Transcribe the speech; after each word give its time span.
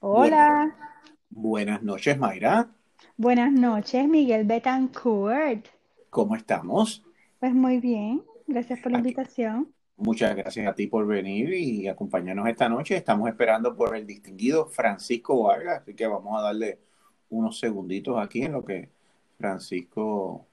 Hola. 0.00 0.74
Buenas 1.30 1.82
noches, 1.82 2.18
Mayra. 2.18 2.68
Buenas 3.16 3.52
noches, 3.52 4.08
Miguel 4.08 4.44
Betancourt. 4.46 5.66
¿Cómo 6.10 6.36
estamos? 6.36 7.04
Pues 7.40 7.54
muy 7.54 7.80
bien, 7.80 8.22
gracias 8.46 8.80
por 8.80 8.92
la 8.92 8.98
Aquí. 8.98 9.08
invitación. 9.08 9.72
Muchas 9.96 10.36
gracias 10.36 10.66
a 10.68 10.74
ti 10.74 10.86
por 10.86 11.06
venir 11.06 11.52
y 11.52 11.88
acompañarnos 11.88 12.48
esta 12.48 12.68
noche. 12.68 12.96
Estamos 12.96 13.28
esperando 13.28 13.74
por 13.76 13.96
el 13.96 14.06
distinguido 14.06 14.66
Francisco 14.66 15.42
Vargas, 15.42 15.82
así 15.82 15.94
que 15.94 16.06
vamos 16.06 16.38
a 16.38 16.42
darle 16.42 16.78
unos 17.30 17.58
segunditos 17.58 18.16
aquí 18.18 18.42
en 18.42 18.52
lo 18.52 18.64
que 18.64 18.88
Francisco 19.36 20.46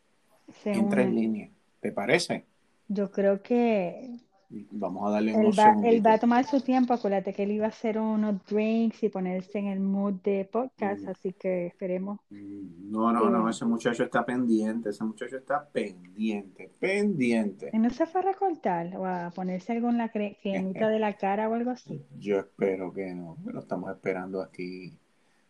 Se 0.64 0.72
entra 0.74 1.04
en 1.04 1.16
línea. 1.16 1.50
¿Te 1.80 1.92
parece? 1.92 2.46
Yo 2.88 3.12
creo 3.12 3.42
que 3.44 4.20
Vamos 4.50 5.08
a 5.08 5.12
darle 5.12 5.32
él 5.32 5.38
unos 5.38 5.58
va, 5.58 5.76
él 5.84 6.06
va 6.06 6.14
a 6.14 6.18
tomar 6.20 6.46
su 6.46 6.62
tiempo. 6.62 6.94
Acuérdate 6.94 7.34
que 7.34 7.44
él 7.44 7.52
iba 7.52 7.66
a 7.66 7.70
hacer 7.70 7.98
unos 7.98 8.46
drinks 8.46 9.02
y 9.04 9.10
ponerse 9.10 9.58
en 9.60 9.68
el 9.68 9.80
mood 9.80 10.14
de 10.24 10.46
podcast, 10.46 11.04
Mm. 11.04 11.10
así 11.10 11.34
que 11.34 11.68
esperemos. 11.68 12.20
Mm, 12.30 12.92
No, 12.92 13.12
no, 13.12 13.30
no, 13.30 13.50
ese 13.50 13.66
muchacho 13.66 14.04
está 14.04 14.26
pendiente, 14.26 14.90
ese 14.92 15.04
muchacho 15.04 15.38
está 15.38 15.68
pendiente, 15.68 16.72
pendiente. 16.80 17.70
¿Y 17.74 17.80
no 17.80 17.90
se 17.90 18.06
fue 18.06 18.22
a 18.22 18.26
recortar 18.26 18.96
o 18.96 19.06
a 19.06 19.32
ponerse 19.36 19.74
algo 19.74 19.90
en 19.90 19.98
la 19.98 20.12
cre- 20.14 20.38
cremita 20.42 20.88
de 20.90 21.00
la 21.00 21.14
cara 21.14 21.50
o 21.50 21.54
algo 21.56 21.72
así? 21.72 22.02
Yo 22.20 22.38
espero 22.40 22.94
que 22.94 23.14
no, 23.14 23.38
lo 23.46 23.60
estamos 23.60 23.90
esperando 23.92 24.42
aquí 24.42 24.94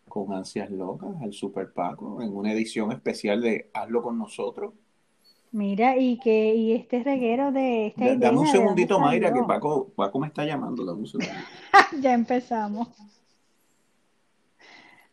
con 0.07 0.31
ansias 0.33 0.71
locas 0.71 1.09
al 1.21 1.33
Super 1.33 1.71
Paco 1.73 2.21
en 2.21 2.35
una 2.35 2.53
edición 2.53 2.91
especial 2.91 3.41
de 3.41 3.69
Hazlo 3.73 4.01
con 4.01 4.17
nosotros. 4.17 4.73
Mira, 5.51 5.97
y 5.97 6.19
que 6.19 6.53
y 6.55 6.73
este 6.73 7.01
reguero 7.03 7.51
de 7.51 7.87
esta 7.87 8.09
idea, 8.09 8.31
dame 8.31 8.39
un 8.39 8.47
¿de 8.47 8.47
segundito, 8.47 8.99
Mayra, 8.99 9.31
que? 9.33 9.43
Paco, 9.43 9.89
Paco 9.95 10.19
me 10.19 10.27
está 10.27 10.45
llamando. 10.45 10.85
Dame 10.85 10.99
un 11.01 11.07
segundo. 11.07 11.45
Ya 12.01 12.13
empezamos. 12.13 12.89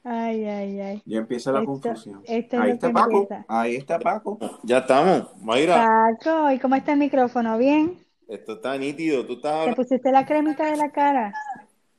Ay, 0.05 0.45
ay, 0.45 0.81
ay. 0.81 1.03
Ya 1.05 1.19
empieza 1.19 1.53
la 1.53 1.63
Esto, 1.63 1.67
confusión. 1.67 2.23
esto 2.25 2.57
es 2.59 2.63
Ahí 2.63 2.71
está 2.73 2.93
Paco, 2.93 3.11
empieza. 3.11 3.49
ahí 3.49 3.77
está 3.77 3.99
Paco. 3.99 4.39
Ya 4.63 4.79
estamos, 4.79 5.37
Mayra. 5.43 5.97
Paco, 6.21 6.51
¿y 6.53 6.59
cómo 6.61 6.75
está 6.77 6.93
el 6.93 6.99
micrófono? 6.99 7.59
¿Bien? 7.59 7.99
Esto 8.27 8.55
está 8.55 8.77
nítido. 8.79 9.25
Tú 9.27 9.35
estás 9.35 9.67
¿Te 9.67 9.75
pusiste 9.75 10.11
la 10.13 10.25
cremita 10.27 10.67
de 10.71 10.77
la 10.77 10.91
cara? 10.93 11.33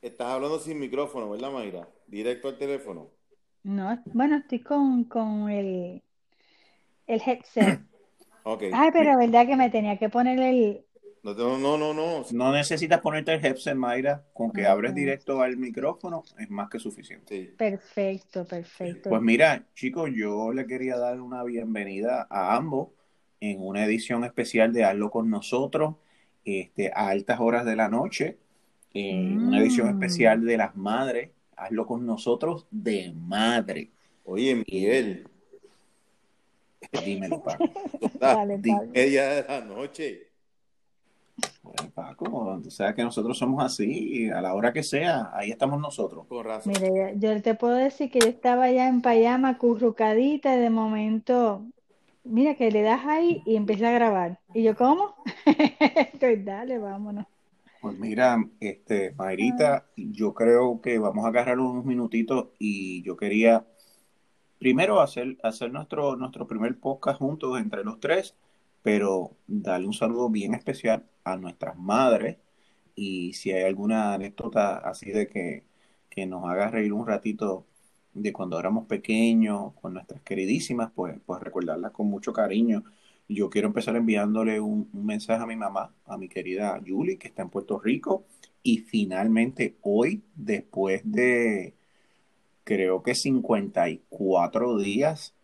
estás 0.02 0.28
hablando 0.28 0.58
sin 0.60 0.78
micrófono, 0.78 1.30
¿verdad, 1.30 1.50
Mayra? 1.50 1.88
Directo 2.06 2.46
al 2.48 2.58
teléfono. 2.58 3.10
No, 3.64 4.00
bueno, 4.12 4.36
estoy 4.36 4.60
con, 4.62 5.04
con 5.04 5.48
el, 5.50 6.02
el 7.06 7.20
headset. 7.26 7.80
Ok. 8.44 8.62
Ay, 8.72 8.90
pero 8.92 9.18
verdad 9.18 9.46
que 9.46 9.56
me 9.56 9.70
tenía 9.70 9.98
que 9.98 10.08
poner 10.08 10.38
el... 10.38 10.84
No, 11.22 11.34
no, 11.34 11.78
no, 11.78 11.94
no. 11.94 12.24
no. 12.30 12.52
Necesitas 12.52 13.00
ponerte 13.00 13.32
el 13.32 13.44
headset, 13.44 13.74
Mayra. 13.74 14.22
Con 14.34 14.52
que 14.52 14.62
Ok. 14.62 14.68
abres 14.68 14.94
directo 14.94 15.40
al 15.40 15.56
micrófono 15.56 16.22
es 16.38 16.50
más 16.50 16.68
que 16.68 16.78
suficiente. 16.78 17.46
Sí. 17.46 17.50
Perfecto, 17.56 18.44
perfecto. 18.44 19.08
Pues 19.08 19.22
mira, 19.22 19.64
chicos, 19.74 20.10
yo 20.14 20.52
le 20.52 20.66
quería 20.66 20.98
dar 20.98 21.20
una 21.20 21.42
bienvenida 21.42 22.26
a 22.28 22.54
ambos 22.54 22.88
en 23.40 23.60
una 23.60 23.84
edición 23.86 24.24
especial 24.24 24.72
de 24.74 24.84
Hazlo 24.84 25.10
con 25.10 25.30
nosotros, 25.30 25.96
este, 26.44 26.92
a 26.94 27.08
altas 27.08 27.40
horas 27.40 27.64
de 27.64 27.76
la 27.76 27.88
noche, 27.88 28.38
en 28.92 29.38
una 29.48 29.60
edición 29.60 29.86
Mm. 29.88 29.90
especial 30.02 30.44
de 30.44 30.56
las 30.58 30.76
madres, 30.76 31.30
Hazlo 31.56 31.86
con 31.86 32.04
nosotros 32.04 32.66
de 32.70 33.12
madre. 33.16 33.90
Oye, 34.24 34.56
Miguel, 34.66 35.26
Dímelo, 37.04 37.42
Paco. 37.42 37.64
Dale, 38.18 38.60
y 38.62 38.72
media 38.90 39.28
de 39.28 39.44
la 39.48 39.60
noche. 39.60 40.34
Bueno, 41.62 41.90
Paco, 41.94 42.60
tú 42.62 42.70
sabes 42.70 42.94
que 42.94 43.02
nosotros 43.02 43.36
somos 43.36 43.64
así, 43.64 44.28
a 44.30 44.40
la 44.40 44.54
hora 44.54 44.72
que 44.72 44.82
sea, 44.82 45.30
ahí 45.32 45.50
estamos 45.50 45.80
nosotros. 45.80 46.26
Con 46.26 46.44
razón. 46.44 46.72
Mire, 46.72 47.14
yo 47.16 47.40
te 47.42 47.54
puedo 47.54 47.74
decir 47.74 48.10
que 48.10 48.20
yo 48.20 48.28
estaba 48.28 48.70
ya 48.70 48.86
en 48.86 49.02
pijama, 49.02 49.58
currucadita, 49.58 50.54
y 50.54 50.60
de 50.60 50.70
momento, 50.70 51.64
mira 52.22 52.54
que 52.54 52.70
le 52.70 52.82
das 52.82 53.04
ahí 53.06 53.42
y 53.46 53.56
empieza 53.56 53.88
a 53.88 53.92
grabar. 53.92 54.40
Y 54.52 54.62
yo, 54.62 54.76
¿cómo? 54.76 55.14
Pues 56.20 56.44
dale, 56.44 56.78
vámonos. 56.78 57.26
Pues 57.80 57.98
mira, 57.98 58.38
este, 58.60 59.12
Mayrita, 59.12 59.86
yo 59.94 60.32
creo 60.32 60.80
que 60.80 60.98
vamos 60.98 61.24
a 61.26 61.28
agarrar 61.28 61.58
unos 61.58 61.84
minutitos 61.84 62.48
y 62.58 63.02
yo 63.02 63.14
quería 63.16 63.66
primero 64.64 65.02
hacer, 65.02 65.36
nuestro, 65.70 66.16
nuestro 66.16 66.46
primer 66.46 66.78
podcast 66.78 67.18
juntos 67.18 67.60
entre 67.60 67.84
los 67.84 68.00
tres, 68.00 68.34
pero 68.80 69.36
darle 69.46 69.86
un 69.86 69.92
saludo 69.92 70.30
bien 70.30 70.54
especial 70.54 71.04
a 71.22 71.36
nuestras 71.36 71.76
madres 71.76 72.38
y 72.94 73.34
si 73.34 73.52
hay 73.52 73.64
alguna 73.64 74.14
anécdota 74.14 74.78
así 74.78 75.10
de 75.10 75.28
que, 75.28 75.64
que 76.08 76.24
nos 76.24 76.46
haga 76.46 76.70
reír 76.70 76.94
un 76.94 77.06
ratito 77.06 77.66
de 78.14 78.32
cuando 78.32 78.58
éramos 78.58 78.86
pequeños 78.86 79.74
con 79.82 79.92
nuestras 79.92 80.22
queridísimas, 80.22 80.90
pues, 80.94 81.14
pues 81.26 81.42
recordarlas 81.42 81.92
con 81.92 82.06
mucho 82.06 82.32
cariño. 82.32 82.84
Yo 83.28 83.50
quiero 83.50 83.68
empezar 83.68 83.96
enviándole 83.96 84.60
un, 84.60 84.88
un 84.94 85.04
mensaje 85.04 85.42
a 85.42 85.46
mi 85.46 85.56
mamá, 85.56 85.92
a 86.06 86.16
mi 86.16 86.30
querida 86.30 86.80
Julie, 86.86 87.18
que 87.18 87.28
está 87.28 87.42
en 87.42 87.50
Puerto 87.50 87.78
Rico, 87.78 88.24
y 88.62 88.78
finalmente 88.78 89.76
hoy, 89.82 90.22
después 90.34 91.02
de 91.04 91.74
creo 92.64 93.02
que 93.02 93.14
54 93.14 94.78
días 94.78 95.34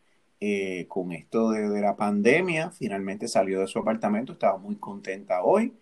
eh, 0.40 0.86
con 0.88 1.12
esto 1.12 1.50
de, 1.50 1.68
de 1.68 1.80
la 1.82 1.96
pandemia, 1.96 2.70
finalmente 2.70 3.28
salió 3.28 3.60
de 3.60 3.66
su 3.68 3.78
apartamento, 3.78 4.32
estaba 4.32 4.58
muy 4.58 4.76
contenta 4.76 5.42
hoy 5.44 5.74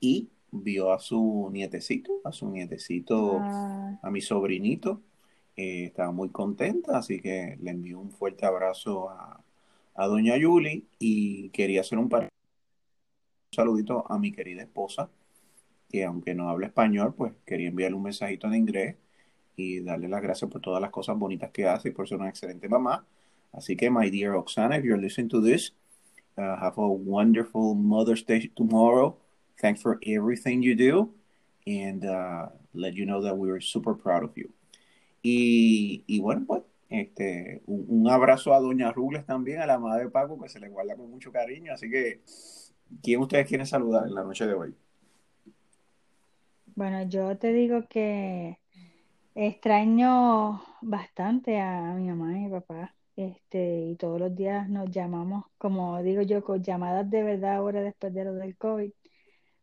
y 0.00 0.30
vio 0.52 0.92
a 0.92 0.98
su 0.98 1.50
nietecito, 1.52 2.20
a 2.24 2.32
su 2.32 2.50
nietecito, 2.50 3.38
Ah, 3.40 3.98
a 4.02 4.10
mi 4.10 4.20
sobrinito, 4.20 5.02
eh, 5.56 5.84
estaba 5.86 6.12
muy 6.12 6.30
contenta, 6.30 6.98
así 6.98 7.20
que 7.20 7.58
le 7.60 7.70
envío 7.72 7.98
un 8.00 8.10
fuerte 8.12 8.46
abrazo 8.46 9.10
a, 9.10 9.44
a 9.94 10.06
doña 10.06 10.34
Julie 10.40 10.84
y 10.98 11.50
quería 11.50 11.80
hacer 11.82 11.98
un, 11.98 12.08
par- 12.08 12.24
un 12.24 12.28
saludito 13.56 14.10
a 14.10 14.18
mi 14.18 14.32
querida 14.32 14.62
esposa, 14.62 15.10
que 15.88 16.04
aunque 16.04 16.34
no 16.34 16.48
habla 16.50 16.66
español, 16.68 17.14
pues 17.16 17.34
quería 17.46 17.68
enviarle 17.68 17.96
un 17.96 18.04
mensajito 18.04 18.46
en 18.48 18.54
inglés 18.54 18.96
y 19.58 19.80
darle 19.80 20.08
las 20.08 20.22
gracias 20.22 20.48
por 20.48 20.60
todas 20.60 20.80
las 20.80 20.90
cosas 20.90 21.18
bonitas 21.18 21.50
que 21.50 21.66
hace 21.66 21.88
y 21.88 21.92
por 21.92 22.08
ser 22.08 22.18
una 22.18 22.28
excelente 22.28 22.68
mamá. 22.68 23.04
Así 23.52 23.76
que, 23.76 23.90
my 23.90 24.08
dear 24.08 24.34
Oksana, 24.34 24.78
if 24.78 24.84
you're 24.84 25.00
listening 25.00 25.28
to 25.28 25.42
this, 25.42 25.72
uh, 26.36 26.56
have 26.60 26.78
a 26.78 26.86
wonderful 26.86 27.74
Mother's 27.74 28.24
Day 28.24 28.52
tomorrow. 28.54 29.18
Thanks 29.60 29.82
for 29.82 29.98
everything 30.06 30.62
you 30.62 30.76
do 30.76 31.12
and 31.66 32.04
uh, 32.04 32.50
let 32.72 32.94
you 32.94 33.04
know 33.04 33.20
that 33.20 33.36
we 33.36 33.50
are 33.50 33.60
super 33.60 33.94
proud 33.94 34.22
of 34.22 34.36
you. 34.36 34.48
Y, 35.24 36.04
y 36.06 36.20
bueno, 36.20 36.44
pues, 36.46 36.62
este, 36.88 37.62
un, 37.66 37.84
un 37.88 38.08
abrazo 38.08 38.54
a 38.54 38.60
Doña 38.60 38.92
Rubles 38.92 39.26
también, 39.26 39.60
a 39.60 39.66
la 39.66 39.78
madre 39.78 40.04
de 40.04 40.10
Paco, 40.10 40.40
que 40.40 40.48
se 40.48 40.60
le 40.60 40.68
guarda 40.68 40.94
con 40.94 41.10
mucho 41.10 41.32
cariño. 41.32 41.72
Así 41.72 41.90
que, 41.90 42.20
¿quién 43.02 43.20
ustedes 43.20 43.48
quieren 43.48 43.66
saludar 43.66 44.06
en 44.06 44.14
la 44.14 44.22
noche 44.22 44.46
de 44.46 44.54
hoy? 44.54 44.74
bueno, 46.78 47.02
yo 47.08 47.36
te 47.36 47.52
digo 47.52 47.88
que 47.88 48.60
extraño 49.38 50.60
bastante 50.82 51.60
a 51.60 51.94
mi 51.94 52.08
mamá 52.08 52.36
y 52.36 52.40
mi 52.42 52.50
papá. 52.50 52.94
Este, 53.16 53.80
y 53.90 53.96
todos 53.96 54.20
los 54.20 54.34
días 54.34 54.68
nos 54.68 54.90
llamamos, 54.90 55.44
como 55.58 56.02
digo 56.02 56.22
yo, 56.22 56.42
con 56.44 56.62
llamadas 56.62 57.08
de 57.10 57.22
verdad 57.22 57.56
ahora 57.56 57.80
después 57.82 58.12
de 58.14 58.24
lo 58.24 58.34
del 58.34 58.56
COVID. 58.56 58.92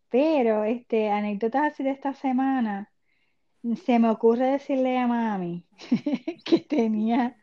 Pero, 0.09 0.63
este, 0.63 1.09
anécdotas 1.09 1.73
así 1.73 1.83
de 1.83 1.91
esta 1.91 2.13
semana, 2.13 2.91
se 3.85 3.99
me 3.99 4.09
ocurre 4.09 4.47
decirle 4.51 4.97
a 4.97 5.07
mami 5.07 5.65
que 6.45 6.59
tenía 6.59 7.37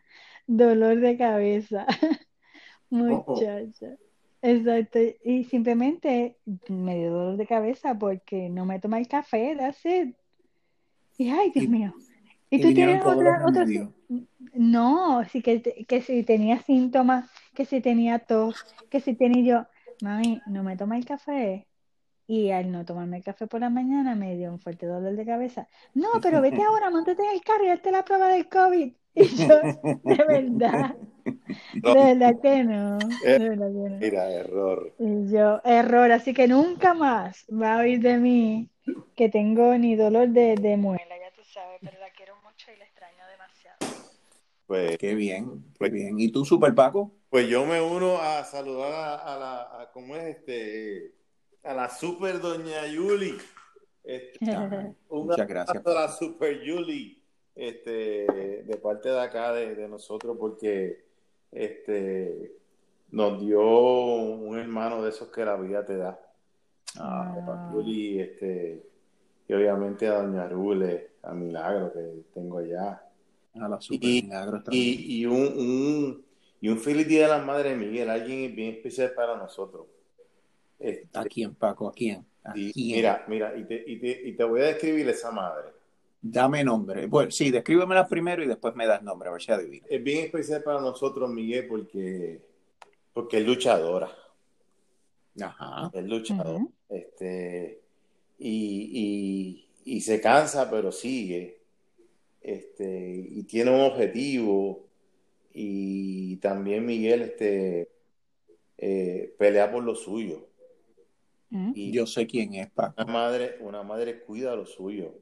dolor 0.47 0.99
de 0.99 1.17
cabeza. 1.17 1.85
Muchacha. 2.89 3.97
Exacto. 4.41 4.99
Y 5.23 5.43
simplemente 5.45 6.37
me 6.67 6.97
dio 6.97 7.11
dolor 7.11 7.37
de 7.37 7.47
cabeza 7.47 7.97
porque 7.97 8.49
no 8.49 8.65
me 8.65 8.79
tomé 8.79 8.99
el 8.99 9.07
café, 9.07 9.55
that's 9.55 9.85
it. 9.85 10.15
Y 11.17 11.29
ay, 11.29 11.51
Dios 11.51 11.67
mío. 11.67 11.93
¿Y 12.57 12.61
tú 12.61 12.73
tienes 12.73 13.03
otra, 13.05 13.39
remedios. 13.39 13.89
No, 14.53 15.23
sí 15.25 15.41
que, 15.41 15.61
que 15.61 16.01
si 16.01 16.23
tenía 16.23 16.59
síntomas, 16.59 17.29
que 17.53 17.65
si 17.65 17.81
tenía 17.81 18.19
tos, 18.19 18.63
que 18.89 18.99
si 18.99 19.15
tenía 19.15 19.43
yo, 19.43 19.67
mami, 20.01 20.41
no 20.47 20.63
me 20.63 20.77
tomé 20.77 20.97
el 20.97 21.05
café. 21.05 21.67
Y 22.27 22.51
al 22.51 22.71
no 22.71 22.85
tomarme 22.85 23.17
el 23.17 23.23
café 23.23 23.47
por 23.47 23.59
la 23.59 23.69
mañana 23.69 24.15
me 24.15 24.35
dio 24.37 24.51
un 24.51 24.59
fuerte 24.59 24.85
dolor 24.85 25.15
de 25.15 25.25
cabeza. 25.25 25.67
No, 25.93 26.09
pero 26.21 26.41
vete 26.41 26.61
ahora, 26.63 26.89
montate 26.89 27.23
en 27.23 27.31
el 27.31 27.41
carro 27.41 27.65
y 27.65 27.69
hazte 27.69 27.91
la 27.91 28.05
prueba 28.05 28.29
del 28.29 28.47
COVID. 28.47 28.93
Y 29.15 29.27
yo, 29.27 29.61
de 30.03 30.25
verdad, 30.27 30.95
No, 31.83 31.93
de 31.93 32.15
verdad 32.15 32.41
que 32.41 32.63
no, 32.63 32.97
eh, 33.25 33.39
de 33.39 33.49
verdad 33.49 33.67
que 33.67 33.89
no. 33.89 33.97
mira, 33.97 34.31
error. 34.31 34.93
Y 34.99 35.31
yo, 35.31 35.61
error, 35.63 36.11
así 36.11 36.33
que 36.33 36.47
nunca 36.47 36.93
más 36.93 37.45
va 37.49 37.75
a 37.75 37.79
oír 37.79 38.01
de 38.01 38.17
mí 38.17 38.69
que 39.15 39.29
tengo 39.29 39.77
ni 39.77 39.95
dolor 39.95 40.29
de, 40.29 40.55
de 40.55 40.77
muela, 40.77 41.17
ya 41.19 41.31
tú 41.35 41.43
sabes, 41.43 41.79
pero 41.81 41.99
la 41.99 42.09
quiero 42.09 42.35
mucho 42.43 42.71
y 42.71 42.77
la 42.77 42.85
extraño 42.85 43.23
demasiado. 43.31 43.77
Pues, 44.67 44.97
Qué 44.97 45.15
bien, 45.15 45.63
qué 45.79 45.89
pues, 45.89 45.91
bien. 45.91 46.19
¿Y 46.19 46.31
tú, 46.31 46.45
Super 46.45 46.73
Paco? 46.75 47.11
pues 47.29 47.47
yo 47.49 47.65
me 47.65 47.81
uno 47.81 48.17
a 48.21 48.43
saludar 48.43 48.91
a, 48.93 49.15
a 49.15 49.39
la, 49.39 49.61
a, 49.81 49.91
¿cómo 49.91 50.15
es 50.15 50.37
este? 50.37 51.15
A 51.63 51.73
la 51.73 51.89
super 51.89 52.39
doña 52.39 52.85
Yuli. 52.87 53.37
Este, 54.03 54.39
muchas 55.09 55.47
gracias, 55.47 55.85
a 55.85 55.93
la 55.93 56.09
super 56.09 56.61
Yuli. 56.61 57.23
este, 57.55 58.63
de 58.65 58.77
parte 58.81 59.09
de 59.09 59.19
acá, 59.21 59.53
de, 59.53 59.75
de 59.75 59.87
nosotros, 59.87 60.37
porque 60.39 61.05
este, 61.51 62.55
nos 63.11 63.39
dio 63.41 63.61
un 63.61 64.57
hermano 64.57 65.01
de 65.03 65.09
esos 65.09 65.29
que 65.29 65.45
la 65.45 65.55
vida 65.57 65.85
te 65.85 65.97
da. 65.97 66.19
Ah, 66.97 67.33
A 67.47 67.71
Juli, 67.71 68.19
este, 68.19 68.83
y 69.47 69.53
obviamente 69.53 70.07
a 70.07 70.21
Doña 70.21 70.47
Rule, 70.47 71.11
a 71.23 71.33
Milagro 71.33 71.93
que 71.93 72.23
tengo 72.33 72.59
allá. 72.59 73.01
A 73.55 73.67
la 73.67 73.79
super 73.81 74.09
Y- 74.09 74.23
milagros 74.23 74.63
también. 74.63 74.83
Y, 74.99 75.19
y 75.21 75.25
un, 75.25 75.35
un- 75.57 76.25
y 76.61 76.69
un 76.69 76.79
feliz 76.79 77.07
día 77.07 77.23
de 77.23 77.27
las 77.29 77.45
madres, 77.45 77.77
Miguel, 77.77 78.09
alguien 78.09 78.55
bien 78.55 78.75
especial 78.75 79.11
para 79.13 79.35
nosotros. 79.37 79.85
Este, 80.79 81.07
¿A 81.17 81.23
quién, 81.25 81.53
Paco? 81.55 81.87
¿A 81.89 81.93
quién? 81.93 82.25
¿A 82.43 82.53
y- 82.55 82.71
quién? 82.73 82.95
mira, 82.97 83.25
mira, 83.27 83.57
y 83.57 83.65
te, 83.65 83.83
y, 83.85 83.99
te, 83.99 84.27
y 84.29 84.33
te 84.33 84.43
voy 84.43 84.61
a 84.61 84.65
describir 84.65 85.07
esa 85.09 85.31
madre. 85.31 85.69
Dame 86.21 86.63
nombre. 86.63 87.05
Bueno, 87.07 87.31
sí, 87.31 87.51
descríbemela 87.51 88.07
primero 88.07 88.41
y 88.43 88.47
después 88.47 88.73
me 88.75 88.87
das 88.87 89.03
nombre, 89.03 89.27
a 89.27 89.33
ver 89.33 89.41
si 89.41 89.51
adivino. 89.51 89.85
Es 89.89 90.01
bien 90.01 90.25
especial 90.25 90.63
para 90.63 90.79
nosotros, 90.79 91.29
Miguel, 91.29 91.67
porque, 91.67 92.41
porque 93.13 93.37
es 93.39 93.45
luchadora. 93.45 94.09
Ajá. 95.41 95.91
Es 95.93 96.03
luchador. 96.05 96.55
Ujú. 96.55 96.71
Este, 96.89 97.81
y, 98.39 99.67
y, 99.85 99.95
y 99.97 100.01
se 100.01 100.21
cansa, 100.21 100.69
pero 100.71 100.91
sigue. 100.93 101.59
Este, 102.43 103.25
y 103.29 103.43
tiene 103.45 103.71
un 103.71 103.81
objetivo. 103.81 104.89
Y 105.53 106.37
también 106.37 106.85
Miguel 106.85 107.21
este, 107.23 107.89
eh, 108.77 109.35
pelea 109.37 109.71
por 109.71 109.83
lo 109.83 109.95
suyo. 109.95 110.49
Mm. 111.49 111.73
Y 111.75 111.91
Yo 111.91 112.05
sé 112.07 112.27
quién 112.27 112.55
es, 112.55 112.69
Paco. 112.71 112.95
una 112.97 113.11
madre, 113.11 113.57
una 113.61 113.83
madre 113.83 114.21
cuida 114.21 114.55
lo 114.55 114.65
suyo. 114.65 115.15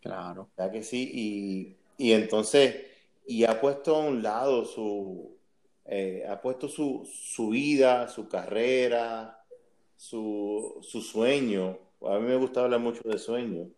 Claro. 0.00 0.50
¿Verdad 0.56 0.72
que 0.72 0.82
sí? 0.82 1.10
Y, 1.12 1.76
y 1.98 2.12
entonces, 2.12 2.76
y 3.26 3.44
ha 3.44 3.60
puesto 3.60 3.96
a 3.96 4.04
un 4.06 4.22
lado 4.22 4.64
su, 4.64 5.36
eh, 5.86 6.24
ha 6.28 6.40
puesto 6.40 6.68
su, 6.68 7.08
su 7.12 7.50
vida, 7.50 8.08
su 8.08 8.28
carrera, 8.28 9.44
su, 9.96 10.78
su 10.82 11.02
sueño. 11.02 11.78
A 12.02 12.18
mí 12.18 12.26
me 12.28 12.36
gusta 12.36 12.62
hablar 12.64 12.80
mucho 12.80 13.02
de 13.08 13.18
sueño. 13.18 13.68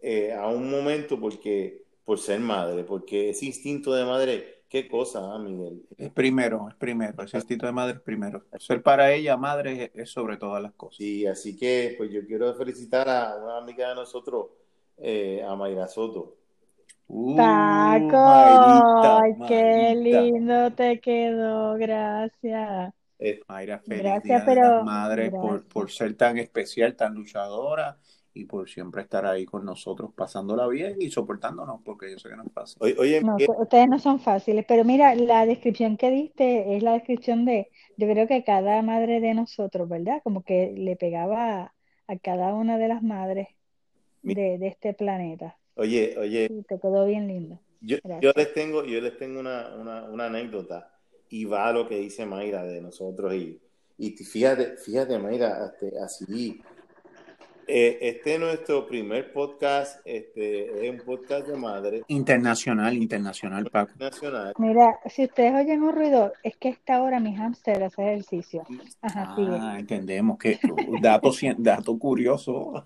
eh, 0.00 0.32
a 0.32 0.48
un 0.48 0.70
momento 0.70 1.20
porque, 1.20 1.84
por 2.10 2.18
ser 2.18 2.40
madre, 2.40 2.82
porque 2.82 3.30
ese 3.30 3.46
instinto 3.46 3.94
de 3.94 4.04
madre, 4.04 4.64
qué 4.68 4.88
cosa, 4.88 5.32
ah, 5.32 5.38
Miguel. 5.38 5.86
Es 5.96 6.10
primero, 6.10 6.66
es 6.68 6.74
primero. 6.74 7.22
Ese 7.22 7.36
instinto 7.36 7.66
de 7.66 7.72
madre 7.72 7.94
es 7.98 8.00
primero. 8.00 8.46
Ser 8.58 8.82
para 8.82 9.12
ella 9.12 9.36
madre 9.36 9.84
es, 9.84 9.90
es 9.94 10.10
sobre 10.10 10.36
todas 10.36 10.60
las 10.60 10.72
cosas. 10.72 10.96
Sí, 10.96 11.24
así 11.24 11.56
que 11.56 11.94
pues 11.96 12.10
yo 12.10 12.26
quiero 12.26 12.52
felicitar 12.56 13.08
a 13.08 13.36
una 13.36 13.58
amiga 13.58 13.90
de 13.90 13.94
nosotros, 13.94 14.46
eh, 14.98 15.40
a 15.48 15.54
Mayra 15.54 15.86
Soto. 15.86 16.36
Uh, 17.06 17.36
Paco, 17.36 18.06
Mayrita, 18.16 19.18
ay, 19.20 19.32
qué 19.46 19.94
Mayrita. 19.94 20.20
lindo 20.20 20.70
te 20.72 21.00
quedó, 21.00 21.74
gracias. 21.74 22.92
Eh, 23.20 23.40
Mayra, 23.46 23.78
feliz 23.78 24.02
Gracias, 24.02 24.24
Día 24.24 24.38
de 24.40 24.44
pero- 24.46 24.76
las 24.78 24.84
Madres 24.84 25.30
por, 25.30 25.62
por 25.68 25.88
ser 25.92 26.16
tan 26.16 26.38
especial, 26.38 26.96
tan 26.96 27.14
luchadora 27.14 27.96
y 28.34 28.44
por 28.46 28.68
siempre 28.68 29.02
estar 29.02 29.26
ahí 29.26 29.44
con 29.46 29.64
nosotros, 29.64 30.12
pasándola 30.14 30.66
bien 30.68 30.96
y 31.00 31.10
soportándonos, 31.10 31.80
porque 31.84 32.10
yo 32.12 32.18
sé 32.18 32.28
que 32.30 32.36
no 32.36 32.44
es 32.44 32.52
fácil. 32.52 32.76
oye, 32.82 32.96
oye, 32.98 33.22
No, 33.22 33.42
ustedes 33.46 33.88
no 33.88 33.98
son 33.98 34.18
fáciles, 34.20 34.64
pero 34.66 34.82
mira, 34.84 35.14
la 35.14 35.44
descripción 35.44 35.96
que 35.98 36.10
diste 36.10 36.76
es 36.76 36.82
la 36.82 36.92
descripción 36.94 37.44
de, 37.44 37.70
yo 37.96 38.08
creo 38.08 38.26
que 38.26 38.44
cada 38.44 38.80
madre 38.82 39.20
de 39.20 39.34
nosotros, 39.34 39.88
¿verdad? 39.90 40.20
Como 40.24 40.42
que 40.42 40.72
le 40.76 40.96
pegaba 40.96 41.60
a, 41.64 41.74
a 42.06 42.18
cada 42.18 42.54
una 42.54 42.78
de 42.78 42.88
las 42.88 43.02
madres 43.02 43.48
Mi- 44.22 44.34
de, 44.34 44.58
de 44.58 44.68
este 44.68 44.94
planeta. 44.94 45.58
oye, 45.74 46.16
oye, 46.18 46.48
Sí, 46.48 46.64
te 46.68 46.78
quedó 46.80 47.06
bien 47.06 47.28
lindo. 47.28 47.60
Yo, 47.80 47.96
yo 48.20 48.32
les 48.36 48.52
tengo, 48.52 48.84
yo 48.84 49.00
les 49.00 49.16
tengo 49.18 49.40
una, 49.40 49.74
una, 49.74 50.04
una 50.04 50.26
anécdota 50.26 50.92
y 51.28 51.44
va 51.44 51.68
a 51.68 51.72
lo 51.72 51.88
que 51.88 51.96
dice 51.98 52.26
Mayra 52.26 52.62
de 52.64 52.80
nosotros 52.80 53.34
y, 53.34 53.60
y 53.96 54.10
fíjate, 54.12 54.76
fíjate 54.76 55.18
Mayra, 55.18 55.66
este, 55.72 55.98
así, 55.98 56.60
eh, 57.72 57.98
este 58.02 58.34
es 58.34 58.40
nuestro 58.40 58.86
primer 58.86 59.32
podcast, 59.32 60.00
este 60.04 60.86
es 60.86 60.90
un 60.90 61.04
podcast 61.06 61.46
de 61.46 61.56
madre 61.56 62.02
Internacional, 62.08 62.96
internacional, 62.96 63.70
Paco. 63.70 63.92
nacional. 63.98 64.52
Mira, 64.58 64.98
si 65.06 65.24
ustedes 65.24 65.54
oyen 65.54 65.82
un 65.82 65.94
ruido, 65.94 66.32
es 66.42 66.56
que 66.56 66.68
esta 66.70 67.00
hora 67.02 67.20
mi 67.20 67.34
hámster 67.36 67.82
hace 67.82 68.02
ejercicio. 68.02 68.64
Ajá, 69.00 69.34
sigue. 69.36 69.56
Ah, 69.60 69.76
entendemos 69.78 70.38
que 70.38 70.58
dato, 71.00 71.30
cien- 71.30 71.56
dato 71.58 71.98
curioso. 71.98 72.82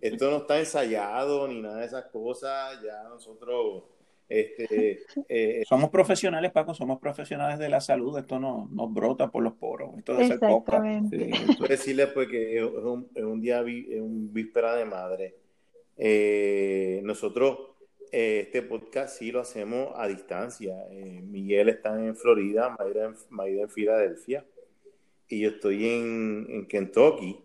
Esto 0.00 0.30
no 0.30 0.36
está 0.38 0.58
ensayado 0.58 1.48
ni 1.48 1.60
nada 1.60 1.78
de 1.78 1.86
esas 1.86 2.04
cosas, 2.06 2.80
ya 2.82 3.08
nosotros, 3.08 3.84
este, 4.28 5.00
eh, 5.28 5.62
Somos 5.68 5.90
profesionales, 5.90 6.52
Paco, 6.52 6.74
somos 6.74 6.98
profesionales 7.00 7.58
de 7.58 7.68
la 7.68 7.80
salud. 7.80 8.18
Esto 8.18 8.38
no 8.38 8.68
nos 8.72 8.92
brota 8.92 9.30
por 9.30 9.42
los 9.42 9.54
poros. 9.54 9.96
Esto 9.96 10.14
de 10.16 10.26
ser 10.26 10.38
poca. 10.38 10.76
Exactamente. 10.76 11.30
Sí, 11.34 11.66
decirles 11.68 12.08
pues 12.14 12.28
que 12.28 12.58
es 12.58 12.64
un, 12.64 13.08
es 13.14 13.24
un 13.24 13.40
día, 13.40 13.62
vi- 13.62 13.86
es 13.90 14.00
un 14.00 14.32
víspera 14.32 14.74
de 14.76 14.84
madre. 14.84 15.34
Eh, 15.96 17.00
nosotros 17.04 17.58
eh, 18.12 18.40
este 18.44 18.62
podcast 18.62 19.18
sí 19.18 19.32
lo 19.32 19.40
hacemos 19.40 19.92
a 19.96 20.06
distancia. 20.06 20.76
Eh, 20.90 21.22
Miguel 21.26 21.68
está 21.70 21.98
en 21.98 22.14
Florida, 22.14 22.76
Mayra 22.78 23.06
en, 23.06 23.14
Mayra 23.30 23.62
en 23.62 23.70
Filadelfia 23.70 24.44
y 25.28 25.40
yo 25.40 25.50
estoy 25.50 25.86
en, 25.88 26.46
en 26.50 26.66
Kentucky. 26.66 27.40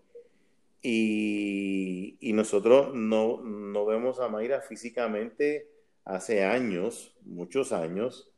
Y, 0.86 2.18
y 2.20 2.34
nosotros 2.34 2.94
no, 2.94 3.42
no 3.42 3.86
vemos 3.86 4.20
a 4.20 4.28
Mayra 4.28 4.60
físicamente 4.62 5.68
hace 6.06 6.44
años, 6.44 7.16
muchos 7.24 7.72
años. 7.72 8.30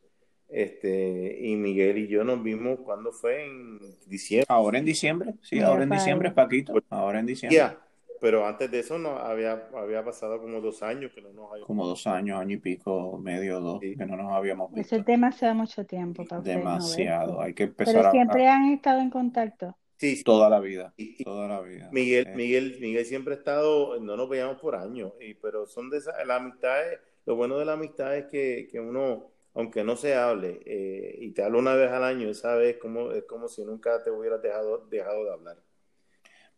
Este, 0.48 1.40
y 1.42 1.56
Miguel 1.56 1.98
y 1.98 2.08
yo 2.08 2.24
nos 2.24 2.42
vimos 2.44 2.80
cuando 2.82 3.12
fue 3.12 3.46
en 3.46 3.80
diciembre. 4.08 4.46
Ahora 4.48 4.78
en 4.78 4.86
diciembre, 4.86 5.34
sí, 5.42 5.60
ahora 5.60 5.84
en 5.84 5.90
diciembre, 5.90 6.32
Paquito. 6.32 6.74
Ahora 6.90 7.20
en 7.20 7.26
diciembre. 7.26 7.58
Ya, 7.58 7.80
pero 8.22 8.46
antes 8.46 8.70
de 8.70 8.80
eso 8.80 8.98
no 9.00 9.18
había, 9.18 9.70
había 9.76 10.06
pasado 10.06 10.40
como 10.40 10.62
dos 10.62 10.84
años 10.84 11.12
que 11.14 11.22
no 11.22 11.34
nos 11.34 11.50
habíamos 11.50 11.68
Como 11.68 11.88
dos 11.88 12.06
años, 12.08 12.40
año 12.40 12.54
y 12.56 12.60
pico, 12.60 13.18
medio, 13.18 13.60
dos, 13.60 13.80
Sí. 13.82 13.96
que 13.98 14.06
no 14.06 14.16
nos 14.16 14.32
habíamos 14.32 14.70
Eso 14.72 14.78
visto. 14.80 14.96
es 14.98 15.06
demasiado 15.06 15.56
mucho 15.56 15.84
tiempo. 15.86 16.24
Demasiado. 16.44 17.42
Hay 17.42 17.54
que 17.56 17.64
empezar 17.64 17.96
Pero 17.96 18.08
a- 18.08 18.12
siempre 18.12 18.48
a, 18.48 18.56
han 18.56 18.72
estado 18.72 19.02
en 19.02 19.10
contacto. 19.10 19.76
Sí, 19.98 20.18
sí. 20.18 20.24
toda 20.24 20.50
la 20.50 20.60
vida. 20.60 20.94
Y- 20.98 21.16
y 21.20 21.24
Toda 21.24 21.48
la 21.48 21.62
vida. 21.62 21.90
Miguel, 21.92 22.28
Eh, 22.28 22.36
Miguel, 22.36 22.78
Miguel 22.82 23.06
siempre 23.06 23.34
ha 23.34 23.38
estado, 23.38 24.00
no 24.00 24.16
nos 24.16 24.30
veíamos 24.30 24.58
por 24.60 24.76
años, 24.76 25.14
y, 25.20 25.34
pero 25.36 25.66
son 25.66 25.90
de 25.90 25.98
esas, 25.98 26.14
la 26.28 26.36
amistad, 26.36 26.94
es- 26.94 27.00
lo 27.26 27.36
bueno 27.36 27.58
de 27.58 27.66
la 27.66 27.74
amistad 27.74 28.16
es 28.18 28.26
que, 28.28 28.68
que 28.72 28.80
uno, 28.80 29.32
aunque 29.54 29.84
no 29.84 29.96
se 29.96 30.16
hable, 30.16 30.62
eh, 30.66 31.18
y 31.20 31.32
te 31.32 31.44
habla 31.44 31.60
una 31.60 31.76
vez 31.76 31.92
al 31.92 32.04
año, 32.04 32.30
esa 32.30 32.56
vez 32.56 32.78
como, 32.78 33.12
es 33.12 33.24
como 33.26 33.48
si 33.48 33.64
nunca 33.66 34.04
te 34.04 34.12
hubieras 34.12 34.42
dejado, 34.42 34.88
dejado 34.88 35.26
de 35.26 35.32
hablar. 35.34 35.58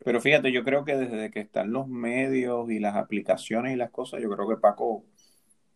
Pero 0.03 0.21
fíjate, 0.21 0.51
yo 0.51 0.63
creo 0.63 0.85
que 0.85 0.95
desde 0.95 1.31
que 1.31 1.39
están 1.41 1.71
los 1.73 1.87
medios 1.87 2.69
y 2.71 2.79
las 2.79 2.95
aplicaciones 2.95 3.73
y 3.73 3.75
las 3.77 3.89
cosas, 3.91 4.21
yo 4.21 4.29
creo 4.29 4.47
que 4.47 4.57
Paco, 4.57 5.05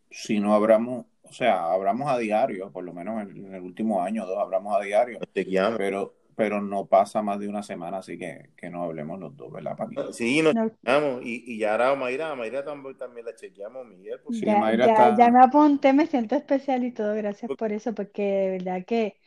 si 0.10 0.39
no 0.39 0.53
hablamos, 0.55 1.07
o 1.24 1.33
sea, 1.33 1.71
hablamos 1.71 2.10
a 2.12 2.17
diario, 2.17 2.71
por 2.71 2.83
lo 2.83 2.93
menos 2.93 3.21
en, 3.24 3.45
en 3.48 3.55
el 3.55 3.62
último 3.63 4.03
año 4.03 4.24
o 4.25 4.27
dos 4.27 4.39
hablamos 4.39 4.75
a 4.77 4.83
diario, 4.83 5.19
chequeamos. 5.33 5.77
pero, 5.77 6.15
pero 6.41 6.62
no 6.62 6.88
pasa 6.88 7.21
más 7.21 7.39
de 7.39 7.48
una 7.50 7.63
semana, 7.63 7.98
así 8.00 8.17
que, 8.17 8.51
que 8.57 8.69
no 8.69 8.83
hablemos 8.83 9.19
los 9.19 9.36
dos, 9.36 9.51
¿verdad, 9.51 9.77
Paquito? 9.77 10.12
Sí, 10.13 10.41
nos 10.41 10.53
No, 10.53 10.71
chequeamos, 10.81 11.21
y, 11.25 11.43
y 11.53 11.57
ya 11.60 11.71
ahora 11.74 11.91
a 11.91 11.95
Mayra, 11.95 12.31
a 12.31 12.36
Mayra 12.36 12.63
también, 12.65 12.98
también 12.98 13.25
la 13.25 13.36
chequeamos, 13.36 13.86
Miguel, 13.88 14.19
porque 14.24 14.39
Sí, 14.39 14.45
ya, 14.45 14.55
Mayra 14.55 14.86
ya, 14.86 15.10
está- 15.10 15.15
ya 15.17 15.29
me 15.31 15.43
apunté, 15.43 15.93
me 15.93 16.07
siento 16.07 16.36
especial 16.36 16.83
y 16.86 16.91
todo, 16.93 17.13
gracias 17.15 17.51
por 17.51 17.71
eso, 17.74 17.93
porque 17.93 18.21
de 18.24 18.50
verdad 18.51 18.86
que 18.86 19.17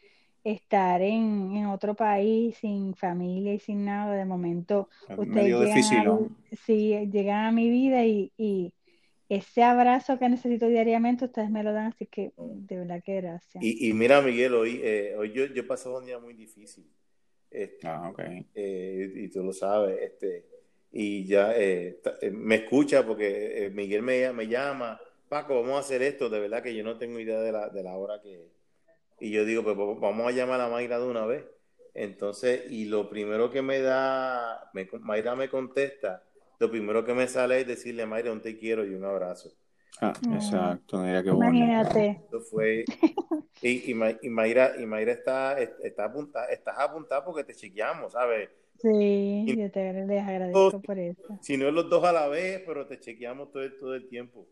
estar 0.44 1.02
en, 1.02 1.52
en 1.56 1.66
otro 1.66 1.94
país 1.94 2.56
sin 2.59 2.94
familia 2.94 3.54
y 3.54 3.61
sin 3.61 3.85
nada, 3.85 4.14
de 4.16 4.25
momento 4.25 4.88
Es 5.09 5.16
ustedes 5.16 5.26
medio 5.26 5.59
llegan 5.59 5.83
difícil, 5.87 6.06
a, 6.06 6.21
sí, 6.66 6.90
llegan 7.12 7.47
a 7.47 7.52
mi 7.52 7.68
vida 7.71 8.04
y, 8.06 8.33
y 8.38 8.75
ese 9.28 9.64
abrazo 9.64 10.18
que 10.18 10.28
necesito 10.30 10.68
diariamente, 10.68 11.26
ustedes 11.26 11.50
me 11.50 11.62
lo 11.64 11.73
dan, 11.73 11.88
así 11.88 12.06
que 12.06 12.35
de 12.38 12.78
verdad 12.78 13.02
que 13.04 13.16
gracias. 13.23 13.66
Y, 13.66 13.88
y 13.88 13.92
mira, 13.94 14.21
Miguel, 14.21 14.54
hoy, 14.54 14.80
eh, 14.83 15.14
hoy 15.18 15.33
yo, 15.33 15.47
yo 15.47 15.62
he 15.62 15.64
pasado 15.64 15.99
un 15.99 16.06
día 16.06 16.18
muy 16.18 16.35
difícil. 16.35 16.88
Este, 17.54 17.87
Ah, 17.88 18.11
ok. 18.11 18.20
eh, 18.54 19.12
y 19.14 19.28
tú 19.30 19.44
lo 19.44 19.52
sabes, 19.52 20.00
este, 20.02 20.44
y 20.92 21.26
ya 21.26 21.56
eh, 21.56 22.00
eh, 22.20 22.30
me 22.30 22.56
escucha 22.56 23.06
porque 23.06 23.66
eh, 23.66 23.70
Miguel 23.70 24.02
me, 24.02 24.32
me 24.32 24.49
llama, 24.49 25.00
Paco, 25.28 25.54
vamos 25.62 25.76
a 25.76 25.80
hacer 25.80 26.02
esto, 26.02 26.28
de 26.28 26.40
verdad 26.40 26.62
que 26.62 26.75
yo 26.75 26.84
no 26.84 26.99
tengo 26.99 27.18
idea 27.20 27.40
de 27.40 27.52
la, 27.52 27.68
de 27.68 27.82
la 27.82 27.96
hora 27.96 28.20
que... 28.20 28.50
Y 29.20 29.30
yo 29.32 29.44
digo, 29.44 29.62
pues 29.64 29.76
vamos- 29.76 30.00
vamos 30.00 30.28
a 30.28 30.32
llamar 30.32 30.61
a 30.61 30.68
Mayra 30.68 30.99
de 30.99 31.06
una 31.06 31.26
vez. 31.26 31.44
Entonces, 31.94 32.64
y 32.70 32.87
lo 32.87 33.08
primero 33.11 33.50
que 33.50 33.62
me 33.62 33.80
da, 33.80 34.70
me- 34.75 34.88
Mayra 35.00 35.37
me 35.37 35.49
contesta, 35.49 36.25
lo 36.58 36.70
primero 36.70 37.04
que 37.04 37.14
me 37.14 37.28
sale 37.28 37.61
es 37.61 37.66
decirle, 37.66 38.06
Mayra, 38.06 38.32
un 38.32 38.42
te 38.42 38.58
quiero 38.58 38.84
y 38.84 38.94
un 38.94 39.04
abrazo. 39.04 39.52
Ah, 40.01 40.13
Mm. 40.23 40.35
exacto, 40.35 40.99
mira 40.99 41.23
qué 41.23 41.31
bonito. 41.31 41.65
Imagínate, 41.67 42.21
Eso 42.29 42.41
fue. 42.51 42.85
Y, 43.63 43.91
y, 43.91 43.95
Ma- 43.95 44.13
y 44.21 44.29
Mayra, 44.29 44.73
y 44.79 44.85
Mayra 44.87 45.13
está, 45.13 45.59
está 45.59 46.05
apuntada, 46.05 46.47
estás 46.47 46.79
apuntada 46.79 47.25
porque 47.25 47.45
te 47.45 47.55
chequeamos, 47.55 48.13
¿sabes? 48.13 48.51
sí, 48.77 49.45
Y- 49.47 49.55
yo 49.57 49.71
te 49.71 49.93
les 49.93 50.23
agradezco 50.23 50.81
por 50.83 50.99
eso. 50.99 51.23
Si 51.41 51.57
no 51.57 51.69
es 51.69 51.75
los 51.75 51.89
dos 51.89 52.05
a 52.05 52.13
la 52.13 52.29
vez, 52.29 52.63
pero 52.67 52.87
te 52.87 52.99
chequeamos 53.01 53.51
todo 53.51 53.63
el, 53.63 53.79
todo 53.79 53.95
el 53.95 54.07
tiempo. 54.09 54.47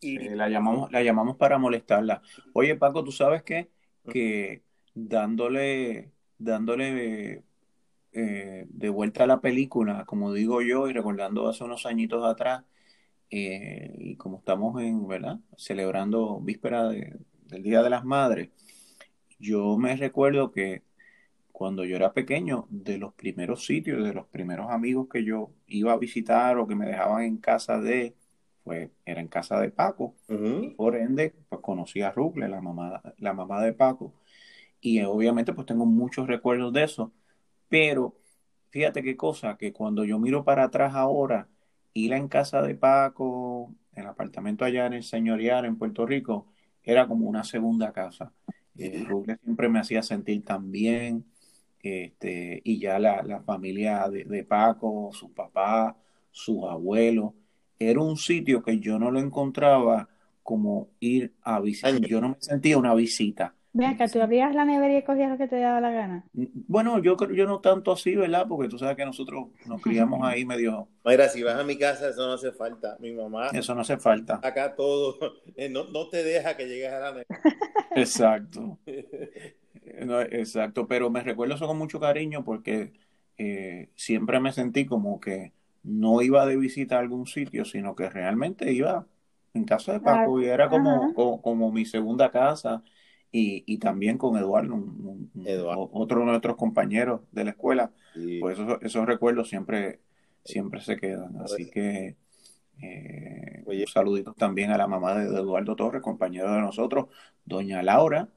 y... 0.00 0.28
la, 0.30 0.48
llamamos, 0.48 0.90
la 0.92 1.02
llamamos 1.02 1.36
para 1.36 1.58
molestarla. 1.58 2.22
Oye, 2.52 2.76
Paco, 2.76 3.02
¿tú 3.04 3.10
sabes 3.12 3.42
qué? 3.42 3.70
Que 4.08 4.62
dándole, 4.94 6.12
dándole 6.38 7.44
eh, 8.12 8.66
de 8.68 8.88
vuelta 8.90 9.24
a 9.24 9.26
la 9.26 9.40
película, 9.40 10.04
como 10.06 10.32
digo 10.32 10.62
yo, 10.62 10.88
y 10.88 10.92
recordando 10.92 11.48
hace 11.48 11.64
unos 11.64 11.86
añitos 11.86 12.24
atrás, 12.24 12.64
eh, 13.30 13.94
y 13.98 14.16
como 14.16 14.38
estamos 14.38 14.80
en, 14.82 15.06
¿verdad? 15.06 15.38
Celebrando 15.56 16.40
víspera 16.40 16.88
del 16.88 17.62
Día 17.62 17.82
de 17.82 17.90
las 17.90 18.04
Madres, 18.04 18.50
yo 19.38 19.76
me 19.76 19.96
recuerdo 19.96 20.50
que 20.52 20.82
cuando 21.52 21.84
yo 21.84 21.94
era 21.96 22.12
pequeño, 22.12 22.66
de 22.68 22.98
los 22.98 23.14
primeros 23.14 23.64
sitios, 23.64 24.02
de 24.02 24.12
los 24.12 24.26
primeros 24.26 24.70
amigos 24.70 25.08
que 25.08 25.24
yo 25.24 25.52
iba 25.68 25.92
a 25.92 25.98
visitar 25.98 26.58
o 26.58 26.66
que 26.66 26.74
me 26.74 26.86
dejaban 26.86 27.22
en 27.22 27.36
casa 27.36 27.80
de, 27.80 28.16
pues 28.64 28.90
era 29.04 29.20
en 29.20 29.28
casa 29.28 29.60
de 29.60 29.70
Paco. 29.70 30.16
Por 30.76 30.96
ende, 30.96 31.32
pues 31.48 31.60
conocí 31.60 32.02
a 32.02 32.10
Ruble, 32.10 32.48
la 32.48 32.60
mamá, 32.60 33.00
la 33.18 33.32
mamá 33.32 33.62
de 33.62 33.72
Paco. 33.72 34.12
Y 34.80 35.00
obviamente 35.02 35.52
pues 35.52 35.66
tengo 35.66 35.86
muchos 35.86 36.26
recuerdos 36.26 36.72
de 36.72 36.84
eso. 36.84 37.12
Pero 37.68 38.16
fíjate 38.70 39.02
qué 39.04 39.16
cosa, 39.16 39.56
que 39.56 39.72
cuando 39.72 40.04
yo 40.04 40.18
miro 40.18 40.44
para 40.44 40.64
atrás 40.64 40.94
ahora, 40.94 41.48
ir 41.94 42.12
en 42.12 42.28
casa 42.28 42.60
de 42.62 42.74
Paco, 42.74 43.72
en 43.94 44.02
el 44.02 44.08
apartamento 44.08 44.64
allá 44.64 44.86
en 44.86 44.94
el 44.94 45.02
señorial 45.04 45.64
en 45.64 45.76
Puerto 45.76 46.04
Rico, 46.04 46.48
era 46.82 47.06
como 47.06 47.26
una 47.26 47.44
segunda 47.44 47.92
casa. 47.92 48.32
Eh, 48.76 49.06
siempre 49.42 49.68
me 49.68 49.78
hacía 49.78 50.02
sentir 50.02 50.44
tan 50.44 50.70
bien 50.72 51.24
este, 51.80 52.60
y 52.64 52.80
ya 52.80 52.98
la, 52.98 53.42
familia 53.44 54.08
de, 54.08 54.44
Paco, 54.44 55.10
su 55.12 55.32
papá, 55.32 55.96
sus 56.30 56.64
abuelos, 56.64 57.32
era 57.78 58.00
un 58.00 58.16
sitio 58.16 58.62
que 58.62 58.80
yo 58.80 58.98
no 58.98 59.10
lo 59.10 59.20
encontraba 59.20 60.08
como 60.42 60.88
ir 61.00 61.34
a 61.42 61.60
visitar, 61.60 62.00
yo 62.00 62.20
no 62.20 62.30
me 62.30 62.36
sentía 62.40 62.78
una 62.78 62.94
visita. 62.94 63.54
Mira, 63.74 63.96
que 63.96 64.06
tú 64.06 64.22
abrías 64.22 64.54
la 64.54 64.64
nevera 64.64 64.96
y 64.96 65.02
cogías 65.02 65.28
lo 65.28 65.36
que 65.36 65.48
te 65.48 65.58
daba 65.58 65.80
la 65.80 65.90
gana. 65.90 66.24
Bueno, 66.32 67.00
yo 67.00 67.16
yo 67.32 67.44
no 67.44 67.58
tanto 67.58 67.90
así, 67.90 68.14
¿verdad? 68.14 68.46
Porque 68.48 68.68
tú 68.68 68.78
sabes 68.78 68.96
que 68.96 69.04
nosotros 69.04 69.48
nos 69.66 69.82
criamos 69.82 70.20
ahí 70.22 70.44
medio. 70.46 70.86
Mira, 71.04 71.28
si 71.28 71.42
vas 71.42 71.56
a 71.56 71.64
mi 71.64 71.76
casa, 71.76 72.08
eso 72.08 72.24
no 72.24 72.34
hace 72.34 72.52
falta. 72.52 72.96
Mi 73.00 73.12
mamá. 73.12 73.48
Eso 73.48 73.74
no 73.74 73.80
hace 73.80 73.98
falta. 73.98 74.38
Acá 74.42 74.74
todo. 74.74 75.18
Eh, 75.56 75.68
no, 75.68 75.84
no 75.84 76.08
te 76.08 76.24
deja 76.24 76.56
que 76.56 76.66
llegues 76.66 76.90
a 76.90 76.98
la 76.98 77.10
nevera. 77.12 77.26
Exacto. 77.94 78.78
exacto, 80.30 80.88
pero 80.88 81.10
me 81.10 81.22
recuerdo 81.22 81.54
eso 81.54 81.66
con 81.68 81.78
mucho 81.78 82.00
cariño 82.00 82.42
porque 82.42 82.92
eh, 83.38 83.90
siempre 83.94 84.40
me 84.40 84.52
sentí 84.52 84.84
como 84.84 85.20
que 85.20 85.52
no 85.84 86.22
iba 86.22 86.44
de 86.46 86.56
visita 86.56 86.96
a 86.96 87.00
algún 87.00 87.26
sitio, 87.26 87.64
sino 87.64 87.94
que 87.94 88.10
realmente 88.10 88.72
iba 88.72 89.06
en 89.52 89.64
casa 89.64 89.92
de 89.92 90.00
Paco 90.00 90.40
y 90.40 90.46
era 90.46 90.68
como, 90.68 91.14
como, 91.40 91.70
mi 91.70 91.84
segunda 91.84 92.30
casa 92.30 92.82
y, 93.36 93.64
y 93.66 93.78
también 93.78 94.16
con 94.16 94.36
Eduardo, 94.36 94.80
otro 95.90 96.20
de 96.20 96.26
nuestros 96.26 96.54
compañeros 96.54 97.22
de 97.32 97.42
la 97.42 97.50
escuela. 97.50 97.90
Pues 98.40 98.56
esos, 98.56 98.78
esos 98.80 99.06
recuerdos 99.06 99.48
siempre, 99.48 99.98
siempre 100.44 100.80
se 100.80 100.96
quedan. 100.96 101.36
Así 101.40 101.68
que 101.68 102.14
eh, 102.80 103.64
un 103.66 103.86
saludito 103.88 104.34
también 104.34 104.70
a 104.70 104.78
la 104.78 104.86
mamá 104.86 105.16
de 105.18 105.24
Eduardo 105.24 105.74
Torres, 105.74 106.00
compañero 106.00 106.54
de 106.54 106.60
nosotros, 106.60 107.06
doña 107.44 107.82
Laura, 107.82 108.28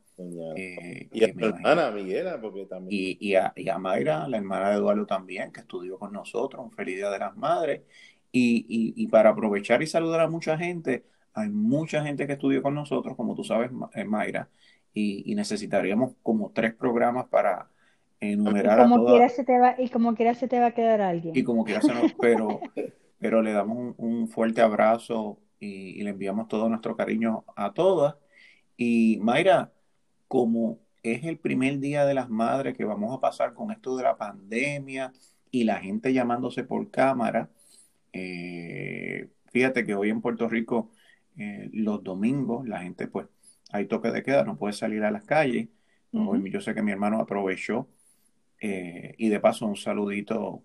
eh, 0.55 1.09
y 1.13 1.25
a 1.25 1.31
mi 1.31 1.43
hermana 1.43 1.91
Miguela, 1.91 2.41
porque 2.41 2.65
también. 2.65 3.17
Y, 3.19 3.35
a, 3.35 3.77
Mayra, 3.77 4.27
la 4.27 4.37
hermana 4.37 4.71
de 4.71 4.77
Eduardo 4.77 5.05
también, 5.05 5.51
que 5.51 5.59
estudió 5.59 5.99
con 5.99 6.11
nosotros, 6.11 6.65
un 6.65 6.71
feliz 6.71 6.95
día 6.95 7.11
de 7.11 7.19
las 7.19 7.37
madres. 7.37 7.81
Y, 8.31 9.07
para 9.09 9.29
aprovechar 9.29 9.83
y 9.83 9.87
saludar 9.87 10.21
a 10.21 10.27
mucha 10.27 10.57
gente, 10.57 11.05
hay 11.35 11.49
mucha 11.49 12.03
gente 12.03 12.25
que 12.25 12.33
estudió 12.33 12.63
con 12.63 12.73
nosotros, 12.73 13.15
como 13.15 13.35
tú 13.35 13.43
sabes, 13.43 13.69
eh, 13.93 14.03
Mayra, 14.03 14.49
y, 14.97 15.35
necesitaríamos 15.35 16.13
como 16.23 16.51
tres 16.51 16.73
programas 16.73 17.27
para 17.27 17.69
enumerar 18.19 18.79
como 18.79 18.95
a 18.95 18.99
todas. 18.99 19.35
se 19.35 19.43
te 19.43 19.59
va, 19.59 19.75
y 19.77 19.89
como 19.89 20.15
quiera 20.15 20.33
se 20.33 20.47
te 20.47 20.59
va 20.59 20.67
a 20.67 20.73
quedar 20.73 21.01
alguien. 21.01 21.35
Y 21.35 21.43
como 21.43 21.63
quiera 21.63 21.81
se 21.81 21.93
nos, 21.93 22.13
pero, 22.19 22.59
pero 23.19 23.41
le 23.41 23.53
damos 23.53 23.93
un, 23.97 24.27
fuerte 24.27 24.61
abrazo 24.61 25.39
y, 25.59 25.99
y 25.99 26.03
le 26.03 26.11
enviamos 26.11 26.47
todo 26.47 26.67
nuestro 26.67 26.95
cariño 26.95 27.45
a 27.55 27.73
todas. 27.73 28.15
Y 28.75 29.19
Mayra, 29.21 29.71
como 30.27 30.79
es 31.03 31.23
el 31.23 31.37
primer 31.37 31.79
día 31.79 32.05
de 32.05 32.15
las 32.15 32.29
madres 32.29 32.75
que 32.75 32.85
vamos 32.85 33.15
a 33.15 33.21
pasar 33.21 33.53
con 33.53 33.71
esto 33.71 33.95
de 33.97 34.03
la 34.03 34.17
pandemia 34.17 35.13
y 35.51 35.63
la 35.63 35.77
gente 35.77 36.11
llamándose 36.11 36.63
por 36.63 36.89
cámara, 36.89 37.49
eh, 38.13 39.29
fíjate 39.51 39.85
que 39.85 39.95
hoy 39.95 40.09
en 40.09 40.21
Puerto 40.21 40.49
Rico 40.49 40.89
eh, 41.37 41.69
los 41.71 42.03
domingos 42.03 42.67
la 42.67 42.79
gente 42.79 43.07
pues 43.07 43.27
hay 43.71 43.85
toque 43.85 44.11
de 44.11 44.23
queda, 44.23 44.43
no 44.43 44.57
puede 44.57 44.73
salir 44.73 45.03
a 45.03 45.11
las 45.11 45.23
calles. 45.25 45.69
yo 46.11 46.61
sé 46.61 46.73
que 46.73 46.81
mi 46.81 46.91
hermano 46.91 47.19
aprovechó 47.19 47.87
eh, 48.59 49.13
y 49.17 49.29
de 49.29 49.39
paso 49.39 49.65
un 49.67 49.75
saludito 49.75 50.63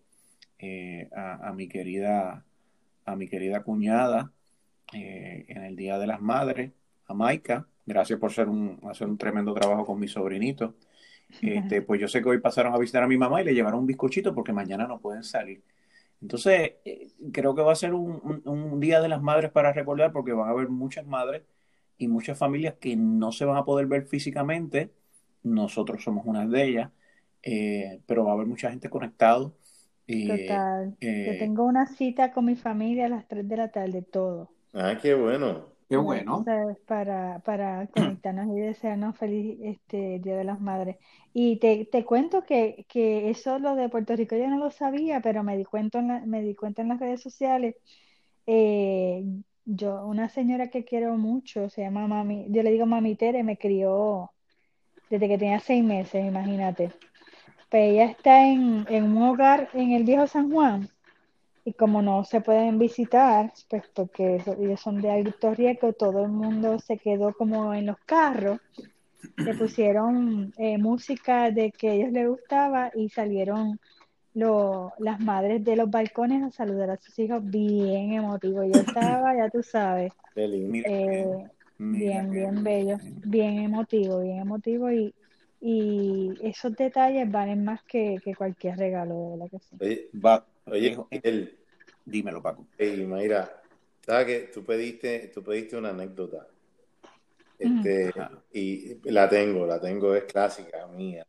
a, 1.14 1.48
a, 1.48 1.52
mi 1.52 1.68
querida 1.68 2.44
a 3.04 3.16
mi 3.16 3.28
querida 3.28 3.62
cuñada 3.64 4.32
en 4.92 5.64
el 5.64 5.74
Día 5.74 5.98
de 5.98 6.06
las 6.06 6.20
Madres, 6.20 6.72
a 7.06 7.14
Maika, 7.14 7.66
Gracias 7.84 8.18
por 8.18 8.32
ser 8.32 8.48
un, 8.48 8.78
hacer 8.88 9.08
un 9.08 9.18
tremendo 9.18 9.52
trabajo 9.54 9.84
con 9.84 9.98
mi 9.98 10.08
sobrinito. 10.08 10.74
Este, 11.40 11.82
pues 11.82 12.00
yo 12.00 12.08
sé 12.08 12.22
que 12.22 12.28
hoy 12.28 12.38
pasaron 12.38 12.74
a 12.74 12.78
visitar 12.78 13.02
a 13.02 13.08
mi 13.08 13.18
mamá 13.18 13.42
y 13.42 13.44
le 13.44 13.54
llevaron 13.54 13.80
un 13.80 13.86
bizcochito 13.86 14.34
porque 14.34 14.52
mañana 14.52 14.86
no 14.86 15.00
pueden 15.00 15.24
salir. 15.24 15.62
Entonces, 16.20 16.74
eh, 16.84 17.08
creo 17.32 17.54
que 17.54 17.62
va 17.62 17.72
a 17.72 17.76
ser 17.76 17.94
un, 17.94 18.42
un, 18.44 18.78
día 18.78 19.00
de 19.00 19.08
las 19.08 19.20
madres 19.20 19.50
para 19.50 19.72
recordar 19.72 20.12
porque 20.12 20.32
van 20.32 20.48
a 20.48 20.52
haber 20.52 20.68
muchas 20.68 21.04
madres 21.04 21.42
y 22.02 22.08
muchas 22.08 22.36
familias 22.36 22.74
que 22.80 22.96
no 22.96 23.30
se 23.32 23.44
van 23.44 23.56
a 23.56 23.64
poder 23.64 23.86
ver 23.86 24.06
físicamente. 24.06 24.92
Nosotros 25.44 26.02
somos 26.02 26.26
una 26.26 26.46
de 26.46 26.64
ellas, 26.64 26.90
eh, 27.42 28.00
pero 28.06 28.24
va 28.24 28.32
a 28.32 28.34
haber 28.34 28.46
mucha 28.46 28.70
gente 28.70 28.90
conectado. 28.90 29.56
Total. 30.06 30.96
yo 31.00 31.08
eh, 31.08 31.36
tengo 31.38 31.64
una 31.64 31.86
cita 31.86 32.32
con 32.32 32.44
mi 32.44 32.56
familia 32.56 33.06
a 33.06 33.08
las 33.08 33.28
3 33.28 33.48
de 33.48 33.56
la 33.56 33.70
tarde, 33.70 34.02
todo. 34.02 34.50
Ah, 34.74 34.98
qué 35.00 35.14
bueno. 35.14 35.72
Qué 35.88 35.96
bueno. 35.96 36.44
Para, 36.86 37.40
para 37.40 37.86
conectarnos 37.94 38.48
y 38.56 38.60
desearnos 38.60 39.16
feliz 39.16 39.58
este 39.62 40.18
Día 40.18 40.36
de 40.36 40.44
las 40.44 40.60
Madres. 40.60 40.96
Y 41.32 41.58
te, 41.58 41.84
te 41.84 42.04
cuento 42.04 42.42
que, 42.42 42.84
que, 42.88 43.30
eso 43.30 43.58
lo 43.58 43.76
de 43.76 43.88
Puerto 43.88 44.16
Rico 44.16 44.34
yo 44.36 44.48
no 44.48 44.58
lo 44.58 44.70
sabía, 44.70 45.20
pero 45.20 45.42
me 45.44 45.56
di 45.56 45.64
cuenta 45.64 46.00
en, 46.00 46.28
me 46.28 46.42
di 46.42 46.54
cuenta 46.54 46.82
en 46.82 46.88
las 46.88 46.98
redes 46.98 47.22
sociales. 47.22 47.76
Eh, 48.46 49.22
yo, 49.64 50.04
una 50.06 50.28
señora 50.28 50.68
que 50.68 50.84
quiero 50.84 51.16
mucho, 51.16 51.68
se 51.70 51.82
llama 51.82 52.06
Mami, 52.06 52.46
yo 52.48 52.62
le 52.62 52.72
digo 52.72 52.86
Mami 52.86 53.14
Tere, 53.16 53.42
me 53.42 53.56
crió 53.56 54.30
desde 55.10 55.28
que 55.28 55.38
tenía 55.38 55.60
seis 55.60 55.84
meses, 55.84 56.24
imagínate. 56.24 56.90
Pues 57.70 57.92
ella 57.92 58.06
está 58.06 58.46
en, 58.46 58.86
en 58.88 59.16
un 59.16 59.22
hogar 59.22 59.68
en 59.72 59.92
el 59.92 60.04
viejo 60.04 60.26
San 60.26 60.50
Juan 60.50 60.88
y 61.64 61.72
como 61.74 62.02
no 62.02 62.24
se 62.24 62.40
pueden 62.40 62.78
visitar, 62.78 63.52
pues 63.68 63.84
porque 63.94 64.42
ellos 64.58 64.80
son 64.80 65.00
de 65.00 65.10
alto 65.10 65.54
riesgo, 65.54 65.92
todo 65.92 66.24
el 66.24 66.30
mundo 66.30 66.78
se 66.78 66.98
quedó 66.98 67.32
como 67.32 67.72
en 67.72 67.86
los 67.86 67.98
carros, 68.04 68.60
le 69.36 69.54
pusieron 69.54 70.52
eh, 70.56 70.78
música 70.78 71.50
de 71.50 71.70
que 71.70 71.90
a 71.90 71.92
ellos 71.92 72.12
les 72.12 72.28
gustaba 72.28 72.90
y 72.94 73.08
salieron 73.08 73.78
las 74.34 75.20
madres 75.20 75.62
de 75.64 75.76
los 75.76 75.90
balcones 75.90 76.42
a 76.42 76.50
saludar 76.50 76.90
a 76.90 76.96
sus 76.96 77.18
hijos 77.18 77.42
bien 77.44 78.12
emotivo. 78.12 78.64
Yo 78.64 78.80
estaba, 78.80 79.36
ya 79.36 79.50
tú 79.50 79.62
sabes, 79.62 80.12
eh, 80.36 81.46
bien, 81.78 82.30
bien 82.30 82.64
bello, 82.64 82.98
bien 83.24 83.58
emotivo, 83.58 84.20
bien 84.20 84.38
emotivo 84.38 84.90
y, 84.90 85.14
y 85.60 86.38
esos 86.42 86.74
detalles 86.74 87.30
valen 87.30 87.64
más 87.64 87.82
que, 87.84 88.20
cualquier 88.36 88.78
regalo, 88.78 89.30
de 89.32 89.36
la 89.36 89.48
que 89.48 89.58
sí. 89.58 90.10
va, 90.18 90.44
Oye, 90.66 90.96
el, 91.10 91.58
dímelo, 92.04 92.42
Paco. 92.42 92.66
Hey, 92.78 93.04
Mayra, 93.04 93.62
¿sabes 94.00 94.26
que 94.26 94.38
tú 94.52 94.64
pediste, 94.64 95.30
tú 95.34 95.42
pediste 95.42 95.76
una 95.76 95.90
anécdota? 95.90 96.46
Este, 97.58 98.12
y 98.52 98.98
la 99.10 99.28
tengo, 99.28 99.66
la 99.66 99.80
tengo, 99.80 100.14
es 100.14 100.24
clásica 100.24 100.86
mía. 100.88 101.24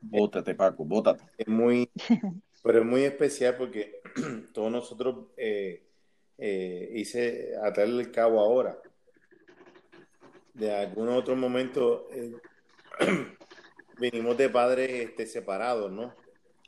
Bótate, 0.00 0.54
Paco, 0.54 0.84
bótate. 0.84 1.24
Es 1.36 1.48
muy, 1.48 1.90
pero 2.62 2.80
es 2.80 2.84
muy 2.84 3.04
especial 3.04 3.56
porque 3.56 4.00
todos 4.52 4.70
nosotros 4.70 5.26
eh, 5.36 5.82
eh, 6.38 6.90
hice 6.94 7.54
atarle 7.62 8.02
el 8.02 8.10
cabo 8.10 8.40
ahora. 8.40 8.78
De 10.54 10.74
algún 10.74 11.08
otro 11.08 11.36
momento 11.36 12.08
eh, 12.12 12.34
venimos 13.98 14.36
de 14.36 14.48
padres 14.48 14.90
este, 14.90 15.26
separados, 15.26 15.90
¿no? 15.90 16.14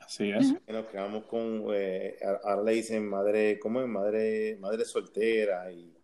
Así 0.00 0.30
es. 0.30 0.54
nos 0.66 0.86
quedamos 0.86 1.24
con, 1.26 1.66
eh, 1.72 2.18
ahora 2.42 2.62
le 2.64 2.72
dicen 2.72 3.08
madre, 3.08 3.60
¿cómo 3.60 3.80
es? 3.80 3.86
Madre, 3.86 4.56
madre 4.60 4.84
soltera 4.84 5.70
y 5.70 5.94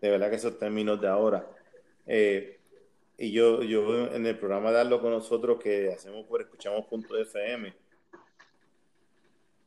de 0.00 0.10
verdad 0.10 0.30
que 0.30 0.36
esos 0.36 0.58
términos 0.58 1.00
de 1.00 1.08
ahora. 1.08 1.44
Eh, 2.06 2.55
y 3.18 3.32
yo, 3.32 3.62
yo 3.62 4.12
en 4.14 4.26
el 4.26 4.38
programa 4.38 4.70
de 4.70 4.76
Darlo 4.76 5.00
con 5.00 5.10
nosotros 5.10 5.58
que 5.62 5.88
hacemos 5.92 6.26
por 6.26 6.40
Escuchamos 6.42 6.86
Punto 6.86 7.16
FM, 7.18 7.72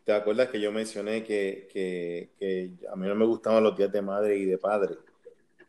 ¿te 0.03 0.13
acuerdas 0.13 0.49
que 0.49 0.59
yo 0.59 0.71
mencioné 0.71 1.23
que, 1.23 1.67
que, 1.71 2.29
que, 2.37 2.71
a 2.91 2.95
mí 2.95 3.07
no 3.07 3.15
me 3.15 3.25
gustaban 3.25 3.63
los 3.63 3.75
días 3.77 3.91
de 3.91 4.01
madre 4.01 4.37
y 4.37 4.45
de 4.45 4.57
padre? 4.57 4.95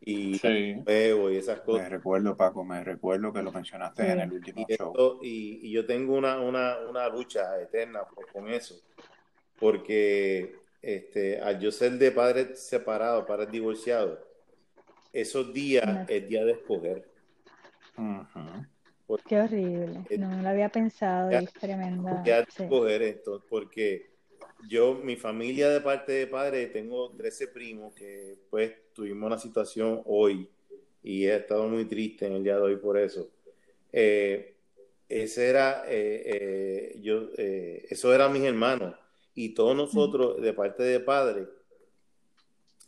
y 0.03 0.39
Sí. 0.39 0.49
y 0.87 1.37
esas 1.37 1.61
cosas. 1.61 1.83
Me 1.83 1.89
recuerdo, 1.91 2.35
Paco, 2.35 2.65
me 2.65 2.83
recuerdo 2.83 3.35
que 3.35 3.43
lo 3.43 3.53
mencionaste 3.53 4.03
Sí. 4.05 4.11
en 4.11 4.21
el 4.21 4.33
último 4.33 4.65
Y, 4.67 4.75
show. 4.77 5.19
y, 5.23 5.61
y 5.69 5.73
yo 5.73 5.85
tengo 5.85 6.15
una, 6.15 6.41
una, 6.41 6.79
una 6.89 7.07
lucha 7.11 7.61
eterna 7.61 8.05
por- 8.05 8.27
con 8.33 8.49
eso, 8.49 8.81
porque 9.59 10.57
este, 10.81 11.39
al 11.41 11.61
yo 11.61 11.71
ser 11.71 11.93
de 11.99 12.11
padres 12.13 12.59
separados, 12.61 13.27
padres 13.27 13.51
divorciados, 13.51 14.19
esos 15.13 15.53
días 15.53 16.09
es 16.09 16.27
día 16.27 16.47
de 16.47 16.53
escoger. 16.53 17.10
Ujú. 18.01 19.19
Qué 19.29 19.41
horrible. 19.41 20.05
No, 20.19 20.29
no 20.37 20.43
lo 20.43 20.49
había 20.49 20.69
pensado 20.69 21.31
Ya- 21.31 21.43
y 21.43 21.45
es 21.45 21.53
tremenda. 21.53 22.23
De 22.23 22.45
sí. 22.49 22.63
escoger 22.63 23.03
esto, 23.03 23.45
porque 23.49 24.11
yo, 24.69 24.95
mi 24.95 25.17
familia 25.17 25.69
de 25.69 25.81
parte 25.81 26.13
de 26.13 26.27
padre, 26.27 26.67
tengo 26.69 27.11
13 27.11 27.49
primos 27.49 27.93
que 27.95 28.39
pues 28.49 28.73
tuvimos 28.95 29.27
una 29.27 29.39
situación 29.39 30.03
hoy 30.07 30.49
y 31.03 31.27
he 31.27 31.35
estado 31.37 31.67
muy 31.69 31.85
triste 31.87 32.27
en 32.27 32.35
el 32.35 32.45
día 32.45 32.57
de 32.57 32.63
hoy 32.63 32.77
por 32.77 32.97
eso. 32.99 33.31
Eh, 33.93 34.55
ese 35.09 35.49
era, 35.49 35.85
eh, 35.89 36.23
eh, 36.27 37.01
yo, 37.03 37.31
eh, 37.37 37.85
eso 37.91 38.15
eran 38.15 38.33
mis 38.33 38.45
hermanos 38.45 38.95
y 39.35 39.55
todos 39.55 39.75
nosotros 39.77 40.41
de 40.41 40.53
parte 40.53 40.85
de 40.85 41.01
padre, 41.01 41.49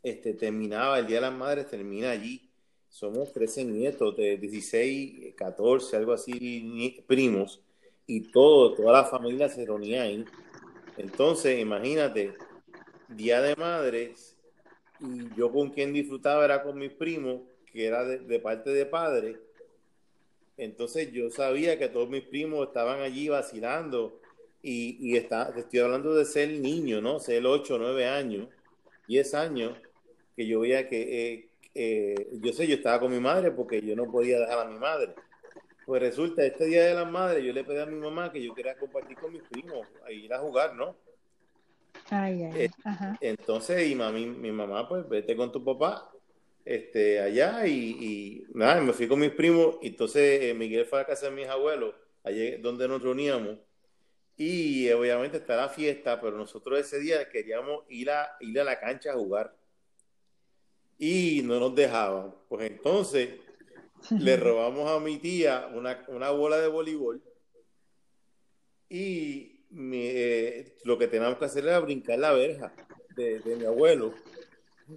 este, 0.04 0.35
terminaba 0.35 0.99
el 1.00 1.07
Día 1.07 1.16
de 1.16 1.23
las 1.23 1.33
Madres, 1.33 1.69
termina 1.69 2.11
allí. 2.11 2.49
Somos 2.92 3.32
13 3.32 3.64
nietos 3.64 4.14
de 4.18 4.37
16, 4.37 5.34
14, 5.34 5.96
algo 5.96 6.12
así, 6.12 7.02
primos, 7.06 7.62
y 8.06 8.30
todo, 8.30 8.75
toda 8.75 8.92
la 8.92 9.04
familia 9.04 9.49
se 9.49 9.64
reunía 9.64 10.02
ahí. 10.02 10.22
Entonces, 10.99 11.58
imagínate, 11.58 12.34
Día 13.08 13.40
de 13.40 13.56
Madres, 13.56 14.37
y 15.00 15.34
yo 15.34 15.50
con 15.50 15.70
quien 15.70 15.94
disfrutaba 15.94 16.44
era 16.44 16.62
con 16.62 16.78
mis 16.78 16.92
primos, 16.92 17.40
que 17.72 17.87
era 17.87 18.04
de, 18.04 18.38
parte 18.40 18.68
de 18.68 18.84
padre. 18.84 19.40
Entonces 20.58 21.11
yo 21.12 21.30
sabía 21.30 21.78
que 21.78 21.88
todos 21.88 22.11
mis 22.11 22.25
primos 22.25 22.68
estaban 22.68 23.00
allí 23.00 23.26
vacilando 23.30 24.20
y, 24.61 24.99
y 25.00 25.16
está, 25.16 25.50
estoy 25.56 25.80
hablando 25.80 26.14
de 26.14 26.26
ser 26.26 26.50
niño, 26.50 27.00
¿no? 27.00 27.20
Ser 27.20 27.46
8, 27.46 27.78
9 27.78 28.06
años, 28.06 28.49
10 29.08 29.32
años, 29.32 29.78
que 30.37 30.46
yo 30.46 30.61
veía 30.61 30.90
que, 30.90 31.32
eh, 31.32 31.49
eh, 31.74 32.28
yo 32.40 32.52
sé, 32.52 32.66
yo 32.66 32.74
estaba 32.76 33.00
con 33.00 33.12
mi 33.12 33.20
madre 33.20 33.50
porque 33.50 33.80
yo 33.80 33.96
no 33.96 34.10
podía 34.10 34.38
dejar 34.40 34.66
a 34.66 34.70
mi 34.70 34.78
madre. 34.78 35.14
Pues 35.84 36.00
resulta, 36.00 36.44
este 36.44 36.66
Día 36.66 36.86
de 36.86 36.94
las 36.94 37.10
Madres, 37.10 37.44
yo 37.44 37.52
le 37.52 37.64
pedí 37.64 37.78
a 37.78 37.86
mi 37.86 37.98
mamá 37.98 38.30
que 38.32 38.42
yo 38.42 38.54
quería 38.54 38.76
compartir 38.78 39.18
con 39.18 39.32
mis 39.32 39.42
primos, 39.42 39.86
a 40.06 40.12
ir 40.12 40.32
a 40.32 40.38
jugar, 40.38 40.74
¿no? 40.76 40.96
Ay, 42.08 42.44
ay, 42.44 42.62
Eh, 42.64 42.70
ajá. 42.84 43.18
Entonces, 43.20 43.88
y 43.88 43.94
mami, 43.94 44.26
mi 44.26 44.52
mamá, 44.52 44.88
pues 44.88 45.08
vete 45.08 45.34
con 45.36 45.50
tu 45.50 45.64
papá 45.64 46.12
este, 46.64 47.20
allá 47.20 47.66
y, 47.66 47.72
y 47.74 48.46
nada, 48.54 48.80
me 48.80 48.92
fui 48.92 49.08
con 49.08 49.20
mis 49.20 49.30
primos. 49.32 49.76
Y 49.82 49.88
entonces 49.88 50.42
eh, 50.42 50.54
Miguel 50.54 50.86
fue 50.86 51.00
a 51.00 51.06
casa 51.06 51.26
de 51.26 51.32
mis 51.36 51.48
abuelos, 51.48 51.94
allí 52.22 52.56
donde 52.58 52.88
nos 52.88 53.02
reuníamos. 53.02 53.58
Y 54.36 54.88
eh, 54.88 54.94
obviamente 54.94 55.38
está 55.38 55.56
la 55.56 55.68
fiesta, 55.68 56.20
pero 56.20 56.36
nosotros 56.36 56.78
ese 56.78 56.98
día 57.00 57.28
queríamos 57.28 57.84
ir 57.88 58.10
a, 58.10 58.36
ir 58.40 58.58
a 58.60 58.64
la 58.64 58.78
cancha 58.80 59.12
a 59.12 59.14
jugar. 59.14 59.54
Y 61.04 61.42
no 61.42 61.59
nos 61.59 61.75
dejaban. 61.75 62.32
Pues 62.49 62.71
entonces 62.71 63.30
le 64.11 64.37
robamos 64.37 64.88
a 64.88 65.00
mi 65.00 65.18
tía 65.18 65.68
una, 65.75 66.04
una 66.06 66.30
bola 66.30 66.59
de 66.59 66.68
voleibol 66.68 67.21
y 68.88 69.64
mi, 69.71 69.99
eh, 70.00 70.76
lo 70.85 70.97
que 70.99 71.09
teníamos 71.09 71.38
que 71.38 71.47
hacer 71.47 71.64
era 71.64 71.80
brincar 71.80 72.21
la 72.21 72.32
verja 72.32 72.73
de, 73.16 73.40
de 73.40 73.56
mi 73.56 73.64
abuelo 73.64 74.14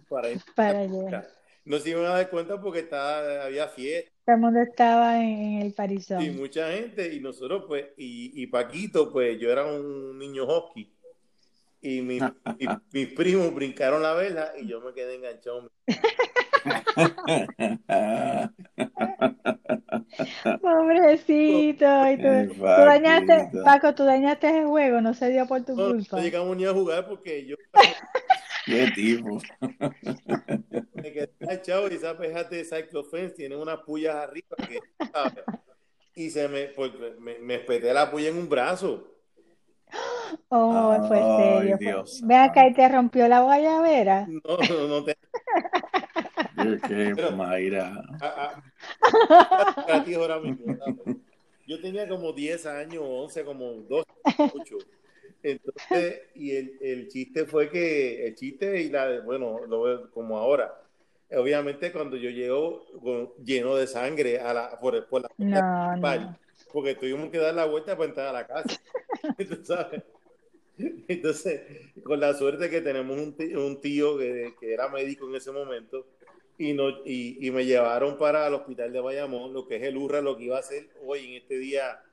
para. 0.07 0.29
Para 0.53 0.79
allá. 0.81 1.27
No 1.63 1.79
se 1.79 1.89
iban 1.89 2.05
a 2.05 2.09
dar 2.09 2.29
cuenta 2.29 2.61
porque 2.61 2.81
estaba, 2.81 3.43
había 3.43 3.67
fiesta 3.67 4.11
Todo 4.25 4.35
el 4.35 4.41
mundo 4.43 4.59
estaba 4.61 5.19
en, 5.23 5.61
el 5.61 5.67
y 5.69 5.71
parizón. 5.71 6.35
mucha 6.37 6.71
gente 6.71 7.11
y 7.15 7.19
nosotros 7.19 7.63
pues 7.67 7.87
y, 7.97 8.43
y 8.43 8.45
Paquito 8.45 9.11
pues 9.11 9.39
yo 9.39 9.51
era 9.51 9.65
un 9.65 10.19
niño 10.19 10.45
hockey 10.45 10.94
y 11.81 12.01
mi- 12.01 12.19
mi- 12.19 12.67
mis 12.91 13.07
primos 13.13 13.53
brincaron 13.53 14.01
la 14.01 14.13
verja 14.13 14.51
y 14.57 14.67
yo 14.67 14.81
me 14.81 14.93
quedé 14.93 15.15
enganchado 15.15 15.69
Pobrecito. 20.61 21.85
Y 22.11 22.17
tú, 22.17 22.63
dañaste. 22.63 23.49
Paco, 23.63 23.93
tú 23.95 24.03
dañaste 24.03 24.59
el 24.59 24.65
juego, 24.65 25.01
no 25.01 25.13
se 25.13 25.29
dio 25.29 25.45
por 25.47 25.63
tu 25.63 25.75
no, 25.75 25.89
culpa. 25.91 26.17
no 26.17 26.23
llegamos 26.23 26.57
ni 26.57 26.65
a 26.65 26.73
jugar 26.73 27.07
porque 27.07 27.45
yo 27.45 27.55
Qué 28.65 28.87
tipo. 28.95 29.39
me 30.93 31.13
quedé 31.13 31.29
enganchado 31.39 31.87
y 31.91 31.95
esa 31.95 32.17
peja 32.17 32.43
de 32.45 32.63
Cyclofence 32.65 33.35
tiene 33.35 33.55
unas 33.55 33.79
pullas 33.79 34.15
arriba 34.15 34.55
que, 34.67 34.79
¿sabes? 35.13 35.43
y 36.15 36.29
se 36.29 36.47
me, 36.47 36.65
pues, 36.67 36.91
me, 37.19 37.39
me 37.39 37.55
espeté 37.55 37.93
la 37.93 38.09
puya 38.09 38.29
en 38.29 38.37
un 38.37 38.49
brazo. 38.49 39.11
Oh, 40.49 41.07
fue 41.07 41.17
serio. 41.17 41.77
fue- 41.77 41.85
Dios 41.85 42.21
Ve 42.23 42.35
acá 42.35 42.67
y 42.67 42.73
te 42.73 42.87
rompió 42.89 43.27
la 43.27 43.41
guayabera. 43.41 44.27
No, 44.27 44.57
no, 44.69 44.87
no 44.87 45.03
te. 45.03 45.15
Qué 46.87 47.13
Pero- 47.15 47.31
Mayra. 47.33 48.01
a- 48.21 48.63
a- 49.89 49.95
a 49.97 50.03
ti 50.03 50.13
ahora 50.15 50.39
mismo. 50.39 50.75
Yo 51.67 51.81
tenía 51.81 52.07
como 52.07 52.31
10 52.33 52.65
años, 52.65 53.03
11, 53.05 53.43
como 53.43 53.65
12, 53.89 54.09
8. 54.37 54.77
Entonces, 55.43 56.21
y 56.35 56.55
el, 56.55 56.77
el 56.81 57.07
chiste 57.07 57.45
fue 57.45 57.69
que, 57.69 58.27
el 58.27 58.35
chiste 58.35 58.81
y 58.81 58.89
la, 58.89 59.21
bueno, 59.21 59.59
lo 59.67 59.81
veo 59.83 60.11
como 60.11 60.37
ahora. 60.37 60.73
Obviamente 61.31 61.91
cuando 61.91 62.17
yo 62.17 62.29
llego 62.29 62.85
con- 63.01 63.31
lleno 63.43 63.75
de 63.75 63.87
sangre 63.87 64.39
a 64.39 64.53
la, 64.53 64.79
por, 64.79 65.07
por 65.07 65.21
la 65.23 65.29
No, 65.37 65.95
no. 65.97 66.37
Porque 66.75 66.93
tuvimos 66.93 67.29
que 67.29 67.37
dar 67.37 67.53
la 67.55 67.63
vuelta 67.63 67.95
para 67.95 68.09
entrar 68.09 68.27
a 68.27 68.33
la 68.33 68.45
casa. 68.45 68.81
¿Tú 69.37 69.63
sabes? 69.63 70.03
Entonces, 70.77 71.61
con 72.03 72.19
la 72.19 72.33
suerte 72.33 72.69
que 72.69 72.81
tenemos 72.81 73.17
un 73.17 73.33
tío, 73.37 73.65
un 73.65 73.79
tío 73.79 74.17
que, 74.17 74.55
que 74.59 74.73
era 74.73 74.89
médico 74.89 75.25
en 75.29 75.35
ese 75.35 75.53
momento 75.53 76.05
y, 76.57 76.73
no, 76.73 76.89
y, 77.05 77.47
y 77.47 77.49
me 77.49 77.65
llevaron 77.65 78.17
para 78.17 78.45
el 78.47 78.55
hospital 78.55 78.91
de 78.91 78.99
Bayamón, 78.99 79.53
lo 79.53 79.65
que 79.65 79.77
es 79.77 79.83
el 79.83 79.95
URRA, 79.95 80.19
lo 80.19 80.35
que 80.35 80.43
iba 80.43 80.59
a 80.59 80.63
ser 80.63 80.89
hoy 81.01 81.25
en 81.25 81.41
este 81.43 81.57
día, 81.59 82.03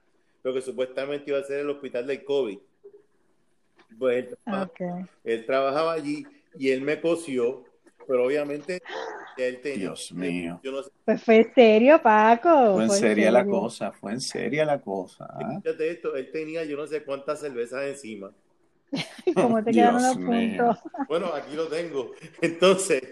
lo 0.44 0.55
que 0.55 0.62
supuestamente 0.62 1.33
iba 1.33 1.40
a 1.40 1.44
ser 1.44 1.59
el 1.59 1.70
hospital 1.70 2.07
del 2.07 2.22
COVID. 2.22 2.59
Pues 3.98 4.27
él, 4.29 4.38
Ok. 4.46 4.81
él 5.25 5.44
trabajaba 5.44 5.94
allí 5.94 6.25
y 6.57 6.70
él 6.70 6.83
me 6.83 7.01
cosió, 7.01 7.64
pero 8.07 8.27
obviamente 8.27 8.81
él 9.37 9.61
tenía... 9.61 9.79
Dios 9.79 10.12
mío. 10.12 10.61
Yo 10.62 10.73
no 10.73 10.83
sé, 10.83 10.90
Pues 11.05 11.23
fue 11.23 11.51
serio, 11.55 12.01
Paco. 12.03 12.75
Fue 12.75 12.83
en 12.85 12.88
fue 12.88 12.99
seria 12.99 13.31
la 13.31 13.47
cosa, 13.47 13.92
fue 13.92 14.12
en 14.12 14.21
seria 14.21 14.64
la 14.64 14.81
cosa. 14.81 15.27
¿ah? 15.31 15.61
fíjate 15.62 15.90
esto, 15.90 16.14
él 16.16 16.31
tenía 16.31 16.64
yo 16.64 16.77
no 16.77 16.87
sé 16.87 17.03
cuántas 17.03 17.40
cervezas 17.40 17.85
encima. 17.85 18.33
¿Y 19.25 19.33
cómo 19.35 19.62
te 19.62 19.73
quedaron 19.73 20.01
Dios 20.01 20.16
los 20.16 20.25
mío. 20.25 20.64
puntos? 20.66 20.79
Bueno, 21.09 21.33
aquí 21.35 21.55
lo 21.57 21.66
tengo. 21.68 22.12
Entonces, 22.40 23.03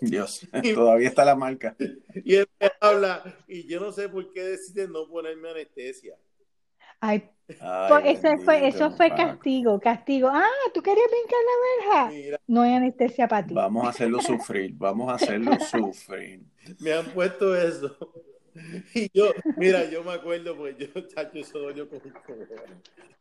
Dios, 0.00 0.46
todavía 0.74 1.08
está 1.08 1.24
la 1.24 1.34
marca. 1.34 1.76
y 2.14 2.36
él 2.36 2.48
me 2.60 2.70
habla, 2.80 3.22
y 3.48 3.66
yo 3.66 3.80
no 3.80 3.92
sé 3.92 4.08
por 4.08 4.32
qué 4.32 4.42
decide 4.44 4.88
no 4.88 5.08
ponerme 5.08 5.50
anestesia. 5.50 6.16
Ay, 7.00 7.30
Ay, 7.60 7.90
pues 8.02 8.04
eso 8.24 8.28
fue, 8.44 8.66
eso 8.68 8.90
fue 8.92 9.08
Paco. 9.08 9.16
castigo, 9.16 9.80
castigo. 9.80 10.28
Ah, 10.32 10.44
¿tú 10.72 10.82
querías 10.82 11.06
brincar 11.10 11.38
la 11.44 12.04
verja? 12.06 12.10
Mira, 12.10 12.38
No 12.46 12.62
hay 12.62 12.74
anestesia 12.74 13.28
para 13.28 13.46
ti. 13.46 13.54
Vamos 13.54 13.86
a 13.86 13.90
hacerlo 13.90 14.20
sufrir, 14.20 14.72
vamos 14.74 15.10
a 15.10 15.14
hacerlo 15.14 15.58
sufrir. 15.60 16.42
me 16.80 16.92
han 16.92 17.06
puesto 17.12 17.54
eso. 17.56 17.96
Y 18.94 19.10
yo, 19.12 19.32
mira, 19.56 19.90
yo 19.90 20.02
me 20.04 20.12
acuerdo, 20.12 20.56
pues 20.56 20.76
yo, 20.78 20.86
chacho, 21.08 21.38
eso 21.38 21.58
dolió 21.58 21.88
con. 21.88 22.00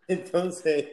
Entonces, 0.07 0.87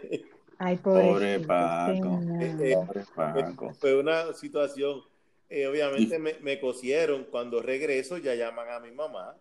Ay, 0.58 0.76
Pobre 0.76 1.40
Paco. 1.40 2.20
señor. 2.22 2.42
Eh, 2.60 2.76
Pobre 2.86 3.04
Paco. 3.14 3.72
fue 3.78 3.98
una 3.98 4.32
situación. 4.34 5.02
eh, 5.48 5.66
obviamente 5.66 6.18
me, 6.18 6.34
me 6.40 6.60
cosieron. 6.60 7.24
Cuando 7.24 7.60
regreso, 7.62 8.18
ya 8.18 8.34
llaman 8.34 8.68
a 8.70 8.80
mi 8.80 8.90
mamá. 8.92 9.36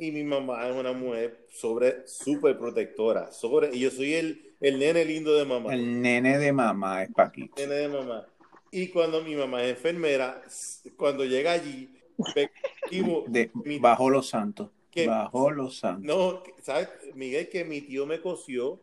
Y 0.00 0.10
mi 0.12 0.24
mamá 0.24 0.66
es 0.66 0.74
una 0.74 0.92
mujer 0.92 1.46
sobre 1.52 2.06
súper 2.08 2.56
protectora. 2.58 3.30
Sobre, 3.32 3.68
y 3.76 3.80
yo 3.80 3.90
soy 3.90 4.14
el, 4.14 4.54
el 4.60 4.78
nene 4.78 5.04
lindo 5.04 5.34
de 5.34 5.44
mamá. 5.44 5.74
El 5.74 6.00
nene 6.00 6.38
de 6.38 6.52
mamá 6.52 7.02
es 7.02 7.10
Paquito. 7.12 7.54
nene 7.60 7.74
de 7.74 7.88
mamá. 7.88 8.26
Y 8.70 8.88
cuando 8.88 9.22
mi 9.22 9.34
mamá 9.34 9.62
es 9.62 9.70
enfermera, 9.76 10.40
cuando 10.96 11.24
llega 11.26 11.52
allí, 11.52 11.90
De, 13.28 13.50
mi- 13.64 13.78
bajo 13.78 14.08
los 14.10 14.28
santos. 14.28 14.70
Bajo 15.06 15.50
los 15.50 15.78
santos. 15.78 16.04
no, 16.04 16.42
¿sabes? 16.62 16.88
Miguel, 17.14 17.48
que 17.48 17.64
mi 17.64 17.80
tío 17.82 18.06
me 18.06 18.20
cosió 18.20 18.80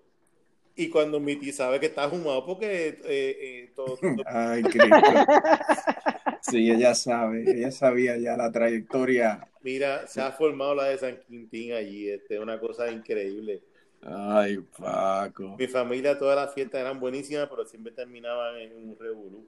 y 0.75 0.87
cuando 0.89 1.19
mi 1.19 1.35
tío 1.35 1.51
sabe 1.51 1.79
que 1.79 1.87
está 1.87 2.07
fumado 2.09 2.45
porque 2.45 2.87
eh, 2.89 2.97
eh, 3.05 3.71
todo, 3.75 3.97
todo- 3.97 4.23
Ay, 4.27 4.61
Cristo. 4.63 4.87
Sí, 6.41 6.71
ella 6.71 6.95
sabe, 6.95 7.43
ella 7.51 7.71
sabía 7.71 8.17
ya 8.17 8.37
la 8.37 8.51
trayectoria. 8.51 9.47
mira, 9.63 10.07
se 10.07 10.21
ha 10.21 10.31
formado 10.31 10.75
la 10.75 10.85
de 10.85 10.97
San 10.97 11.17
Quintín 11.27 11.73
allí, 11.73 12.09
este, 12.09 12.39
una 12.39 12.59
cosa 12.59 12.89
increíble. 12.91 13.61
Ay, 14.01 14.57
Paco. 14.77 15.55
Mi 15.57 15.67
familia, 15.67 16.17
todas 16.17 16.35
las 16.35 16.53
fiestas 16.53 16.81
eran 16.81 16.99
buenísimas, 16.99 17.47
pero 17.49 17.65
siempre 17.65 17.91
terminaban 17.91 18.55
en 18.57 18.73
un 18.75 18.97
revolú. 18.97 19.45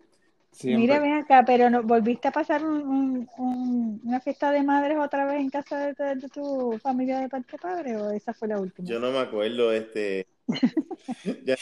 Siempre. 0.52 0.82
Mira, 0.82 1.00
ven 1.00 1.14
acá, 1.14 1.44
pero 1.46 1.70
no, 1.70 1.84
¿volviste 1.84 2.28
a 2.28 2.32
pasar 2.32 2.66
un, 2.66 2.82
un- 2.88 3.30
un- 3.38 4.02
una 4.04 4.20
fiesta 4.20 4.52
de 4.52 4.64
madres 4.64 4.98
otra 4.98 5.26
vez 5.26 5.40
en 5.40 5.50
casa 5.50 5.78
de, 5.80 5.94
de- 5.94 6.16
de 6.16 6.30
tu 6.30 6.78
familia 6.82 7.20
de 7.20 7.30
parte 7.30 7.52
de 7.54 7.58
padre 7.60 7.96
o 7.98 8.12
esa 8.12 8.34
fue 8.34 8.48
la 8.48 8.60
última? 8.60 8.88
Yo 8.88 9.00
no 9.00 9.12
me 9.12 9.20
acuerdo, 9.20 9.72
este. 9.72 10.28
ya- 11.46 11.56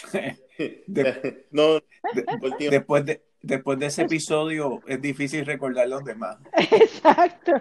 De- 0.87 1.45
no, 1.51 1.79
después, 2.69 3.05
de, 3.05 3.23
después 3.41 3.79
de 3.79 3.87
ese 3.87 4.03
episodio 4.03 4.81
es 4.87 5.01
difícil 5.01 5.45
recordar 5.45 5.87
los 5.87 6.03
demás. 6.03 6.37
Exacto. 6.57 7.53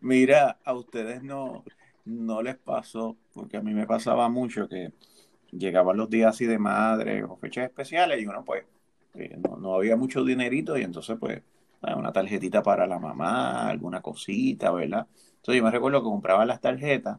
Mira, 0.00 0.58
a 0.64 0.74
ustedes 0.74 1.22
no, 1.22 1.64
no 2.04 2.42
les 2.42 2.56
pasó, 2.56 3.16
porque 3.32 3.56
a 3.56 3.62
mí 3.62 3.74
me 3.74 3.86
pasaba 3.86 4.28
mucho 4.28 4.68
que 4.68 4.92
llegaban 5.50 5.96
los 5.96 6.08
días 6.08 6.34
así 6.34 6.46
de 6.46 6.58
madre 6.58 7.24
o 7.24 7.36
fechas 7.36 7.64
especiales 7.64 8.20
y 8.20 8.26
uno 8.26 8.42
pues 8.44 8.64
eh, 9.14 9.36
no, 9.36 9.56
no 9.56 9.74
había 9.74 9.96
mucho 9.96 10.24
dinerito 10.24 10.78
y 10.78 10.82
entonces 10.82 11.18
pues 11.20 11.38
eh, 11.38 11.94
una 11.94 12.12
tarjetita 12.12 12.62
para 12.62 12.86
la 12.86 12.98
mamá, 12.98 13.68
alguna 13.68 14.00
cosita, 14.00 14.70
¿verdad? 14.70 15.06
Entonces 15.36 15.56
yo 15.56 15.64
me 15.64 15.70
recuerdo 15.70 16.00
que 16.00 16.08
compraba 16.08 16.46
las 16.46 16.60
tarjetas 16.60 17.18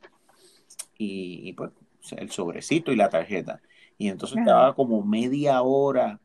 y, 0.98 1.50
y, 1.50 1.54
pues 1.54 1.72
el 2.12 2.32
sobrecito 2.32 2.92
y 2.92 2.96
la 2.96 3.10
tarjeta. 3.10 3.62
Y 3.98 4.08
entonces 4.08 4.40
estaba 4.40 4.74
como 4.74 5.04
media 5.04 5.62
hora 5.62 6.20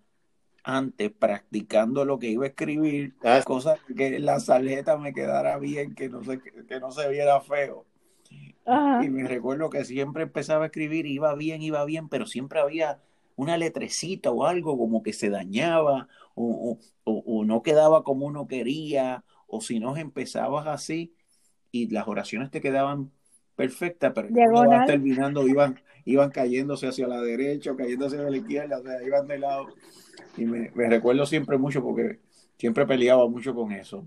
antes 0.65 1.11
practicando 1.13 2.05
lo 2.05 2.19
que 2.19 2.29
iba 2.29 2.45
a 2.45 2.49
escribir, 2.49 3.15
Ah, 3.23 3.43
cosa 3.45 3.77
que 3.97 4.17
en 4.17 4.27
la 4.27 4.39
tarjeta 4.39 4.97
me 4.99 5.13
quedara 5.13 5.59
bien, 5.59 5.95
que 5.95 6.09
no 6.09 6.23
se, 6.25 6.41
que 6.41 6.81
no 6.81 6.91
se 6.93 7.09
viera 7.09 7.41
feo. 7.41 7.87
Ajá. 8.67 9.05
Y 9.05 9.09
me 9.09 9.27
recuerdo 9.27 9.71
que 9.71 9.85
siempre 9.85 10.25
empezaba 10.25 10.65
a 10.65 10.67
escribir, 10.67 11.07
iba 11.07 11.35
bien, 11.35 11.63
iba 11.63 11.85
bien, 11.85 12.09
pero 12.09 12.27
siempre 12.27 12.61
había 12.61 13.01
una 13.37 13.57
letrecita 13.57 14.31
o 14.31 14.45
algo 14.45 14.77
como 14.77 15.03
que 15.03 15.13
se 15.13 15.31
dañaba 15.31 16.09
o, 16.35 16.79
o- 17.05 17.11
o- 17.11 17.23
o 17.41 17.45
no 17.45 17.63
quedaba 17.63 18.03
como 18.05 18.27
uno 18.27 18.47
quería, 18.49 19.25
o 19.47 19.61
si 19.61 19.79
no 19.81 19.97
empezabas 19.97 20.67
así 20.67 21.15
y 21.73 21.89
las 21.91 22.09
oraciones 22.09 22.51
te 22.51 22.61
quedaban 22.61 23.11
perfectas, 23.57 24.13
pero 24.15 24.29
vas 24.71 24.87
terminando 24.87 25.47
iban, 25.47 25.81
iban 26.05 26.31
cayéndose 26.31 26.89
hacia 26.89 27.07
la 27.09 27.21
derecha 27.23 27.73
o 27.73 27.77
cayéndose 27.77 28.17
hacia 28.17 28.31
la 28.31 28.37
izquierda, 28.37 28.79
o 28.79 28.83
sea, 28.83 29.03
iban 29.03 29.27
de 29.27 29.39
lado. 29.39 29.67
Y 30.37 30.45
me, 30.45 30.71
me 30.75 30.89
recuerdo 30.89 31.27
siempre 31.27 31.59
mucho 31.59 31.83
porque 31.83 32.19
siempre 32.57 32.87
peleaba 32.87 33.29
mucho 33.29 33.55
con 33.55 33.73
eso. 33.73 34.07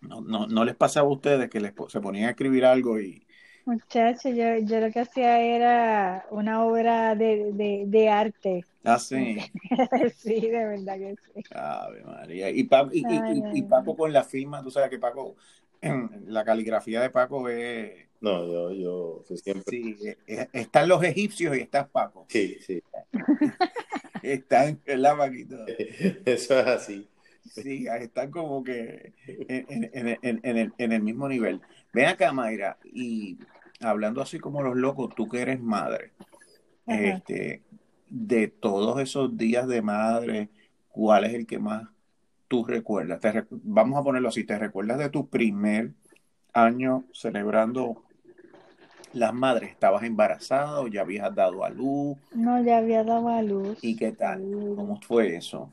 No, 0.00 0.20
no, 0.20 0.46
no 0.46 0.64
les 0.64 0.74
pasaba 0.74 1.06
a 1.08 1.12
ustedes 1.12 1.48
que 1.48 1.60
les, 1.60 1.72
se 1.88 2.00
ponían 2.00 2.26
a 2.26 2.30
escribir 2.30 2.64
algo 2.64 3.00
y, 3.00 3.24
Muchacho, 3.64 4.28
yo, 4.30 4.58
yo 4.58 4.80
lo 4.80 4.90
que 4.90 4.98
hacía 5.00 5.40
era 5.40 6.26
una 6.30 6.64
obra 6.64 7.14
de, 7.14 7.52
de, 7.52 7.84
de 7.86 8.08
arte. 8.08 8.64
Así. 8.82 9.36
Sí, 10.16 10.40
de 10.40 10.66
verdad 10.66 10.98
que 10.98 11.14
sí. 11.16 11.42
Ave 11.54 12.02
María. 12.02 12.50
Y, 12.50 12.64
Pa- 12.64 12.88
y, 12.92 12.98
y- 13.00 13.04
Ay, 13.06 13.42
y- 13.54 13.62
Paco 13.62 13.96
con 13.96 14.12
la 14.12 14.24
firma, 14.24 14.62
tú 14.62 14.70
sabes 14.72 14.90
que 14.90 14.98
Paco, 14.98 15.36
la 16.26 16.44
caligrafía 16.44 17.00
de 17.00 17.10
Paco 17.10 17.48
es. 17.48 18.08
no, 18.20 18.44
yo, 18.46 18.72
yo 18.72 19.22
sí, 19.28 19.36
siempre. 19.36 19.64
Sí, 19.70 19.96
es- 20.26 20.48
están 20.52 20.88
los 20.88 21.02
egipcios 21.04 21.56
y 21.56 21.60
estás 21.60 21.88
Paco. 21.88 22.26
Sí, 22.28 22.56
sí. 22.66 22.82
Están 24.22 24.80
en 24.86 25.02
la 25.02 25.16
Paquito. 25.16 25.64
Eso 26.24 26.58
es 26.58 26.66
así. 26.66 27.08
Sí, 27.44 27.86
están 27.86 28.30
como 28.30 28.62
que 28.62 29.12
en, 29.26 29.90
en- 29.92 30.18
en- 30.22 30.40
en 30.42 30.56
el, 30.56 30.72
en 30.78 30.92
el 30.92 31.02
mismo 31.02 31.28
nivel. 31.28 31.60
Ven 31.92 32.06
acá, 32.06 32.32
Mayra, 32.32 32.78
y 32.84 33.38
hablando 33.80 34.22
así 34.22 34.38
como 34.38 34.62
los 34.62 34.76
locos, 34.76 35.14
tú 35.14 35.28
que 35.28 35.42
eres 35.42 35.60
madre, 35.60 36.12
Ajá. 36.86 36.98
este, 37.02 37.62
de 38.08 38.48
todos 38.48 39.00
esos 39.00 39.36
días 39.36 39.66
de 39.68 39.82
madre, 39.82 40.48
¿cuál 40.88 41.24
es 41.24 41.34
el 41.34 41.46
que 41.46 41.58
más 41.58 41.88
tú 42.48 42.64
recuerdas? 42.64 43.20
Te 43.20 43.44
vamos 43.50 43.98
a 43.98 44.04
ponerlo 44.04 44.28
así, 44.28 44.44
¿te 44.44 44.58
recuerdas 44.58 44.98
de 44.98 45.10
tu 45.10 45.28
primer 45.28 45.90
año 46.52 47.04
celebrando 47.12 48.04
las 49.14 49.34
madres? 49.34 49.70
¿Estabas 49.70 50.02
embarazada 50.04 50.80
o 50.80 50.88
ya 50.88 51.02
habías 51.02 51.34
dado 51.34 51.64
a 51.64 51.70
luz? 51.70 52.18
No, 52.34 52.62
ya 52.62 52.78
había 52.78 53.04
dado 53.04 53.28
a 53.28 53.42
luz. 53.42 53.78
¿Y 53.82 53.96
qué 53.96 54.12
tal? 54.12 54.42
¿Cómo 54.76 55.00
fue 55.00 55.36
eso? 55.36 55.70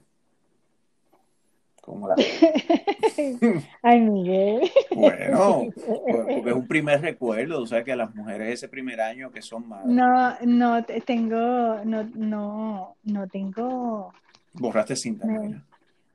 ¿Cómo 1.82 2.08
la... 2.08 2.16
Ay, 3.82 4.02
Miguel. 4.02 4.70
Bueno, 4.94 5.66
porque 6.36 6.50
es 6.50 6.56
un 6.56 6.68
primer 6.68 7.02
recuerdo, 7.02 7.62
o 7.62 7.66
sea 7.68 7.84
que 7.84 7.92
a 7.94 7.96
las 7.96 8.14
mujeres 8.14 8.54
ese 8.54 8.68
primer 8.68 9.02
año 9.02 9.32
que 9.32 9.42
son 9.42 9.68
madres, 9.68 9.96
No, 9.96 10.36
no 10.46 10.84
te- 10.84 11.02
tengo, 11.02 11.84
no, 11.86 12.04
no, 12.16 12.96
no 13.04 13.28
tengo, 13.28 14.12
borraste 14.54 14.96
cinta, 14.96 15.26
No. 15.26 15.62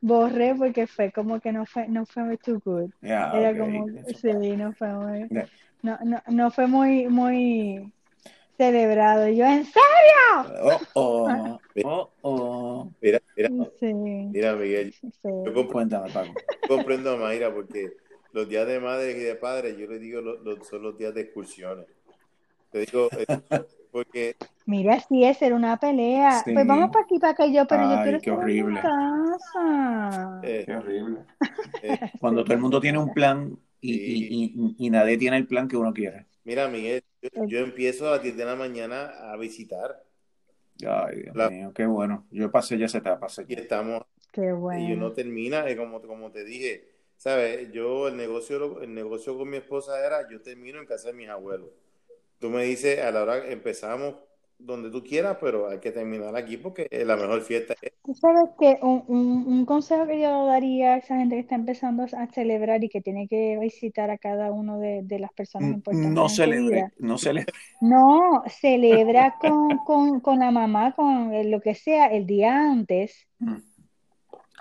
Borré 0.01 0.55
porque 0.55 0.87
fue 0.87 1.11
como 1.11 1.41
que 1.41 1.51
no 1.51 1.65
fue, 1.65 1.89
no 1.89 2.05
fue 2.05 2.25
muy 2.25 2.37
too 2.37 2.61
good. 2.63 2.91
Ya, 3.01 3.33
Era 3.35 3.51
ok, 3.53 3.59
como, 3.59 3.87
sí, 4.21 4.57
no 4.57 4.73
fue 4.75 4.89
muy, 4.93 5.29
Ya. 5.31 5.49
No, 5.85 5.99
no, 6.05 6.23
no 6.29 6.51
fue 6.51 6.67
muy, 6.67 7.07
muy 7.09 7.93
celebrado. 8.57 9.29
Yo, 9.29 9.45
¿en 9.45 9.65
serio? 9.65 10.55
Oh, 10.63 10.81
oh, 10.95 11.61
oh, 11.85 12.11
oh. 12.23 12.91
Mira, 13.01 13.21
mira, 13.37 13.51
Sí, 13.79 13.93
mira, 13.95 14.55
Miguel. 14.55 14.93
sí. 14.95 15.09
Yo 15.23 15.53
compro- 15.53 15.73
Cuéntame, 15.73 16.11
Paco. 16.11 16.35
comprendo 16.67 17.11
a 17.13 17.17
Mayra 17.17 17.53
porque 17.53 17.93
los 18.33 18.49
días 18.49 18.67
de 18.67 18.81
madres 18.81 19.17
y 19.17 19.21
de 19.21 19.35
padres, 19.37 19.77
yo 19.77 19.87
les 19.87 20.01
digo, 20.01 20.21
lo- 20.21 20.43
lo- 20.43 20.65
son 20.65 20.83
los 20.83 20.97
días 20.99 21.15
de 21.15 21.21
excursiones. 21.23 21.87
Te 22.73 22.81
digo, 22.81 23.09
eh, 23.17 23.27
porque 23.93 24.37
Mira, 24.67 24.99
sí, 25.01 25.23
esa 25.25 25.47
era 25.47 25.55
una 25.57 25.77
pelea. 25.79 26.43
Sí. 26.45 26.53
Pues 26.55 26.67
vamos 26.67 26.91
para 26.91 27.05
aquí, 27.05 27.19
para 27.19 27.33
acá, 27.35 27.47
yo, 27.47 27.67
pero 27.67 27.83
yo 27.85 27.97
Ay, 27.99 28.03
quiero 28.03 28.21
qué 28.21 28.31
estar 28.31 28.49
en 28.49 28.57
mi 28.57 28.63
horrible. 28.63 28.81
casa. 28.81 30.41
eh, 30.43 30.65
Qué 30.67 30.75
horrible. 30.75 31.21
eh, 31.83 31.99
Cuando 32.21 32.43
todo 32.45 32.55
el 32.55 32.61
mundo 32.61 32.81
tiene 32.81 32.99
un 32.99 33.13
plan 33.13 33.57
y, 33.93 33.95
y, 33.95 34.75
y, 34.79 34.87
y 34.87 34.91
nadie 34.91 35.19
tiene 35.19 35.37
el 35.39 35.47
plan 35.47 35.69
que 35.69 35.77
uno 35.77 35.93
quiere. 35.93 36.27
mira, 36.45 36.69
Miguel, 36.69 37.03
yo, 37.23 37.29
yo 37.47 37.59
empiezo 37.61 38.09
a 38.09 38.13
las 38.13 38.23
10 38.23 38.37
de 38.37 38.45
la 38.45 38.57
mañana 38.57 39.07
a 39.33 39.37
visitar 39.37 40.05
Ay, 40.87 41.23
Dios 41.23 41.35
La- 41.35 41.51
mío, 41.51 41.73
qué 41.75 41.87
bueno. 41.87 42.27
Yo 42.31 42.51
pasé 42.51 42.79
ya 42.79 42.87
esa 42.87 42.99
etapa, 42.99 43.27
y 43.47 43.55
estamos 43.55 44.03
Qué 44.33 44.53
y 44.71 44.93
uno 44.95 45.13
bueno. 45.13 45.15
termina, 45.15 45.69
eh, 45.71 45.77
como, 45.77 46.03
como 46.03 46.33
te 46.33 46.45
dije, 46.45 46.89
¿sabes? 47.17 47.73
Yo 47.73 48.09
el 48.09 48.17
negocio, 48.17 48.59
lo- 48.59 48.83
el 48.83 48.95
negocio 48.95 49.37
con 49.39 49.51
mi 49.51 49.59
esposa 49.59 50.05
era, 50.07 50.29
yo 50.31 50.43
termino 50.43 50.81
en 50.81 50.87
casa 50.87 51.09
de 51.09 51.15
mis 51.15 51.29
abuelos. 51.29 51.71
Tú 52.41 52.51
me 52.51 52.65
dices, 52.65 53.01
a 53.01 53.11
la 53.13 53.23
hora 53.23 53.47
empezamos 53.51 54.17
donde 54.59 54.91
tú 54.91 55.03
quieras, 55.03 55.39
pero 55.41 55.69
hay 55.69 55.81
que 55.81 55.93
terminar 55.93 56.37
aquí 56.37 56.57
porque 56.57 56.89
la 57.07 57.17
mejor 57.17 57.43
fiesta 57.43 57.75
es 57.83 57.93
Tú 58.05 58.15
sabes 58.15 58.51
que 58.61 58.79
un, 58.83 59.03
un, 59.09 59.47
un 59.47 59.67
consejo 59.67 60.07
que 60.07 60.21
yo 60.21 60.47
daría 60.47 60.95
a 60.95 60.97
esa 60.99 61.17
gente 61.17 61.37
que 61.37 61.41
está 61.41 61.55
empezando 61.55 62.05
a 62.05 62.27
celebrar 62.33 62.85
y 62.85 62.89
que 62.91 63.01
tiene 63.01 63.27
que 63.29 63.59
visitar 63.59 64.11
a 64.11 64.19
cada 64.19 64.53
uno 64.53 64.79
de, 64.79 65.03
de 65.03 65.19
las 65.19 65.33
personas 65.33 65.73
importantes 65.73 66.13
No 66.13 66.29
celebre, 66.29 66.93
no 66.99 67.19
celebre. 67.19 67.53
No, 67.81 68.43
celebra 68.49 69.37
con, 69.39 69.79
con, 69.85 70.21
con 70.21 70.39
la 70.41 70.51
mamá, 70.51 70.93
con 70.95 71.51
lo 71.51 71.61
que 71.61 71.75
sea, 71.75 72.07
el 72.07 72.27
día 72.27 72.57
antes. 72.71 73.27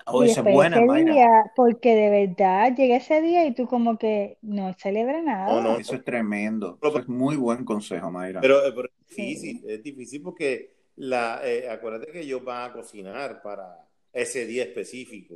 Oh, 0.06 0.24
Y 0.24 0.30
esa 0.30 0.42
es 0.42 0.54
buena, 0.54 0.78
ese 0.78 1.06
día, 1.06 1.52
porque 1.56 1.96
de 1.96 2.10
verdad 2.10 2.76
llega 2.76 2.98
ese 2.98 3.22
día 3.22 3.46
y 3.46 3.54
tú 3.54 3.68
como 3.68 3.98
que 3.98 4.38
no 4.42 4.74
celebra 4.74 5.22
nada. 5.22 5.54
No, 5.54 5.62
no. 5.62 5.78
Eso 5.78 5.96
es 5.96 6.04
tremendo. 6.04 6.78
Eso 6.82 7.00
es 7.00 7.08
muy 7.08 7.36
buen 7.36 7.64
consejo, 7.66 8.12
Mayra. 8.12 8.42
Pero, 8.42 8.66
eh, 8.66 8.72
pero 8.76 8.88
es 8.88 9.16
Sí. 9.16 9.22
difícil, 9.24 9.70
es 9.70 9.84
difícil 9.84 10.22
porque 10.22 10.76
la, 10.96 11.42
eh, 11.44 11.70
acuérdate 11.70 12.12
que 12.12 12.22
ellos 12.22 12.44
van 12.44 12.70
a 12.70 12.74
cocinar 12.74 13.42
para 13.42 13.88
ese 14.12 14.46
día 14.46 14.64
específico. 14.64 15.36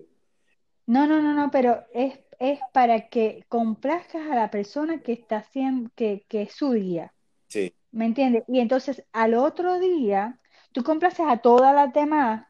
No, 0.86 1.06
no, 1.08 1.22
no, 1.22 1.34
no, 1.34 1.52
pero 1.52 1.86
es, 1.94 2.20
es 2.40 2.60
para 2.74 3.10
que 3.10 3.46
complazcas 3.50 4.28
a 4.30 4.36
la 4.36 4.50
persona 4.50 5.02
que 5.02 5.12
está 5.14 5.38
haciendo, 5.38 5.90
que, 5.96 6.26
que 6.30 6.44
es 6.44 6.54
su 6.54 6.72
día. 6.72 7.14
Sí, 7.50 7.74
¿Me 7.92 8.06
entiendes? 8.08 8.46
Y 8.50 8.60
entonces 8.62 9.06
al 9.14 9.36
otro 9.36 9.80
día, 9.80 10.40
tú 10.74 10.84
complaces 10.84 11.26
a 11.30 11.38
todas 11.40 11.76
las 11.76 11.94
demás, 11.94 12.47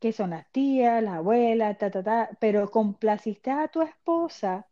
que 0.00 0.12
son 0.12 0.30
las 0.30 0.50
tías, 0.52 1.02
las 1.02 1.14
abuelas, 1.16 1.78
ta, 1.78 1.90
ta, 1.90 2.02
ta, 2.02 2.30
pero 2.40 2.70
complaciste 2.70 3.50
a 3.50 3.68
tu 3.68 3.82
esposa 3.82 4.68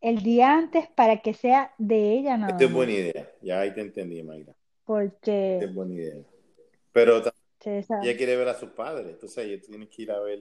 el 0.00 0.22
día 0.22 0.54
antes 0.56 0.88
para 0.88 1.18
que 1.22 1.34
sea 1.34 1.74
de 1.78 2.12
ella 2.14 2.36
nada 2.38 2.56
esta 2.56 2.64
es 2.64 2.72
buena 2.72 2.92
idea. 2.92 3.32
Ya 3.42 3.60
ahí 3.60 3.74
te 3.74 3.80
entendí, 3.80 4.22
Mayra. 4.22 4.54
Esta 5.52 5.64
Porque 5.64 5.66
es 5.66 5.74
buena 5.74 5.94
idea. 5.94 6.24
Pero 6.92 7.22
también 7.22 7.34
ella 8.00 8.16
quiere 8.18 8.36
ver 8.36 8.48
a 8.48 8.58
sus 8.58 8.70
padres, 8.70 9.08
entonces 9.08 9.46
ella 9.46 9.62
tiene 9.62 9.88
que 9.88 10.02
ir 10.02 10.12
a 10.12 10.20
ver 10.20 10.40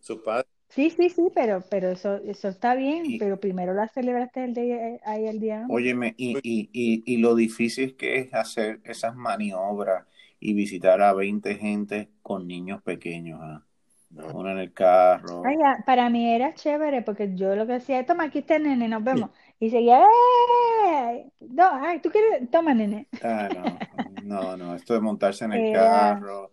sus 0.00 0.20
padres. 0.22 0.46
sí, 0.70 0.88
sí, 0.90 1.10
sí, 1.10 1.28
pero, 1.34 1.62
pero 1.70 1.90
eso, 1.90 2.16
eso 2.16 2.48
está 2.48 2.74
bien, 2.74 3.14
Y- 3.14 3.18
pero 3.18 3.38
primero 3.40 3.74
la 3.74 3.88
celebraste 3.88 4.44
el 4.44 4.54
día, 4.54 4.98
ahí 5.04 5.26
el 5.26 5.40
día 5.40 5.62
antes. 5.64 5.76
Óyeme, 5.76 6.14
y, 6.16 6.38
y, 6.42 6.70
y, 6.72 7.02
y 7.14 7.16
lo 7.18 7.34
difícil 7.34 7.96
que 7.96 8.16
es 8.18 8.34
hacer 8.34 8.80
esas 8.84 9.14
maniobras 9.16 10.06
y 10.40 10.54
visitar 10.54 11.00
a 11.02 11.12
20 11.12 11.56
gente 11.56 12.10
con 12.22 12.46
niños 12.46 12.82
pequeños, 12.82 13.40
¿ah? 13.42 13.64
No. 14.10 14.26
Uno 14.32 14.50
en 14.52 14.58
el 14.58 14.72
carro. 14.72 15.42
Ay, 15.44 15.56
para 15.84 16.08
mí 16.08 16.32
era 16.34 16.54
chévere 16.54 17.02
porque 17.02 17.34
yo 17.34 17.54
lo 17.54 17.66
que 17.66 17.74
hacía, 17.74 18.06
toma, 18.06 18.24
aquí 18.24 18.38
está 18.38 18.58
nene, 18.58 18.88
nos 18.88 19.04
vemos. 19.04 19.30
Y 19.60 19.68
seguía, 19.70 20.00
¡eh! 20.02 21.26
No, 21.40 21.68
ay, 21.72 22.00
¿tú 22.00 22.10
quieres? 22.10 22.50
Toma, 22.50 22.72
nene. 22.74 23.06
Ah, 23.22 23.48
no, 23.54 23.78
no, 24.22 24.56
no, 24.56 24.74
esto 24.74 24.94
de 24.94 25.00
montarse 25.00 25.44
en 25.44 25.52
el 25.52 25.64
Era- 25.64 26.20
carro 26.20 26.52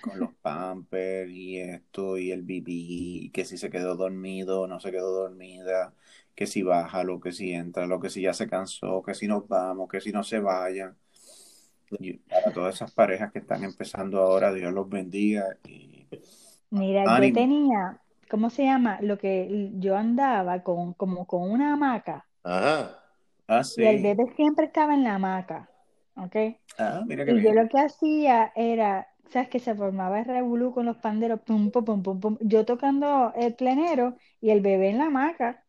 con 0.00 0.18
los 0.18 0.34
pampers 0.42 1.30
y 1.30 1.58
esto 1.60 2.18
y 2.18 2.30
el 2.32 2.42
BB, 2.42 3.30
que 3.32 3.44
si 3.44 3.56
se 3.58 3.70
quedó 3.70 3.96
dormido, 3.96 4.66
no 4.66 4.80
se 4.80 4.90
quedó 4.90 5.10
dormida, 5.12 5.94
que 6.34 6.46
si 6.46 6.62
baja, 6.62 7.04
lo 7.04 7.20
que 7.20 7.32
si 7.32 7.52
entra, 7.52 7.86
lo 7.86 8.00
que 8.00 8.10
si 8.10 8.22
ya 8.22 8.34
se 8.34 8.48
cansó, 8.48 9.02
que 9.02 9.14
si 9.14 9.26
nos 9.28 9.46
vamos, 9.48 9.88
que 9.88 10.00
si 10.00 10.12
no 10.12 10.22
se 10.22 10.40
vayan. 10.40 10.96
Y 11.90 12.14
para 12.14 12.52
todas 12.52 12.74
esas 12.74 12.92
parejas 12.92 13.32
que 13.32 13.38
están 13.38 13.64
empezando 13.64 14.20
ahora, 14.20 14.52
Dios 14.52 14.72
los 14.72 14.88
bendiga. 14.88 15.56
Y 15.66 16.06
Mira, 16.70 17.04
yo 17.20 17.32
tenía, 17.32 18.00
¿cómo 18.28 18.50
se 18.50 18.64
llama? 18.64 18.98
Lo 19.00 19.18
que 19.18 19.70
yo 19.74 19.96
andaba 19.96 20.62
con, 20.62 20.94
como 20.94 21.26
con 21.26 21.50
una 21.50 21.72
hamaca 21.72 22.26
Ajá. 22.42 23.02
Ah, 23.48 23.62
y 23.76 23.84
el 23.84 24.02
bebé 24.02 24.24
siempre 24.34 24.66
estaba 24.66 24.94
en 24.94 25.04
la 25.04 25.14
hamaca, 25.14 25.70
¿ok? 26.16 26.36
Ah, 26.78 27.04
mira 27.06 27.24
qué 27.24 27.32
Y 27.32 27.44
yo 27.44 27.52
lo 27.52 27.68
que 27.68 27.78
hacía 27.78 28.52
era, 28.56 29.06
¿sabes? 29.30 29.48
Que 29.48 29.60
se 29.60 29.74
formaba 29.74 30.18
el 30.18 30.24
revolú 30.24 30.72
con 30.72 30.84
los 30.84 30.96
panderos, 30.96 31.40
pum, 31.42 31.70
pum, 31.70 31.84
pum, 31.84 32.02
pum, 32.02 32.20
pum. 32.20 32.38
Yo 32.40 32.64
tocando 32.64 33.32
el 33.36 33.54
plenero 33.54 34.16
y 34.40 34.50
el 34.50 34.60
bebé 34.60 34.90
en 34.90 34.98
la 34.98 35.06
hamaca, 35.06 35.64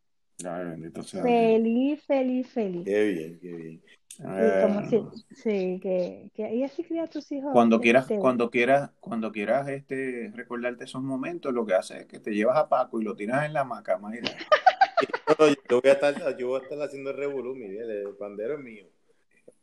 Ay, 0.45 0.65
bendito 0.65 1.01
sea 1.03 1.23
feliz, 1.23 2.03
feliz, 2.05 2.47
feliz. 2.47 2.85
Qué 2.85 3.03
bien, 3.05 3.39
qué 3.39 3.53
bien. 3.53 3.83
Y 4.19 4.61
como 4.61 4.81
si, 4.89 4.95
Eh, 4.95 5.03
sí, 5.35 5.79
que, 5.81 6.29
que 6.33 6.55
y 6.55 6.63
así 6.63 6.83
cría 6.83 7.03
a 7.03 7.07
tus 7.07 7.31
hijos, 7.31 7.51
Cuando 7.53 7.79
quieras, 7.79 8.07
cuando 8.19 8.49
quieras, 8.49 8.91
cuando 8.99 9.31
quieras 9.31 9.67
este, 9.69 10.31
recordarte 10.35 10.85
esos 10.85 11.03
momentos, 11.03 11.53
lo 11.53 11.65
que 11.65 11.75
haces 11.75 12.01
es 12.01 12.05
que 12.07 12.19
te 12.19 12.31
llevas 12.33 12.57
a 12.57 12.67
Paco 12.67 12.99
y 12.99 13.03
lo 13.03 13.15
tiras 13.15 13.45
en 13.45 13.53
la 13.53 13.61
hamaca, 13.61 13.97
Mayra. 13.97 14.31
Yo 15.69 15.79
voy 15.81 15.89
a 15.89 15.93
estar, 15.93 16.37
yo 16.37 16.47
voy 16.47 16.59
a 16.59 16.63
estar 16.63 16.81
haciendo 16.81 17.11
el 17.11 17.17
revolú, 17.17 17.53
Miguel, 17.53 17.89
el 17.91 18.15
pandero 18.15 18.55
es 18.55 18.59
mío. 18.61 18.85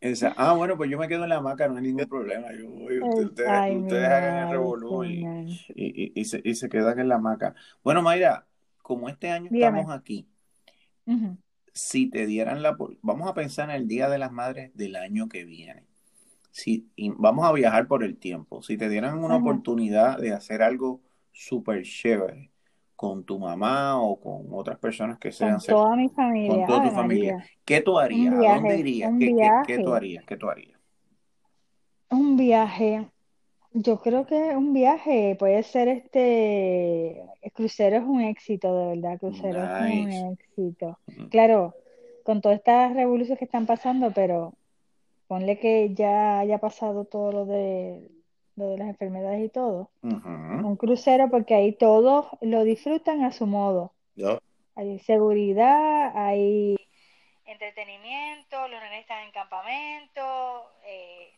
Esa- 0.00 0.34
ah, 0.36 0.52
bueno, 0.54 0.76
pues 0.76 0.90
yo 0.90 0.98
me 0.98 1.08
quedo 1.08 1.24
en 1.24 1.30
la 1.30 1.36
hamaca, 1.36 1.66
no 1.66 1.76
hay 1.76 1.82
ningún 1.82 2.06
problema. 2.06 2.48
Yo 2.52 2.68
voy, 2.68 3.00
ustedes, 3.00 3.50
ay, 3.50 3.74
hagan 3.88 4.36
el 4.38 4.50
revolú 4.50 5.04
y, 5.04 5.16
señor. 5.16 5.44
y, 5.74 6.04
y- 6.04 6.12
y 6.14 6.24
se, 6.26 6.40
y 6.44 6.54
se 6.54 6.68
quedan 6.68 6.98
en 7.00 7.08
la 7.08 7.16
hamaca. 7.16 7.54
Bueno, 7.82 8.02
Mayra, 8.02 8.46
como 8.82 9.08
este 9.08 9.30
año 9.30 9.50
Dígame. 9.50 9.80
estamos 9.80 9.98
aquí, 9.98 10.28
Ujú. 11.06 11.36
Si 11.74 12.08
te 12.08 12.26
dieran 12.26 12.62
la... 12.62 12.76
Vamos 13.02 13.28
a 13.28 13.34
pensar 13.34 13.70
en 13.70 13.76
el 13.76 13.88
Día 13.88 14.08
de 14.08 14.18
las 14.18 14.32
Madres 14.32 14.70
del 14.74 14.96
año 14.96 15.28
que 15.28 15.44
viene. 15.44 15.84
Si, 16.50 16.88
y 16.96 17.10
vamos 17.10 17.44
a 17.44 17.52
viajar 17.52 17.88
por 17.88 18.04
el 18.04 18.16
tiempo. 18.16 18.62
Si 18.62 18.76
te 18.78 18.88
dieran 18.88 19.18
una 19.18 19.36
oportunidad 19.36 20.18
de 20.18 20.32
hacer 20.32 20.62
algo 20.62 21.00
súper 21.32 21.82
chévere 21.82 22.50
con 22.96 23.24
tu 23.24 23.38
mamá 23.40 24.00
o 24.00 24.20
con 24.20 24.46
otras 24.52 24.78
personas 24.78 25.18
que 25.18 25.32
sean 25.32 25.58
Con 25.58 25.66
toda 25.66 25.96
mi 25.96 26.08
con 26.08 26.16
familia, 26.16 26.66
toda 26.66 26.82
tu 26.82 26.90
familia, 26.90 27.32
María. 27.34 27.50
¿qué 27.64 27.80
tú 27.80 27.98
harías? 27.98 28.34
¿A 28.34 28.54
dónde 28.54 28.78
irías? 28.78 29.12
¿Qué, 29.18 29.34
qué, 29.34 29.50
qué 29.66 29.78
tú 29.80 29.92
harías? 29.92 30.24
¿Qué 30.24 30.36
tú 30.36 30.48
harías? 30.48 30.78
un 32.10 32.36
viaje. 32.36 33.10
Yo 33.76 34.00
creo 34.00 34.24
que 34.24 34.34
un 34.56 34.72
viaje 34.72 35.34
puede 35.36 35.62
ser 35.64 35.88
este, 35.88 37.20
el 37.42 37.52
crucero 37.52 37.96
es 37.96 38.04
un 38.04 38.20
éxito, 38.20 38.72
de 38.78 38.86
verdad, 38.94 39.18
crucero 39.18 39.64
es 39.64 39.70
un 39.80 39.88
Nice. 39.88 40.28
éxito. 40.32 40.98
Mm, 41.08 41.26
Claro, 41.26 41.74
con 42.22 42.40
todas 42.40 42.58
estas 42.58 42.94
revoluciones 42.94 43.38
que 43.40 43.46
están 43.46 43.66
pasando, 43.66 44.12
pero 44.12 44.54
ponle 45.26 45.58
que 45.58 45.92
ya 45.92 46.38
haya 46.38 46.58
pasado 46.58 47.04
todo 47.04 47.32
lo 47.32 47.46
de, 47.46 48.08
lo 48.54 48.68
de 48.68 48.78
las 48.78 48.88
enfermedades 48.88 49.44
y 49.44 49.48
todo. 49.48 49.90
ujú. 50.02 50.18
Un 50.68 50.76
crucero 50.76 51.28
porque 51.28 51.54
ahí 51.54 51.72
todos 51.72 52.26
lo 52.42 52.62
disfrutan 52.62 53.24
a 53.24 53.32
su 53.32 53.46
modo. 53.46 53.92
Hay 54.76 55.00
seguridad, 55.00 56.12
hay 56.14 56.76
entretenimiento, 57.44 58.68
los 58.68 58.80
nenes 58.80 59.00
están 59.00 59.24
en 59.24 59.32
campamento, 59.32 60.70
eh, 60.86 61.33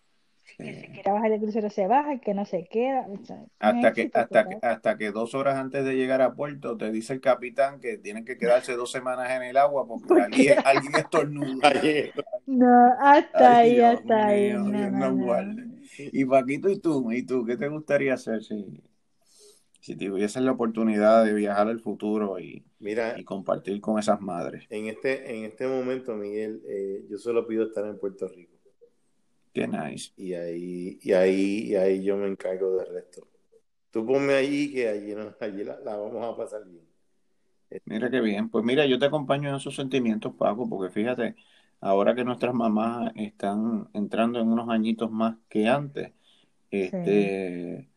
que 0.60 0.74
se 0.74 0.86
Sí. 0.86 0.92
quiera 0.92 1.12
bajar 1.12 1.30
del 1.30 1.40
crucero 1.40 1.70
se 1.70 1.86
baja, 1.86 2.12
el 2.14 2.20
que 2.20 2.34
no 2.34 2.44
se 2.46 2.64
queda. 2.66 3.06
o 3.08 3.24
sea, 3.24 3.36
un 3.36 3.50
Hasta 3.58 3.92
que, 3.92 4.10
hasta 4.12 4.48
que, 4.48 4.58
hasta 4.62 4.96
que 4.98 5.10
dos 5.12 5.34
horas 5.34 5.56
antes 5.56 5.84
de 5.84 5.94
llegar 5.96 6.22
a 6.22 6.34
puerto 6.34 6.76
te 6.76 6.90
dice 6.90 7.12
el 7.14 7.20
capitán 7.20 7.80
que 7.80 7.98
tienen 7.98 8.24
que 8.24 8.38
quedarse 8.38 8.74
dos 8.76 8.90
semanas 8.90 9.30
en 9.30 9.42
el 9.42 9.56
agua 9.56 9.86
porque 9.86 10.14
alguien, 10.22 10.56
alguien 10.64 10.94
estornuda. 10.96 11.70
No, 12.46 12.92
hasta 13.00 13.58
Ay, 13.58 13.70
ahí, 13.70 13.74
Dios 13.74 14.00
hasta 14.00 14.26
ahí. 14.26 14.52
mío, 14.52 14.58
No, 14.64 14.70
Dios 14.70 14.92
no. 14.92 15.16
Y 15.98 16.24
Paquito, 16.24 16.68
¿y 16.70 16.78
tú? 16.78 17.10
¿Y 17.12 17.22
tú? 17.24 17.44
¿Qué 17.44 17.56
te 17.56 17.68
gustaría 17.68 18.14
hacer 18.14 18.42
si, 18.44 18.82
si 19.80 19.96
tuvieses 19.96 20.42
la 20.42 20.52
oportunidad 20.52 21.24
de 21.24 21.34
viajar 21.34 21.68
al 21.68 21.80
futuro 21.80 22.38
y, 22.38 22.64
Mira, 22.78 23.18
y 23.18 23.24
compartir 23.24 23.80
con 23.80 23.98
esas 23.98 24.20
madres? 24.20 24.66
en 24.70 24.86
este, 24.86 25.36
en 25.36 25.44
este 25.44 25.66
momento, 25.66 26.14
Miguel, 26.14 26.62
eh, 26.68 27.04
yo 27.08 27.18
solo 27.18 27.46
pido 27.46 27.64
estar 27.66 27.84
en 27.86 27.98
Puerto 27.98 28.28
Rico. 28.28 28.55
Qué 29.56 29.66
nice. 29.66 30.12
Y 30.16 30.34
ahí, 30.34 30.98
y 31.02 31.12
ahí, 31.12 31.60
y 31.70 31.76
ahí 31.76 32.02
yo 32.04 32.16
me 32.16 32.26
encargo 32.28 32.76
del 32.78 32.88
resto. 32.88 33.28
Tú 33.90 34.06
ponme 34.06 34.34
allí 34.34 34.72
que 34.72 34.88
allí, 34.88 35.14
no- 35.14 35.34
allí 35.40 35.64
la, 35.64 35.80
la 35.80 35.96
vamos 35.96 36.24
a 36.34 36.36
pasar 36.36 36.64
bien. 36.66 36.86
Mira 37.84 38.10
qué 38.10 38.20
bien. 38.20 38.48
Pues 38.48 38.64
mira, 38.64 38.86
yo 38.86 38.98
te 38.98 39.06
acompaño 39.06 39.48
en 39.48 39.56
esos 39.56 39.74
sentimientos, 39.76 40.34
Paco, 40.36 40.68
porque 40.68 40.92
fíjate, 40.92 41.36
ahora 41.80 42.14
que 42.14 42.24
nuestras 42.24 42.54
mamás 42.54 43.12
están 43.16 43.88
entrando 43.92 44.38
en 44.40 44.48
unos 44.48 44.68
añitos 44.70 45.10
más 45.10 45.36
que 45.48 45.68
antes, 45.68 46.12
Sí. 46.90 46.96
este, 47.00 47.90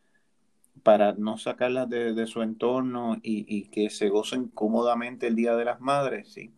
para 0.83 1.13
no 1.13 1.37
sacarlas 1.37 1.89
de, 1.89 2.13
de 2.13 2.27
su 2.27 2.41
entorno 2.43 3.17
y, 3.23 3.45
y 3.47 3.69
que 3.71 3.89
se 3.91 4.09
gocen 4.09 4.49
cómodamente 4.49 5.27
el 5.27 5.35
Día 5.35 5.55
de 5.55 5.65
las 5.65 5.81
Madres, 5.81 6.33
sí. 6.33 6.53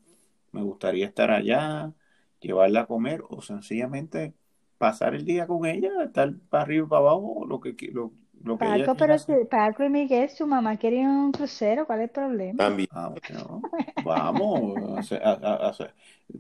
Me 0.52 0.64
gustaría 0.64 1.06
estar 1.08 1.32
allá, 1.32 1.94
llevarla 2.42 2.82
a 2.82 2.88
comer 2.88 3.24
o 3.30 3.42
sencillamente 3.42 4.36
pasar 4.82 5.16
el 5.16 5.26
día 5.26 5.48
con 5.48 5.66
ella, 5.66 5.90
estar 6.04 6.34
para 6.50 6.64
arriba 6.64 6.86
y 6.86 6.90
para 6.90 7.02
abajo, 7.02 7.46
lo 7.48 7.60
que, 7.62 7.76
lo, 7.94 8.14
lo 8.44 8.58
que 8.58 8.66
ella 8.66 8.86
Paco, 8.86 8.96
pero 9.00 9.18
si 9.18 9.34
Paco 9.50 9.84
y 9.84 9.90
Miguel, 9.90 10.30
su 10.30 10.46
mamá 10.48 10.78
quiere 10.78 10.98
ir 10.98 11.06
a 11.06 11.10
un 11.10 11.32
crucero, 11.32 11.86
¿cuál 11.86 12.00
es 12.02 12.04
el 12.06 12.10
problema? 12.12 12.58
También. 12.58 12.88
Ah, 12.92 13.10
bueno, 13.10 13.62
vamos, 14.04 14.98
a 14.98 15.00
hacer- 15.00 15.22
a- 15.24 15.32
a- 15.34 15.56
a 15.68 15.70
hacer- 15.70 15.94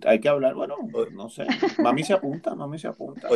hay 0.05 0.19
que 0.19 0.29
hablar, 0.29 0.55
bueno, 0.55 0.75
no 1.11 1.29
sé, 1.29 1.45
mami 1.79 2.03
se 2.03 2.13
apunta, 2.13 2.55
mami 2.55 2.79
se 2.79 2.87
apunta, 2.87 3.29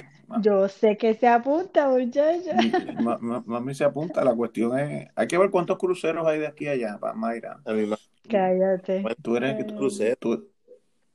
Yo 0.43 0.67
sé 0.67 0.97
que 0.97 1.13
se 1.13 1.27
apunta, 1.27 1.87
muchacha. 1.89 2.55
mi- 2.61 2.71
ma- 3.03 3.17
ma- 3.21 3.43
mami 3.45 3.73
se 3.75 3.83
apunta, 3.83 4.23
la 4.23 4.35
cuestión 4.35 4.77
es, 4.79 5.07
hay 5.15 5.27
que 5.27 5.37
ver 5.37 5.49
cuántos 5.51 5.77
cruceros 5.77 6.25
hay 6.27 6.39
de 6.39 6.47
aquí 6.47 6.67
a 6.67 6.71
allá, 6.71 6.97
pa- 6.99 7.13
Mayra, 7.13 7.59
Cállate. 8.29 9.03
tú 9.21 9.35
eres, 9.37 9.55
Ay. 9.57 9.73
crucero. 9.75 10.15
tú, 10.19 10.49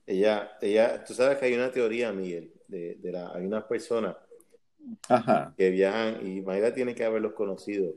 Ella, 0.06 0.50
ella, 0.60 1.04
tú 1.04 1.14
sabes 1.14 1.38
que 1.38 1.46
hay 1.46 1.54
una 1.54 1.70
teoría, 1.70 2.12
Miguel, 2.12 2.52
de, 2.70 2.96
de 2.96 3.12
la, 3.12 3.32
hay 3.34 3.46
unas 3.46 3.64
personas 3.64 4.16
ajá, 5.08 5.54
que 5.56 5.70
viajan, 5.70 6.26
y 6.26 6.40
Mayra 6.42 6.74
tiene 6.74 6.94
que 6.94 7.04
haberlos 7.04 7.34
conocido, 7.34 7.94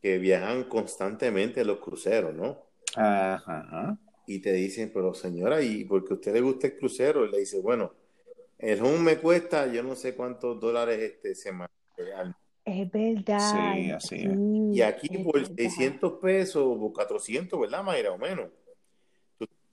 que 0.00 0.18
viajan 0.18 0.64
constantemente 0.64 1.62
en 1.62 1.68
los 1.68 1.78
cruceros, 1.80 2.34
¿no? 2.34 2.58
ajá. 2.94 3.98
Y 4.26 4.40
te 4.40 4.52
dicen, 4.52 4.90
pero 4.94 5.14
señora, 5.14 5.62
¿y 5.62 5.84
porque 5.84 6.12
a 6.14 6.16
usted 6.16 6.32
le 6.32 6.40
gusta 6.40 6.68
el 6.68 6.76
crucero? 6.78 7.24
Y 7.26 7.30
le 7.30 7.38
dice, 7.40 7.60
bueno, 7.60 7.92
el 8.58 8.80
home 8.80 8.98
me 9.00 9.18
cuesta 9.18 9.66
yo 9.72 9.82
no 9.82 9.96
sé 9.96 10.14
cuántos 10.14 10.60
dólares 10.60 11.00
este 11.00 11.34
semana. 11.34 11.70
Es 12.64 12.90
verdad. 12.90 13.38
Sí, 13.38 13.90
así 13.90 14.16
es. 14.16 14.40
sí, 14.70 14.70
Y 14.70 14.82
aquí 14.82 15.08
es 15.10 15.24
por 15.24 15.34
verdad. 15.40 15.56
600 15.56 16.12
pesos 16.20 16.62
o 16.64 16.92
400, 16.92 17.60
¿verdad, 17.60 17.82
Mayra? 17.82 18.12
O 18.12 18.18
menos. 18.18 18.48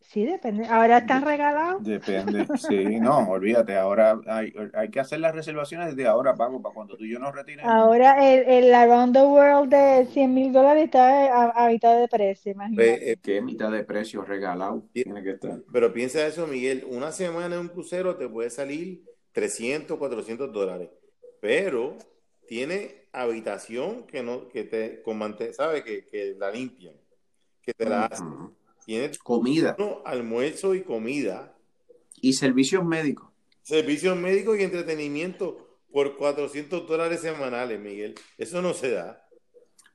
Sí, 0.10 0.26
depende. 0.26 0.66
Ahora 0.66 0.98
están 0.98 1.24
regalados. 1.24 1.84
Depende, 1.84 2.48
sí, 2.58 3.00
no, 3.00 3.30
olvídate, 3.30 3.78
ahora 3.78 4.20
hay, 4.26 4.52
hay 4.74 4.90
que 4.90 5.00
hacer 5.00 5.20
las 5.20 5.36
reservaciones 5.36 5.96
desde 5.96 6.08
ahora, 6.10 6.34
Paco, 6.34 6.60
para 6.60 6.74
cuando 6.74 6.98
tú 6.98 7.04
y 7.06 7.12
yo 7.12 7.20
nos 7.20 7.36
retiremos. 7.36 7.72
Ahora 7.72 8.18
el, 8.28 8.66
el 8.66 8.74
Around 8.74 9.14
the 9.14 9.22
World 9.22 9.70
de 9.70 10.08
100 10.08 10.34
mil 10.34 10.52
dólares 10.52 10.86
está 10.86 11.28
a, 11.28 11.66
a 11.66 11.68
mitad 11.68 12.00
de 12.00 12.08
precio, 12.08 12.54
imagínate. 12.54 13.12
eh, 13.12 13.18
¿Qué 13.22 13.40
mitad 13.40 13.72
de 13.72 13.84
precio 13.84 14.24
regalado 14.24 14.84
tiene 14.92 15.22
que 15.22 15.32
estar? 15.34 15.60
pero 15.72 15.94
piensa 15.94 16.26
eso, 16.26 16.48
Miguel, 16.48 16.88
una 16.90 17.12
semana 17.12 17.54
en 17.58 17.62
un 17.62 17.68
crucero 17.68 18.16
te 18.16 18.28
puede 18.28 18.50
salir 18.50 19.04
300, 19.32 19.96
400 19.96 20.52
dólares, 20.52 20.90
pero 21.40 22.00
tiene 22.48 23.06
habitación 23.14 24.08
que 24.08 24.24
no, 24.24 24.50
que 24.50 24.64
te, 24.64 25.04
con 25.04 25.20
¿sabes? 25.54 25.84
Que, 25.84 26.04
que 26.08 26.36
la 26.36 26.50
limpian, 26.50 26.96
que 27.62 27.74
te 27.76 27.86
la 27.86 28.06
hacen. 28.06 28.58
Tiene 28.90 29.12
Comida 29.24 29.76
turno, 29.76 30.02
almuerzo 30.04 30.74
y 30.74 30.82
comida, 30.82 31.56
y 32.22 32.34
servicios 32.34 32.84
médicos. 32.84 33.30
servicios 33.62 34.18
médicos 34.18 34.58
y 34.60 34.64
entretenimiento 34.64 35.78
por 35.92 36.18
400 36.18 36.88
dólares 36.88 37.20
semanales, 37.22 37.80
Miguel. 37.80 38.16
Eso 38.40 38.64
no 38.64 38.74
se 38.74 38.90
da. 38.92 39.28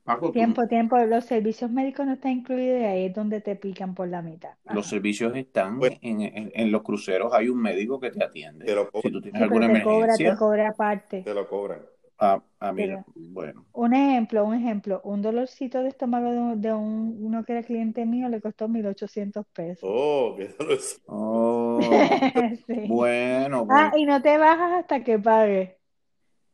Paco, 0.04 0.26
tú- 0.26 0.32
Tiempo, 0.34 0.66
tiempo. 0.68 0.96
Los 0.98 1.24
servicios 1.24 1.70
médicos 1.72 2.06
no 2.06 2.12
están 2.12 2.32
incluidos 2.32 2.80
y 2.82 2.84
ahí 2.84 3.06
es 3.06 3.14
donde 3.14 3.40
te 3.40 3.56
pican 3.56 3.94
por 3.96 4.06
la 4.06 4.22
mitad. 4.22 4.50
Ajá. 4.64 4.74
los 4.74 4.86
servicios 4.86 5.34
están 5.34 5.78
Bueno. 5.80 5.96
en, 6.02 6.20
en- 6.20 6.52
en 6.54 6.70
los 6.70 6.82
cruceros, 6.82 7.32
hay 7.34 7.48
un 7.48 7.60
médico 7.60 7.98
que 7.98 8.10
te 8.12 8.22
atiende. 8.22 8.64
Te 8.64 8.74
lo 8.76 8.90
Si 9.02 9.10
tú 9.10 9.20
tienes 9.20 9.38
Sí, 9.40 9.42
alguna 9.42 9.66
pero 9.66 9.78
te 9.78 9.82
cobra, 9.84 10.16
te 10.16 10.36
cobra 10.36 10.68
aparte. 10.68 11.22
te 11.22 11.34
lo 11.34 11.48
cobran. 11.48 11.80
Ah, 12.18 12.42
ah, 12.60 12.72
mira, 12.72 13.04
bueno, 13.14 13.66
Un 13.72 13.94
ejemplo, 13.94 14.44
un 14.44 14.54
ejemplo. 14.54 15.00
Un 15.04 15.22
dolorcito 15.22 15.82
de 15.82 15.88
estómago 15.90 16.30
de, 16.32 16.38
un, 16.38 16.60
de 16.62 16.72
un- 16.74 17.16
uno 17.20 17.44
que 17.44 17.52
era 17.52 17.62
cliente 17.62 18.06
mío 18.06 18.28
le 18.30 18.40
costó 18.40 18.68
1.800 18.68 19.46
pesos. 19.52 19.86
Oh, 19.86 20.34
qué 20.36 20.48
dolorcito. 20.58 21.02
oh, 21.06 22.24
Sí. 22.66 23.04
bueno, 23.18 23.66
Ah, 23.68 23.92
y 23.96 24.04
no 24.06 24.22
te 24.22 24.38
bajas 24.38 24.72
hasta 24.80 25.02
que 25.04 25.18
pagues. 25.18 25.76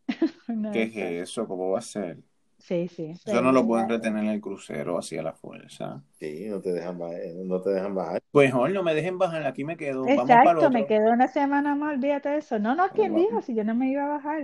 No, 0.48 0.82
¿qué 0.92 1.20
es 1.22 1.28
eso? 1.30 1.46
¿Cómo 1.46 1.70
va 1.70 1.78
a 1.78 1.82
ser? 1.82 2.18
Sí, 2.58 2.88
sí. 2.88 3.20
Eso 3.24 3.40
no 3.42 3.52
lo 3.52 3.66
pueden 3.66 3.88
retener 3.88 4.24
en 4.24 4.30
el 4.30 4.40
crucero 4.40 4.98
hacia 4.98 5.22
la 5.22 5.32
fuerza. 5.34 6.02
Sí, 6.18 6.46
no 6.48 6.60
te 6.60 6.72
dejan 6.72 6.98
bajar. 6.98 7.18
No 7.44 7.60
te 7.62 7.70
dejan 7.70 7.94
bajar. 7.94 8.22
Pues 8.30 8.52
hoy 8.54 8.72
no 8.72 8.82
me 8.82 8.94
dejen 8.94 9.18
bajar, 9.18 9.46
aquí 9.46 9.64
me 9.64 9.76
quedo. 9.76 10.10
Exacto, 10.14 10.28
Vamos 10.28 10.42
para 10.42 10.60
el 10.60 10.66
otro. 10.66 10.70
me 10.70 10.86
quedo 10.86 11.10
una 11.12 11.26
semana 11.28 11.74
más, 11.74 11.94
olvídate 11.94 12.28
de 12.30 12.38
eso. 12.38 12.58
No, 12.58 12.74
no, 12.74 12.92
¿quién 12.92 13.14
dijo? 13.14 13.40
Si 13.42 13.54
yo 13.54 13.64
no 13.64 13.74
me 13.74 13.90
iba 13.90 14.04
a 14.04 14.08
bajar. 14.08 14.42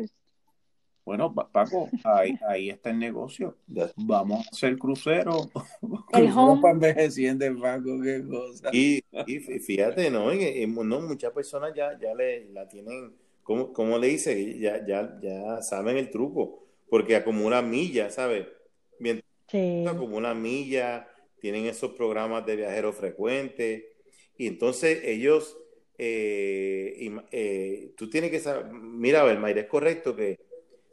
Bueno, 1.07 1.33
Pa- 1.33 1.49
Paco, 1.49 1.89
ahí, 2.03 2.37
ahí 2.49 2.69
está 2.71 2.91
el 2.91 2.99
negocio. 2.99 3.57
Vamos 3.97 4.45
a 4.45 4.51
hacer 4.51 4.77
crucero. 4.77 5.49
El 6.13 6.29
home. 6.37 6.61
para 6.61 6.75
envejecientes, 6.75 7.53
Paco, 7.61 8.01
qué 8.03 8.25
cosa. 8.29 8.71
Y, 8.73 8.97
y 9.13 9.39
fí- 9.39 9.61
fíjate, 9.61 10.11
¿no? 10.11 10.35
Y- 10.35 10.45
y 10.63 10.67
no, 10.67 11.01
muchas 11.01 11.33
personas 11.33 11.73
ya, 11.77 11.97
ya 11.99 12.13
le, 12.13 12.47
la 12.51 12.67
tienen, 12.69 13.15
¿cómo, 13.45 13.73
cómo 13.73 13.99
le 13.99 14.09
dice? 14.09 14.59
Ya, 14.59 14.85
ya, 14.85 15.17
ya 15.23 15.63
saben 15.63 15.97
el 15.97 16.11
truco, 16.11 16.65
porque 16.91 17.15
acumulan 17.15 17.71
millas, 17.71 18.15
¿sabes? 18.15 18.47
Mientras 18.99 19.25
Sí. 19.49 19.85
acumulan 19.87 20.43
millas, 20.43 21.07
tienen 21.41 21.67
esos 21.67 21.93
programas 21.93 22.45
de 22.47 22.57
viajeros 22.57 22.97
frecuentes, 22.97 23.85
y 24.37 24.49
entonces 24.49 25.01
ellos, 25.05 25.57
eh, 25.99 27.11
eh, 27.31 27.93
tú 27.97 28.11
tienes 28.11 28.31
que 28.33 28.41
saber, 28.41 28.67
mira, 28.73 29.21
a 29.23 29.25
ver, 29.25 29.39
Mayra, 29.39 29.61
es 29.63 29.67
correcto 29.69 30.17
que 30.17 30.39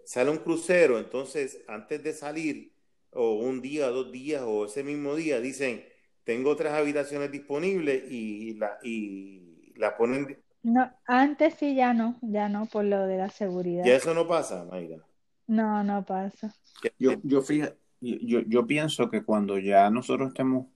sale 0.05 0.31
un 0.31 0.37
crucero, 0.39 0.99
entonces 0.99 1.63
antes 1.67 2.03
de 2.03 2.13
salir, 2.13 2.73
o 3.11 3.33
un 3.35 3.61
día, 3.61 3.87
dos 3.89 4.11
días, 4.11 4.43
o 4.45 4.65
ese 4.65 4.83
mismo 4.83 5.15
día, 5.15 5.39
dicen, 5.39 5.85
tengo 6.23 6.55
tres 6.55 6.73
habitaciones 6.73 7.31
disponibles 7.31 8.03
y 8.11 8.55
la, 8.55 8.77
y 8.83 9.73
la 9.75 9.95
ponen, 9.97 10.43
No, 10.63 10.91
antes 11.07 11.53
sí, 11.55 11.73
ya 11.75 11.93
no, 11.93 12.17
ya 12.21 12.49
no, 12.49 12.65
por 12.65 12.83
lo 12.83 13.07
de 13.07 13.17
la 13.17 13.29
seguridad. 13.29 13.93
ya 13.93 13.95
eso 13.95 14.13
no 14.15 14.27
pasa, 14.27 14.65
Mayra. 14.65 15.05
No, 15.47 15.83
no 15.83 16.03
pasa. 16.03 16.53
Yo, 16.99 17.19
yo, 17.23 17.41
fija- 17.41 17.75
yo, 18.01 18.41
yo 18.41 18.67
pienso 18.67 19.09
que 19.09 19.23
cuando 19.23 19.57
ya 19.57 19.89
nosotros 19.89 20.29
estemos, 20.29 20.67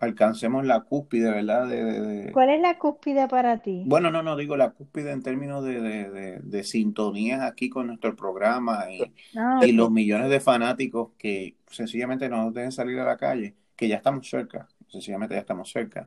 alcancemos 0.00 0.64
la 0.66 0.80
cúspide, 0.80 1.30
¿verdad? 1.30 1.68
De, 1.68 1.84
de- 1.84 2.00
de- 2.00 2.32
¿Cuál 2.32 2.50
es 2.50 2.60
la 2.60 2.78
cúspide 2.78 3.28
para 3.28 3.58
ti? 3.58 3.82
Bueno, 3.86 4.10
no, 4.10 4.22
no, 4.22 4.36
digo 4.36 4.56
la 4.56 4.70
cúspide 4.70 5.12
en 5.12 5.22
términos 5.22 5.64
de, 5.64 5.80
de, 5.80 6.10
de, 6.10 6.38
de 6.40 6.64
sintonías 6.64 7.40
aquí 7.42 7.68
con 7.70 7.86
nuestro 7.88 8.14
programa 8.16 8.90
y, 8.90 9.12
No, 9.34 9.64
y 9.66 9.72
los 9.72 9.90
millones 9.90 10.30
de 10.30 10.40
fanáticos 10.40 11.10
que 11.18 11.56
sencillamente 11.66 12.28
no 12.28 12.44
nos 12.44 12.54
dejen 12.54 12.72
salir 12.72 12.98
a 13.00 13.04
la 13.04 13.16
calle, 13.16 13.54
que 13.76 13.88
ya 13.88 13.96
estamos 13.96 14.28
cerca, 14.28 14.68
sencillamente 14.88 15.34
ya 15.34 15.40
estamos 15.40 15.70
cerca. 15.70 16.04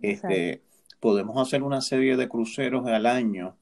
Este, 0.00 0.62
podemos 1.00 1.36
hacer 1.40 1.62
una 1.62 1.80
serie 1.80 2.16
de 2.16 2.28
cruceros 2.28 2.86
al 2.86 3.06
año 3.06 3.56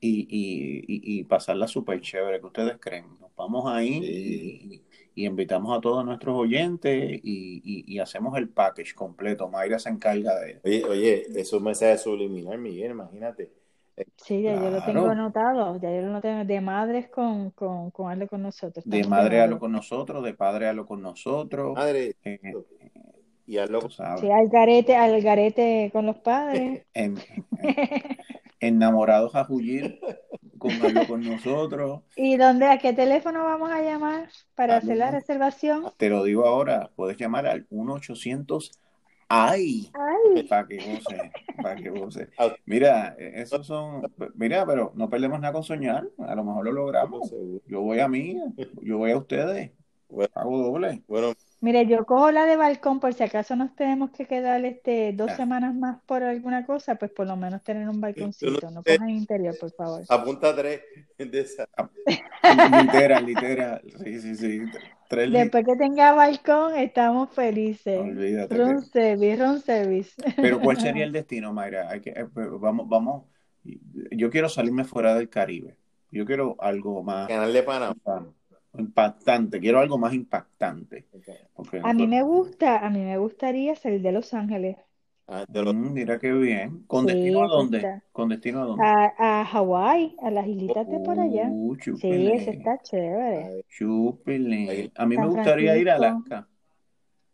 y, 0.00 0.20
y, 0.30 0.78
y, 0.86 1.20
y 1.20 1.24
pasarla 1.24 1.66
súper 1.68 2.00
chévere, 2.00 2.40
que 2.40 2.46
ustedes 2.46 2.78
creen. 2.80 3.06
Nos 3.20 3.34
vamos 3.36 3.64
ahí 3.72 4.00
Sí. 4.02 4.82
Y, 5.16 5.26
invitamos 5.26 5.76
a 5.76 5.80
todos 5.80 6.04
nuestros 6.04 6.36
oyentes 6.36 7.20
y, 7.22 7.60
y, 7.64 7.94
y 7.94 7.98
hacemos 7.98 8.36
el 8.38 8.48
package 8.48 8.94
completo. 8.94 9.48
Mayra 9.48 9.78
se 9.78 9.88
encarga 9.88 10.38
de 10.38 10.60
Oye, 10.64 10.84
oye, 10.84 11.22
eso 11.40 11.56
es 11.56 11.62
mensaje 11.62 11.98
subliminal, 11.98 12.58
Miguel, 12.58 12.92
imagínate. 12.92 13.50
sí, 14.16 14.42
ya 14.42 14.54
yo 14.54 14.70
lo 14.70 14.84
tengo 14.84 15.06
anotado, 15.06 15.80
ya 15.80 15.90
yo 15.90 16.02
lo 16.02 16.20
tengo 16.20 16.44
de 16.44 16.60
madres 16.60 17.08
con, 17.08 17.50
con, 17.50 17.90
con 17.90 18.12
algo 18.12 18.28
con 18.28 18.42
nosotros. 18.42 18.84
de 18.84 19.04
madre 19.04 19.40
a 19.40 19.46
lo 19.46 19.58
con 19.58 19.72
nosotros, 19.72 20.22
de 20.22 20.34
padre 20.34 20.68
a 20.68 20.72
lo 20.72 20.86
con 20.86 21.02
nosotros. 21.02 21.74
Madre, 21.74 22.14
eh, 22.24 22.38
y 23.46 23.56
tú 23.56 23.90
sabes. 23.90 24.20
Sí, 24.20 24.30
al 24.30 24.48
garete, 24.48 24.96
al 24.96 25.22
garete 25.22 25.90
con 25.92 26.06
los 26.06 26.16
padres. 26.18 26.84
En- 26.94 27.16
en- 27.62 28.16
enamorados 28.60 29.34
a 29.34 29.44
Jullir 29.44 29.98
con 30.58 30.72
algo 30.82 31.06
con 31.06 31.22
nosotros. 31.22 32.02
¿Y 32.16 32.36
dónde, 32.36 32.66
a 32.66 32.78
qué 32.78 32.92
teléfono 32.92 33.44
vamos 33.44 33.70
a 33.70 33.82
llamar 33.82 34.28
para 34.54 34.74
Ah, 34.74 34.78
hacer 34.78 34.96
la 34.96 35.10
reservación? 35.10 35.92
Te 35.96 36.08
lo 36.08 36.24
digo 36.24 36.46
ahora, 36.46 36.90
puedes 36.96 37.16
llamar 37.16 37.46
al 37.46 37.66
1-800 37.70 38.70
¡Ay! 39.28 39.90
Ay, 39.92 40.44
Para 40.44 40.66
que 40.68 40.76
goce, 40.76 41.32
para 41.60 41.74
que 41.76 41.90
goce. 41.90 42.28
Ah. 42.38 42.54
Mira, 42.64 43.16
eh, 43.18 43.32
esos 43.42 43.66
son, 43.66 44.02
mira, 44.34 44.64
pero 44.64 44.92
no 44.94 45.10
perdemos 45.10 45.40
nada 45.40 45.52
con 45.52 45.64
soñar, 45.64 46.08
a 46.18 46.34
lo 46.36 46.44
mejor 46.44 46.64
lo 46.66 46.72
logramos. 46.72 47.32
Yo 47.66 47.80
voy 47.82 47.98
a 48.00 48.08
mí, 48.08 48.40
yo 48.82 48.98
voy 48.98 49.10
a 49.10 49.16
ustedes, 49.18 49.72
Bueno. 50.08 50.30
hago 50.34 50.58
doble. 50.58 51.02
Bueno, 51.08 51.32
mire, 51.60 51.86
yo 51.86 52.04
cojo 52.04 52.30
la 52.30 52.44
de 52.46 52.56
balcón 52.56 53.00
por 53.00 53.14
si 53.14 53.22
acaso 53.24 53.56
nos 53.56 53.74
tenemos 53.74 54.10
que 54.10 54.26
quedar 54.26 54.64
este 54.64 55.12
dos 55.12 55.30
Ah. 55.32 55.36
semanas 55.36 55.74
más 55.74 55.98
por 56.06 56.22
alguna 56.22 56.64
cosa, 56.66 56.94
pues 56.96 57.10
por 57.10 57.26
lo 57.26 57.36
menos 57.36 57.62
tener 57.62 57.88
un 57.88 58.00
balconcito. 58.00 58.70
No 58.70 58.82
cojan 58.82 59.10
interior, 59.10 59.54
por 59.58 59.70
favor. 59.72 60.02
apunta 60.08 60.54
tres 60.54 60.82
de 61.18 61.40
esa. 61.40 61.68
Literal, 62.82 63.26
literal, 63.26 63.82
sí, 64.04 64.20
sí, 64.20 64.34
sí. 64.36 64.60
Tres 65.08 65.30
Después 65.32 65.64
que 65.64 65.76
tenga 65.76 66.12
balcón, 66.12 66.74
estamos 66.76 67.30
felices. 67.30 68.00
Olvídate 68.00 68.56
Room 68.56 68.80
que- 68.82 68.86
service, 68.88 69.36
room 69.44 69.58
service. 69.60 70.12
Pero 70.36 70.60
¿cuál 70.60 70.78
sería 70.80 71.04
el 71.04 71.12
destino, 71.12 71.52
Mayra? 71.52 71.88
Hay 71.90 72.00
que, 72.00 72.10
eh, 72.10 72.26
pues, 72.32 72.48
vamos, 72.58 72.88
vamos. 72.88 73.24
Yo 74.12 74.30
quiero 74.30 74.48
salirme 74.48 74.84
fuera 74.84 75.14
del 75.14 75.28
Caribe. 75.28 75.76
Yo 76.10 76.24
quiero 76.24 76.56
algo 76.60 77.02
más 77.02 77.28
Canal 77.28 77.52
de 77.52 77.62
Panamá. 77.62 77.94
Impactante. 78.80 79.60
Quiero 79.60 79.78
algo 79.80 79.98
más 79.98 80.14
impactante. 80.14 81.06
A 81.82 81.92
mí 81.92 82.06
me 82.06 82.22
gusta, 82.22 82.78
a 82.84 82.90
mí 82.90 83.00
me 83.00 83.18
gustaría 83.18 83.74
salir 83.76 84.02
de 84.02 84.12
Los 84.12 84.34
Ángeles 84.34 84.76
Ah, 85.28 85.44
de 85.48 85.62
los- 85.62 85.74
Mm, 85.74 85.92
mira 85.92 86.18
qué 86.18 86.32
bien. 86.32 86.84
¿Con 86.86 87.06
Sí, 87.06 87.12
destino 87.12 87.44
a 87.44 87.48
dónde? 87.48 87.78
está. 87.78 88.02
¿Con 88.12 88.28
destino 88.28 88.62
a 88.62 88.66
dónde? 88.66 88.84
a, 88.84 89.40
a 89.40 89.44
Hawái, 89.44 90.16
a 90.22 90.30
las 90.30 90.46
islitas 90.46 90.88
de 90.88 91.00
por 91.00 91.18
allá. 91.18 91.48
Uh, 91.50 91.76
Sí, 91.76 92.30
eso 92.32 92.50
está 92.50 92.78
chévere. 92.82 93.64
chúpele. 93.68 94.92
A 94.96 95.06
mí 95.06 95.16
me 95.16 95.26
gustaría 95.26 95.76
ir 95.76 95.90
a. 95.90 95.96
Alaska. 95.96 96.48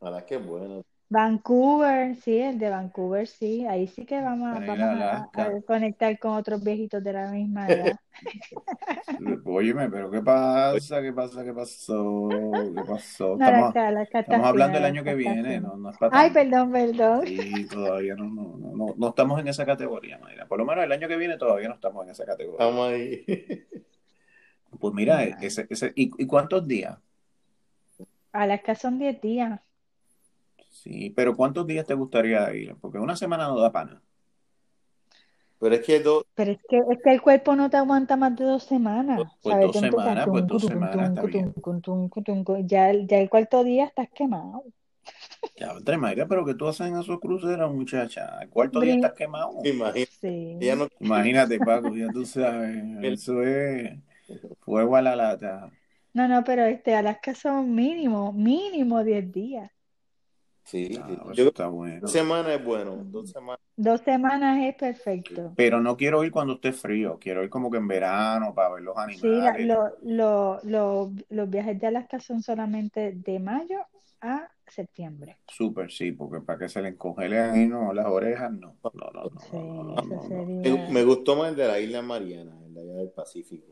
Ahora 0.01 0.25
qué 0.25 0.37
bueno. 0.39 0.83
Vancouver, 1.15 2.17
sí, 2.17 2.39
el 2.39 2.59
de 2.59 2.71
Vancouver, 2.71 3.27
sí. 3.29 3.67
Ahí 3.67 3.87
sí 3.87 4.05
que 4.07 4.21
vamos 4.21 4.49
a, 4.49 4.61
vamos 4.61 4.91
a 4.91 5.31
a- 5.35 5.63
conectar 5.67 6.19
con 6.19 6.33
otros 6.35 6.63
viejitos 6.63 7.03
de 7.05 7.13
la 7.13 7.31
misma 7.31 7.71
edad. 7.73 7.99
Óyeme, 9.45 9.89
pero 9.91 10.11
¿qué 10.11 10.21
pasa? 10.23 11.01
¿Qué 11.03 11.13
pasa? 11.13 11.45
¿Qué 11.45 11.53
pasó? 11.53 12.73
¿Qué 12.75 12.83
pasó? 12.85 13.35
No, 13.35 13.45
Estamos, 13.45 13.47
Alaska, 13.47 13.89
Alaska 13.89 14.19
está 14.21 14.41
estamos 14.41 14.47
hablando 14.47 14.79
del 14.79 14.85
fina, 14.85 14.87
año 14.87 15.05
que 15.05 15.15
viene, 15.15 15.61
no, 15.61 15.77
no 15.77 15.91
es 15.91 15.97
para 15.99 16.13
Ay, 16.15 16.31
perdón, 16.31 16.73
perdón. 16.73 17.25
Sí, 17.25 17.67
todavía 17.69 18.15
no, 18.17 18.25
no, 18.25 18.57
no, 18.59 18.75
no, 18.77 18.95
no 18.97 19.09
estamos 19.09 19.41
en 19.41 19.49
esa 19.49 19.65
categoría, 19.67 20.19
Mayra. 20.19 20.47
Por 20.49 20.59
lo 20.59 20.65
menos 20.67 20.85
el 20.85 20.93
año 20.93 21.09
que 21.09 21.17
viene 21.17 21.37
todavía 21.39 21.69
no 21.69 21.75
estamos 21.75 22.05
en 22.05 22.11
esa 22.11 22.25
categoría. 22.27 22.59
Estamos 22.67 22.89
ahí. 22.93 23.25
Pues 24.81 24.95
mira, 24.95 25.23
ese, 25.25 25.67
ese, 25.71 25.93
¿y, 25.97 26.11
y 26.23 26.27
cuántos 26.27 26.67
días? 26.67 26.99
Alaska 28.33 28.75
son 28.75 28.99
10 28.99 29.19
días. 29.23 29.59
Sí, 30.83 31.11
pero 31.11 31.37
¿cuántos 31.37 31.67
días 31.67 31.87
te 31.87 31.95
gustaría 31.95 32.53
ir? 32.55 32.77
Porque 32.81 32.99
una 32.99 33.17
semana 33.17 33.47
no 33.47 33.59
da 33.61 33.71
pana. 33.73 34.03
Pero 35.61 35.75
es 35.77 35.87
que 35.87 36.01
dos, 36.01 36.25
Pero 36.35 36.53
es 36.53 36.59
que, 36.69 36.79
es 36.79 36.99
que 37.05 37.11
el 37.13 37.23
cuerpo 37.23 37.55
no 37.55 37.71
te 37.71 37.77
aguanta 37.77 38.17
más 38.17 38.35
de 38.37 38.45
dos 38.45 38.65
semanas. 38.65 39.21
Pues 39.43 39.55
¿sabes? 39.55 39.67
dos 39.67 39.77
semanas, 39.77 40.29
pues 40.29 40.47
dos 40.47 40.65
semanas. 40.65 41.13
Ya, 42.67 42.91
el- 42.91 43.07
ya 43.07 43.19
el 43.19 43.31
cuarto 43.31 43.63
día 43.63 43.85
estás 43.85 44.09
quemado. 44.11 44.65
Ya, 45.57 45.71
entre 45.73 45.99
Mayra, 45.99 46.27
pero 46.27 46.45
que 46.45 46.55
tú 46.55 46.67
haces 46.67 46.89
en 46.89 46.97
esos 46.99 47.21
cruceros, 47.21 47.73
muchacha. 47.73 48.39
El 48.43 48.49
cuarto 48.49 48.81
día 48.81 48.95
estás 48.95 49.13
quemado. 49.13 49.53
imagínate. 49.65 50.11
Sí. 50.21 50.57
Ella 50.61 50.77
no 50.77 50.89
Imagínate, 51.01 51.59
Paco, 51.61 51.95
ya 51.95 52.11
tú 52.13 52.25
sabes. 52.25 52.83
Eso 53.03 53.43
es 53.43 53.99
fuego 54.61 54.97
a 54.97 55.03
la 55.03 55.15
lata. 55.15 55.71
No, 56.15 56.29
no, 56.29 56.43
pero 56.45 56.65
este 56.65 56.95
Alaska 56.95 57.35
son 57.35 57.75
mínimo, 57.75 58.33
mínimo 58.33 59.03
10 59.05 59.31
días. 59.33 59.71
Sí, 60.65 60.97
Ah, 61.01 61.07
sí. 61.09 61.19
Yo 61.35 61.49
está 61.49 61.67
bueno. 61.67 62.01
dos 62.01 62.13
semanas 62.13 62.53
es 62.59 62.65
bueno, 62.65 63.03
dos 63.07 63.31
semanas. 63.31 63.61
Dos 63.77 64.01
semanas 64.03 64.59
es 64.65 64.75
perfecto. 64.77 65.53
Pero 65.57 65.81
no 65.81 65.97
quiero 65.97 66.23
ir 66.25 66.31
cuando 66.31 66.55
esté 66.55 66.73
frío. 66.73 67.19
Quiero 67.21 67.43
ir 67.43 67.51
como 67.51 67.71
que 67.71 67.79
en 67.79 67.89
verano 67.89 68.55
para 68.55 68.75
ver 68.75 68.83
los 68.85 68.95
Sí, 69.19 69.27
la- 69.27 69.51
animales. 69.51 69.67
lo- 69.67 69.97
lo- 70.03 70.61
lo- 70.63 71.13
los 71.31 71.51
viajes 71.51 71.81
de 71.81 71.87
Alaska 71.89 72.21
son 72.21 72.43
solamente 72.43 73.13
de 73.13 73.39
mayo 73.41 73.81
a 74.21 74.49
septiembre. 74.67 75.39
Súper, 75.49 75.91
sí, 75.91 76.13
porque 76.13 76.41
para 76.41 76.61
que 76.61 76.69
se 76.69 76.81
le 76.81 76.91
encongelen 76.91 77.51
ahí, 77.51 77.67
no, 77.67 77.93
las 77.93 78.07
orejas, 78.07 78.53
no. 78.53 78.77
No, 78.85 79.11
no, 79.13 79.31
no, 79.31 79.41
Sí, 79.41 79.57
no, 79.57 79.83
no, 79.85 79.95
eso 80.01 80.15
no, 80.15 80.23
sería. 80.23 80.87
Me, 80.87 80.93
me 80.93 81.05
gustó 81.05 81.35
más 81.37 81.51
el 81.51 81.57
de 81.57 81.67
la 81.67 81.81
isla 81.81 82.03
Mariana, 82.03 82.57
el 82.65 82.73
de 82.75 82.81
allá 82.83 82.95
del 82.95 83.11
Pacífico. 83.11 83.67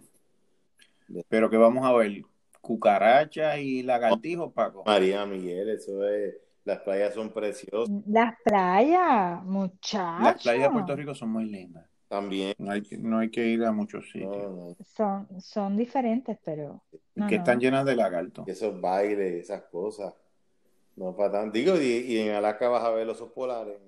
Pero 1.28 1.48
que 1.50 1.56
vamos 1.56 1.86
a 1.86 1.92
ver, 1.92 2.22
cucarachas 2.60 3.58
y 3.58 3.82
lagartijos, 3.82 4.52
Paco. 4.52 4.82
María 4.84 5.24
Miguel, 5.26 5.70
eso 5.70 6.06
es, 6.08 6.34
las 6.70 6.80
playas 6.80 7.14
son 7.14 7.30
preciosas 7.30 7.94
Las 8.06 8.34
playas, 8.44 9.36
Las 9.36 9.44
muchachos, 9.44 10.42
playas 10.42 10.62
de 10.62 10.70
Puerto 10.70 10.96
Rico 10.96 11.14
son 11.14 11.30
muy 11.30 11.44
lindas. 11.46 11.86
también. 12.08 12.54
No 12.58 12.72
hay, 12.72 12.82
que- 12.82 12.98
no 12.98 13.18
hay 13.18 13.30
que 13.30 13.46
ir 13.46 13.64
a 13.64 13.72
muchos 13.72 14.10
sitios. 14.10 14.32
no, 14.32 14.76
son, 14.84 15.28
son 15.40 15.76
diferentes, 15.76 16.36
pero 16.44 16.82
no, 17.14 17.26
que 17.28 17.36
no. 17.36 17.40
están 17.42 17.60
llenas 17.60 17.84
de 17.84 17.94
lagartos. 17.96 18.48
esos 18.48 18.80
bailes, 18.80 19.44
esas 19.44 19.62
cosas. 19.70 20.14
No 20.96 21.16
para 21.16 21.32
tanto. 21.32 21.52
Digo, 21.56 21.76
y, 21.76 21.86
y 22.12 22.18
en 22.18 22.34
Alaska 22.34 22.68
vas 22.68 22.84
a 22.84 22.90
ver 22.90 23.06
los 23.06 23.16
osos 23.20 23.32
polares. 23.32 23.78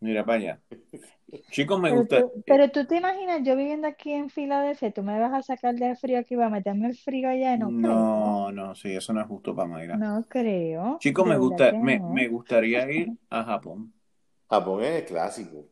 Mira 0.00 0.24
para 0.24 0.38
allá. 0.38 0.62
Chicos, 1.50 1.80
me 1.80 1.90
Pero 1.90 2.00
gusta. 2.00 2.16
tú, 2.16 2.44
pero 2.46 2.70
tú 2.70 2.86
te 2.86 2.96
imaginas, 2.96 3.42
yo 3.42 3.56
viviendo 3.56 3.88
aquí 3.88 4.12
en 4.12 4.30
Filadelfia, 4.30 4.92
tú 4.92 5.02
me 5.02 5.18
vas 5.20 5.32
a 5.34 5.42
sacar 5.42 5.74
del 5.74 5.96
frío 5.96 6.18
aquí, 6.18 6.34
va 6.36 6.46
a 6.46 6.50
meterme 6.50 6.88
el 6.88 6.96
frío 6.96 7.28
allá, 7.28 7.56
no 7.56 7.74
creo. 7.74 8.10
No, 8.24 8.52
no, 8.52 8.74
sí, 8.74 8.94
eso 8.94 9.12
no 9.12 9.20
es 9.20 9.26
justo 9.26 9.54
para 9.54 9.68
Mayra. 9.68 10.04
No 10.04 10.24
creo. 10.28 10.98
Chicos, 10.98 11.26
me 11.26 11.38
gusta, 11.38 11.76
me, 11.80 12.04
no. 12.04 12.08
me 12.08 12.28
gustaría 12.28 12.90
ir 12.92 13.16
a 13.30 13.44
Japón. 13.44 13.94
Japón 14.50 14.84
es 14.84 15.02
el 15.02 15.06
clásico. 15.06 15.70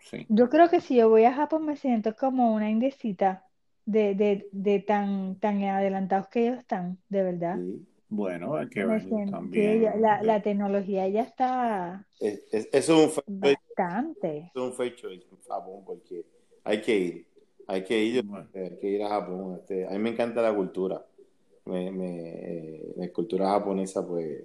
Sí. 0.00 0.28
Yo 0.28 0.48
creo 0.48 0.68
que 0.70 0.80
si 0.80 0.96
yo 0.96 1.08
voy 1.10 1.24
a 1.24 1.34
Japón 1.34 1.66
me 1.66 1.76
siento 1.76 2.14
como 2.16 2.54
una 2.54 2.70
indecita 2.70 3.46
de, 3.84 4.14
de, 4.14 4.48
de 4.52 4.80
tan, 4.80 5.38
tan 5.40 5.62
adelantados 5.64 6.28
que 6.28 6.46
ellos 6.46 6.58
están, 6.58 7.02
de 7.08 7.22
verdad. 7.22 7.62
Sí. 7.62 7.86
Bueno, 8.10 8.56
hay 8.56 8.68
que 8.68 8.84
sí, 9.52 9.60
también. 9.64 9.90
la, 9.96 10.22
la 10.22 10.42
tecnología 10.42 11.08
ya 11.08 11.22
está 11.22 12.06
Es- 12.18 12.44
es- 12.52 12.68
eso 12.72 13.04
es 13.04 13.16
un 13.16 13.22
bastante. 13.26 14.54
es 14.54 14.62
un 15.32 15.40
Japón, 15.48 15.84
porque 15.84 16.26
hay 16.64 16.80
que 16.82 16.96
ir. 16.98 17.26
Hay 17.66 17.84
que 17.84 17.98
ir, 18.04 18.24
Bueno, 18.24 18.48
hay 18.54 18.78
que 18.78 18.88
ir 18.88 19.02
a 19.02 19.08
Japón. 19.08 19.56
Este, 19.60 19.86
a 19.86 19.90
mí 19.92 19.98
me 19.98 20.10
encanta 20.10 20.42
la 20.42 20.54
cultura. 20.54 21.04
Me, 21.66 21.90
me, 21.92 22.08
eh, 22.78 22.94
la 22.96 23.12
cultura 23.12 23.50
japonesa, 23.50 24.06
pues, 24.06 24.44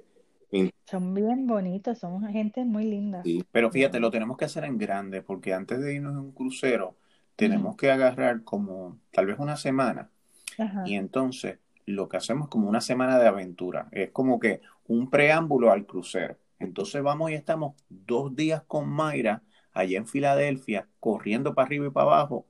me 0.52 0.72
Son 0.90 1.14
bien 1.14 1.46
bonitos, 1.46 2.00
son 2.00 2.28
gente 2.32 2.66
muy 2.66 2.86
linda. 2.86 3.30
Sí. 3.30 3.44
pero 3.52 3.72
fíjate, 3.72 4.00
lo 4.00 4.12
tenemos 4.12 4.38
que 4.38 4.46
hacer 4.46 4.66
en 4.66 4.78
grande, 4.78 5.22
porque 5.24 5.54
antes 5.54 5.80
de 5.82 5.96
irnos 5.96 6.14
en 6.14 6.20
un 6.20 6.32
crucero, 6.32 6.98
tenemos 7.36 7.76
que 7.76 7.90
agarrar 7.92 8.44
como 8.44 9.00
tal 9.12 9.26
vez 9.26 9.38
una 9.40 9.58
semana 9.58 10.12
Ajá. 10.58 10.84
y 10.84 10.96
entonces 10.96 11.60
lo 11.86 12.10
que 12.10 12.18
hacemos 12.18 12.46
es 12.46 12.50
como 12.52 12.70
una 12.70 12.82
semana 12.82 13.20
de 13.20 13.28
aventura. 13.28 13.88
Es 13.92 14.12
como 14.12 14.40
que 14.40 14.62
un 14.88 15.10
preámbulo 15.10 15.72
al 15.72 15.86
crucero. 15.86 16.38
Entonces 16.60 17.02
vamos 17.04 17.32
y 17.32 17.36
estamos 17.36 17.76
dos 17.90 18.36
días 18.36 18.64
con 18.68 18.90
Mayra 18.90 19.44
allá 19.74 19.98
en 19.98 20.08
Filadelfia, 20.08 20.88
corriendo 21.00 21.54
para 21.54 21.68
arriba 21.68 21.88
y 21.88 21.90
para 21.92 22.06
abajo 22.08 22.48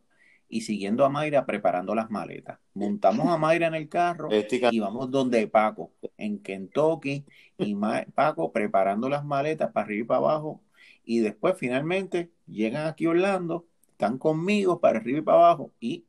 y 0.48 0.62
siguiendo 0.62 1.06
a 1.06 1.10
Mayra 1.10 1.46
preparando 1.46 1.96
las 1.96 2.10
maletas. 2.12 2.60
Montamos 2.74 3.28
a 3.30 3.38
Mayra 3.38 3.68
en 3.68 3.76
el 3.76 3.90
carro 3.90 4.30
y 4.70 4.80
vamos 4.80 5.10
donde 5.12 5.48
Paco, 5.48 5.92
en 6.18 6.40
Kentucky, 6.42 7.26
y 7.58 7.76
Ma- 7.76 8.06
Paco 8.14 8.52
preparando 8.52 9.10
las 9.10 9.26
maletas 9.26 9.72
para 9.72 9.86
arriba 9.86 10.04
y 10.04 10.08
para 10.08 10.20
abajo. 10.20 10.62
Y 11.04 11.20
después 11.20 11.56
finalmente 11.58 12.32
llegan 12.48 12.88
aquí 12.88 13.06
a 13.06 13.10
Orlando, 13.10 13.68
están 13.96 14.18
conmigo 14.18 14.80
para 14.80 15.00
arriba 15.00 15.20
y 15.20 15.22
para 15.22 15.38
abajo 15.40 15.72
y, 15.80 16.06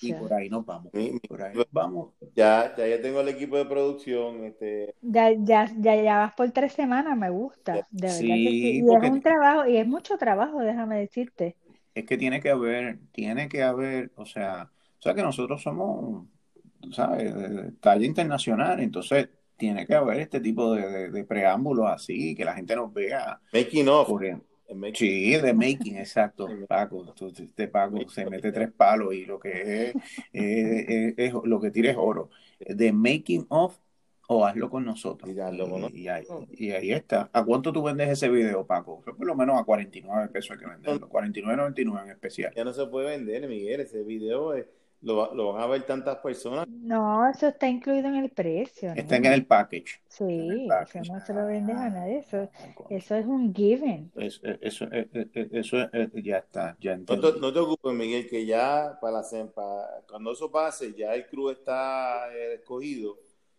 y 0.00 0.12
por 0.12 0.32
ahí 0.32 0.48
nos 0.50 0.64
vamos. 0.66 0.92
Por 1.28 1.42
ahí 1.42 1.54
nos 1.54 1.66
vamos. 1.70 2.12
ya, 2.34 2.74
ya, 2.76 2.86
ya 2.86 3.00
tengo 3.00 3.20
el 3.20 3.28
equipo 3.28 3.56
de 3.56 3.64
producción. 3.66 4.44
Este, 4.44 4.94
Ya, 5.00 5.30
ya, 5.32 5.70
ya, 5.78 5.94
ya 6.02 6.18
vas 6.18 6.34
por 6.34 6.50
tres 6.52 6.72
semanas, 6.72 7.16
me 7.16 7.30
gusta, 7.30 7.86
de 7.90 8.08
verdad 8.08 8.40
que 8.42 8.54
sí. 8.60 8.78
Y 8.80 8.94
es 8.94 9.02
un 9.02 9.20
trabajo, 9.22 9.66
y 9.66 9.76
es 9.76 9.86
mucho 9.86 10.16
trabajo, 10.18 10.60
déjame 10.60 10.98
decirte. 10.98 11.56
es 11.94 12.04
que 12.06 12.16
tiene 12.18 12.40
que 12.40 12.50
haber, 12.50 12.98
tiene 13.12 13.48
que 13.48 13.62
haber, 13.62 14.12
o 14.16 14.26
sea, 14.26 14.70
o 14.98 15.02
sea 15.02 15.14
que 15.14 15.22
nosotros 15.22 15.62
somos, 15.62 16.26
¿sabes? 16.92 17.34
De, 17.34 17.72
talla 17.80 18.06
internacional, 18.06 18.80
entonces 18.80 19.28
tiene 19.56 19.86
que 19.86 19.94
haber 19.94 20.20
este 20.20 20.40
tipo 20.40 20.74
de, 20.74 20.88
de- 20.88 21.10
de 21.10 21.24
preámbulos 21.24 21.86
así, 21.90 22.34
que 22.34 22.44
la 22.44 22.54
gente 22.54 22.74
nos 22.76 22.92
vea 22.92 23.40
making 23.52 23.88
of. 23.88 24.06
corriendo. 24.08 24.44
el 24.44 24.48
making- 24.48 24.53
Sí, 24.94 25.36
de 25.36 25.52
making, 25.54 25.96
exacto, 25.98 26.46
Paco. 26.68 27.12
tú- 27.14 27.32
Este 27.36 27.68
Paco 27.68 28.08
se 28.08 28.26
mete 28.26 28.50
tres 28.52 28.72
palos 28.72 29.14
y 29.14 29.24
lo 29.24 29.38
que 29.38 29.50
es, 29.90 29.94
es- 30.32 30.88
es- 30.88 31.14
es- 31.18 31.34
lo 31.44 31.60
que 31.60 31.70
tira 31.70 31.90
es 31.90 31.96
oro. 31.98 32.30
De 32.60 32.92
making 32.92 33.46
of 33.50 33.78
o 34.26 34.46
hazlo 34.46 34.70
con 34.70 34.84
nosotros. 34.84 35.30
Y 35.30 35.34
con 35.36 35.94
Y, 35.94 36.08
ahí, 36.08 36.24
y 36.52 36.70
ahí 36.70 36.92
está. 36.92 37.28
¿A 37.32 37.44
cuánto 37.44 37.72
tú 37.72 37.82
vendes 37.82 38.08
ese 38.08 38.28
video, 38.30 38.66
Paco? 38.66 39.02
Por 39.02 39.26
lo 39.26 39.34
menos 39.34 39.60
a 39.60 39.64
49 39.64 40.28
pesos 40.28 40.52
hay 40.52 40.58
que 40.58 40.66
venderlo. 40.66 41.08
49.99 41.10 42.04
en 42.04 42.10
especial. 42.10 42.52
Ya 42.56 42.64
no 42.64 42.72
se 42.72 42.86
puede 42.86 43.08
vender, 43.10 43.46
Miguel. 43.48 43.80
Ese 43.80 44.02
video 44.02 44.54
eh, 44.54 44.66
lo, 45.04 45.16
va- 45.16 45.34
lo 45.34 45.52
van 45.52 45.62
a 45.62 45.66
ver 45.66 45.86
tantas 45.86 46.18
personas. 46.18 46.66
No, 46.66 47.28
eso 47.28 47.48
está 47.48 47.68
incluido 47.68 48.08
en 48.08 48.16
el 48.16 48.30
precio, 48.30 48.94
Está 48.94 49.16
en 49.16 49.26
¿no? 49.26 49.26
el 49.26 49.46
package. 49.46 50.00
En 50.36 50.50
el 50.50 50.62
Sí, 50.62 50.76
eso 50.80 51.00
package. 51.00 51.04
no 51.04 51.20
se 51.20 51.34
lo 51.34 51.46
vendes 51.46 51.78
a 51.80 51.88
Ah, 51.88 51.90
nadie, 51.90 52.18
eso, 52.20 52.50
eso 52.88 53.14
es 53.16 53.26
un 53.26 53.54
given. 53.54 54.12
Eso, 54.16 54.40
eso, 54.60 54.84
eh, 54.92 55.08
eh, 55.12 55.48
eso, 55.52 55.76
eh, 55.92 56.08
ya 56.22 56.38
está, 56.38 56.76
ya 56.80 56.96
No 57.08 57.20
te, 57.20 57.40
no 57.40 57.52
te 57.52 57.58
ocupes, 57.58 57.92
Miguel, 57.94 58.28
que 58.28 58.46
ya 58.46 58.96
para, 59.00 59.20
la 59.22 59.52
para- 59.54 60.02
cuando 60.08 60.32
eso 60.32 60.50
pase, 60.50 60.94
ya 60.94 61.14
el 61.14 61.26
crew 61.26 61.50
está 61.50 62.32
eh, 62.34 62.54
escogido. 62.54 63.18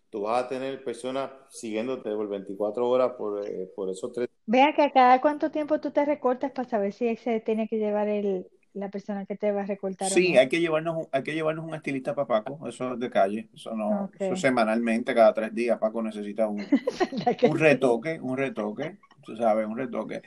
Tú 0.09 0.21
vas 0.21 0.45
a 0.45 0.47
tener 0.47 0.83
personas 0.83 1.29
siguiéndote 1.49 2.09
por 2.15 2.27
24 2.29 2.87
horas 2.89 3.11
por, 3.17 3.45
eh, 3.45 3.69
por 3.75 3.89
esos 3.89 4.11
tres. 4.13 4.29
Vea 4.47 4.73
que 4.75 4.81
a 4.83 4.91
cada 4.91 5.21
cuánto 5.21 5.51
tiempo 5.51 5.79
tú 5.79 5.91
te 5.91 6.03
recortas 6.05 6.51
para 6.51 6.67
saber 6.69 6.93
si 6.93 7.07
ese 7.07 7.39
tiene 7.41 7.67
que 7.67 7.77
llevar 7.77 8.07
el, 8.07 8.47
la 8.75 8.89
persona 8.89 9.25
que 9.25 9.35
te 9.37 9.51
va 9.51 9.61
a 9.63 9.65
recortar 9.65 10.11
Sí, 10.11 10.33
no. 10.33 10.39
hay 10.39 10.49
que 10.49 10.59
llevarnos 10.59 10.97
un, 10.97 11.07
hay 11.11 11.23
que 11.23 11.33
llevarnos 11.33 11.65
un 11.65 11.73
estilista 11.75 12.13
para 12.13 12.27
Paco, 12.43 12.67
eso 12.67 12.93
es 12.93 12.99
de 12.99 13.09
calle, 13.09 13.49
eso 13.53 13.75
no, 13.75 14.05
Ok. 14.05 14.15
eso 14.19 14.35
semanalmente, 14.35 15.15
cada 15.15 15.33
tres 15.33 15.53
días, 15.53 15.79
Paco 15.79 16.01
necesita 16.03 16.47
un, 16.47 16.59
¿Verdad 17.11 17.37
que 17.37 17.47
un 17.47 17.59
retoque, 17.59 18.19
un 18.21 18.37
retoque, 18.37 18.97
tú 19.23 19.35
sabes, 19.35 19.65
un 19.67 19.77
retoque. 19.77 20.21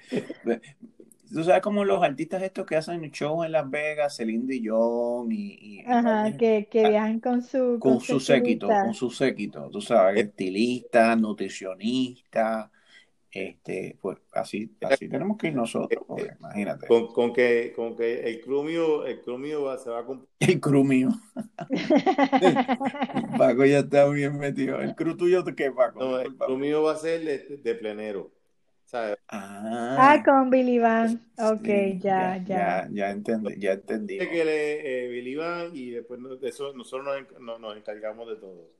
Tú 1.32 1.44
sabes 1.44 1.60
como 1.60 1.84
los 1.84 2.02
artistas 2.02 2.42
estos 2.42 2.64
que 2.64 2.76
hacen 2.76 3.02
shows 3.10 3.44
en 3.44 3.52
Las 3.52 3.68
Vegas, 3.68 4.16
Celine 4.16 4.46
Dion 4.46 5.30
y, 5.30 5.58
y- 5.80 5.84
Ajá, 5.86 6.36
que, 6.38 6.68
que 6.70 6.88
viajan 6.88 7.20
con 7.20 7.42
su, 7.42 7.78
con 7.78 7.92
con 7.92 8.00
su 8.00 8.18
séquito, 8.18 8.66
con 8.68 8.94
su 8.94 9.10
séquito, 9.10 9.68
tú 9.70 9.80
sabes, 9.82 10.24
estilista, 10.24 11.14
nutricionista, 11.16 12.70
este, 13.32 13.98
pues 14.00 14.18
así, 14.32 14.76
así 14.82 15.08
tenemos 15.08 15.36
que 15.38 15.48
ir 15.48 15.54
nosotros, 15.54 16.04
porque 16.06 16.30
imagínate, 16.38 16.86
Con, 16.88 17.08
con 17.08 17.32
que, 17.32 17.72
con 17.74 17.96
que 17.96 18.20
el 18.28 18.40
crew 18.40 18.62
mío, 18.62 19.04
el 19.04 19.20
crew 19.20 19.38
mío 19.38 19.62
va- 19.64 19.78
se 19.78 19.90
va 19.90 20.00
a 20.00 20.04
cumplir. 20.04 20.28
el 20.40 20.60
crew 20.60 20.84
mío, 20.84 21.10
Paco 23.38 23.64
ya 23.64 23.80
está 23.80 24.06
bien 24.08 24.38
metido, 24.38 24.80
el 24.80 24.94
crew 24.94 25.16
tuyo, 25.16 25.44
¿qué, 25.56 25.70
Paco? 25.70 26.00
No, 26.00 26.20
el 26.20 26.56
mío 26.58 26.82
va 26.82 26.92
a 26.92 26.96
ser 26.96 27.24
de, 27.24 27.56
de 27.58 27.74
plenero. 27.74 28.30
¿Sabes? 28.86 29.18
Ah, 29.28 29.96
Ah, 29.98 30.22
con 30.24 30.48
Billy 30.48 30.78
Van. 30.78 31.20
Ok, 31.38 31.62
sí, 31.64 31.98
ya, 32.00 32.36
ya, 32.38 32.44
ya. 32.44 32.56
ya, 32.56 32.88
ya 32.90 33.10
entendí, 33.10 33.60
ya 33.60 33.72
entendí. 33.72 34.16
que 34.18 34.44
le 34.44 35.04
eh, 35.04 35.08
Billy 35.08 35.34
Van 35.34 35.76
y 35.76 35.90
después 35.90 36.18
no- 36.20 36.36
de 36.36 36.48
eso 36.48 36.72
nosotros 36.72 37.26
nos, 37.38 37.60
nos 37.60 37.76
encargamos 37.76 38.28
de 38.28 38.36
todo. 38.36 38.70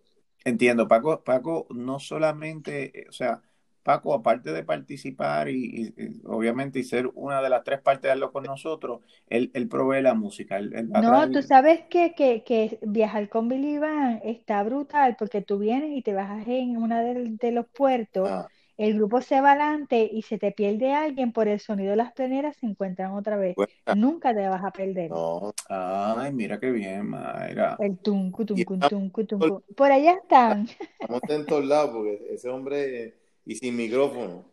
Entiendo, 0.45 0.89
Paco, 0.89 1.23
Paco 1.23 1.67
no 1.71 1.99
solamente, 1.99 3.01
eh, 3.03 3.07
o 3.09 3.13
sea, 3.13 3.43
Paco, 3.83 4.15
aparte 4.15 4.53
de 4.53 4.65
participar 4.65 5.49
y, 5.49 5.95
obviamente 6.25 6.79
y 6.81 6.85
ser 6.85 7.11
una 7.15 7.41
de 7.43 7.51
las 7.51 7.65
tres 7.65 7.81
partes 7.81 8.03
de 8.05 8.13
hazlo 8.13 8.33
con 8.33 8.45
nosotros, 8.45 9.01
él, 9.29 9.51
él 9.55 9.69
provee 9.69 10.03
la 10.03 10.15
música, 10.15 10.59
él, 10.59 10.73
él 10.75 10.91
No, 10.93 11.31
traer- 11.31 11.31
tú 11.31 11.43
sabes 11.43 11.83
que, 11.91 12.15
que, 12.15 12.43
que 12.45 12.79
viajar 12.83 13.29
con 13.29 13.49
Billy 13.49 13.79
Van 13.79 14.21
está 14.25 14.63
brutal 14.65 15.17
porque 15.19 15.41
tú 15.43 15.59
vienes 15.59 15.91
y 15.97 16.03
te 16.03 16.13
bajas 16.15 16.47
en 16.49 16.77
una 16.77 17.01
de, 17.03 17.25
de 17.41 17.53
los 17.53 17.67
puertos, 17.69 18.33
Ah, 18.33 18.49
el 18.77 18.95
grupo 18.95 19.21
se 19.23 19.41
va 19.41 19.53
adelante 19.53 20.09
y 20.13 20.23
se 20.23 20.39
te 20.39 20.53
pierde 20.53 20.93
alguien 20.95 21.33
por 21.33 21.49
el 21.49 21.61
sonido 21.61 21.91
de 21.91 21.97
las 21.97 22.13
pleneras, 22.13 22.57
se 22.57 22.67
encuentran 22.67 23.13
otra 23.13 23.37
vez. 23.37 23.57
bueno, 23.57 23.73
Nunca 23.91 24.35
te 24.35 24.49
vas 24.49 24.65
a 24.65 24.73
perder. 24.73 25.17
no. 25.17 25.53
Ay, 25.69 26.33
mira 26.33 26.59
qué 26.61 26.71
bien, 26.71 27.09
Mayra. 27.09 27.83
El 27.85 27.99
tuncu, 27.99 28.45
tuncu, 28.45 28.77
tuncu, 28.91 29.25
tuncu. 29.27 29.63
Por 29.77 29.91
allá 29.93 30.13
están. 30.23 30.69
estamos 31.01 31.23
en 31.29 31.47
todos 31.47 31.65
lados 31.65 31.91
porque 31.93 32.21
ese 32.35 32.49
hombre 32.49 33.05
eh, 33.07 33.15
y 33.49 33.57
sin 33.57 33.77
micrófono. 33.77 34.45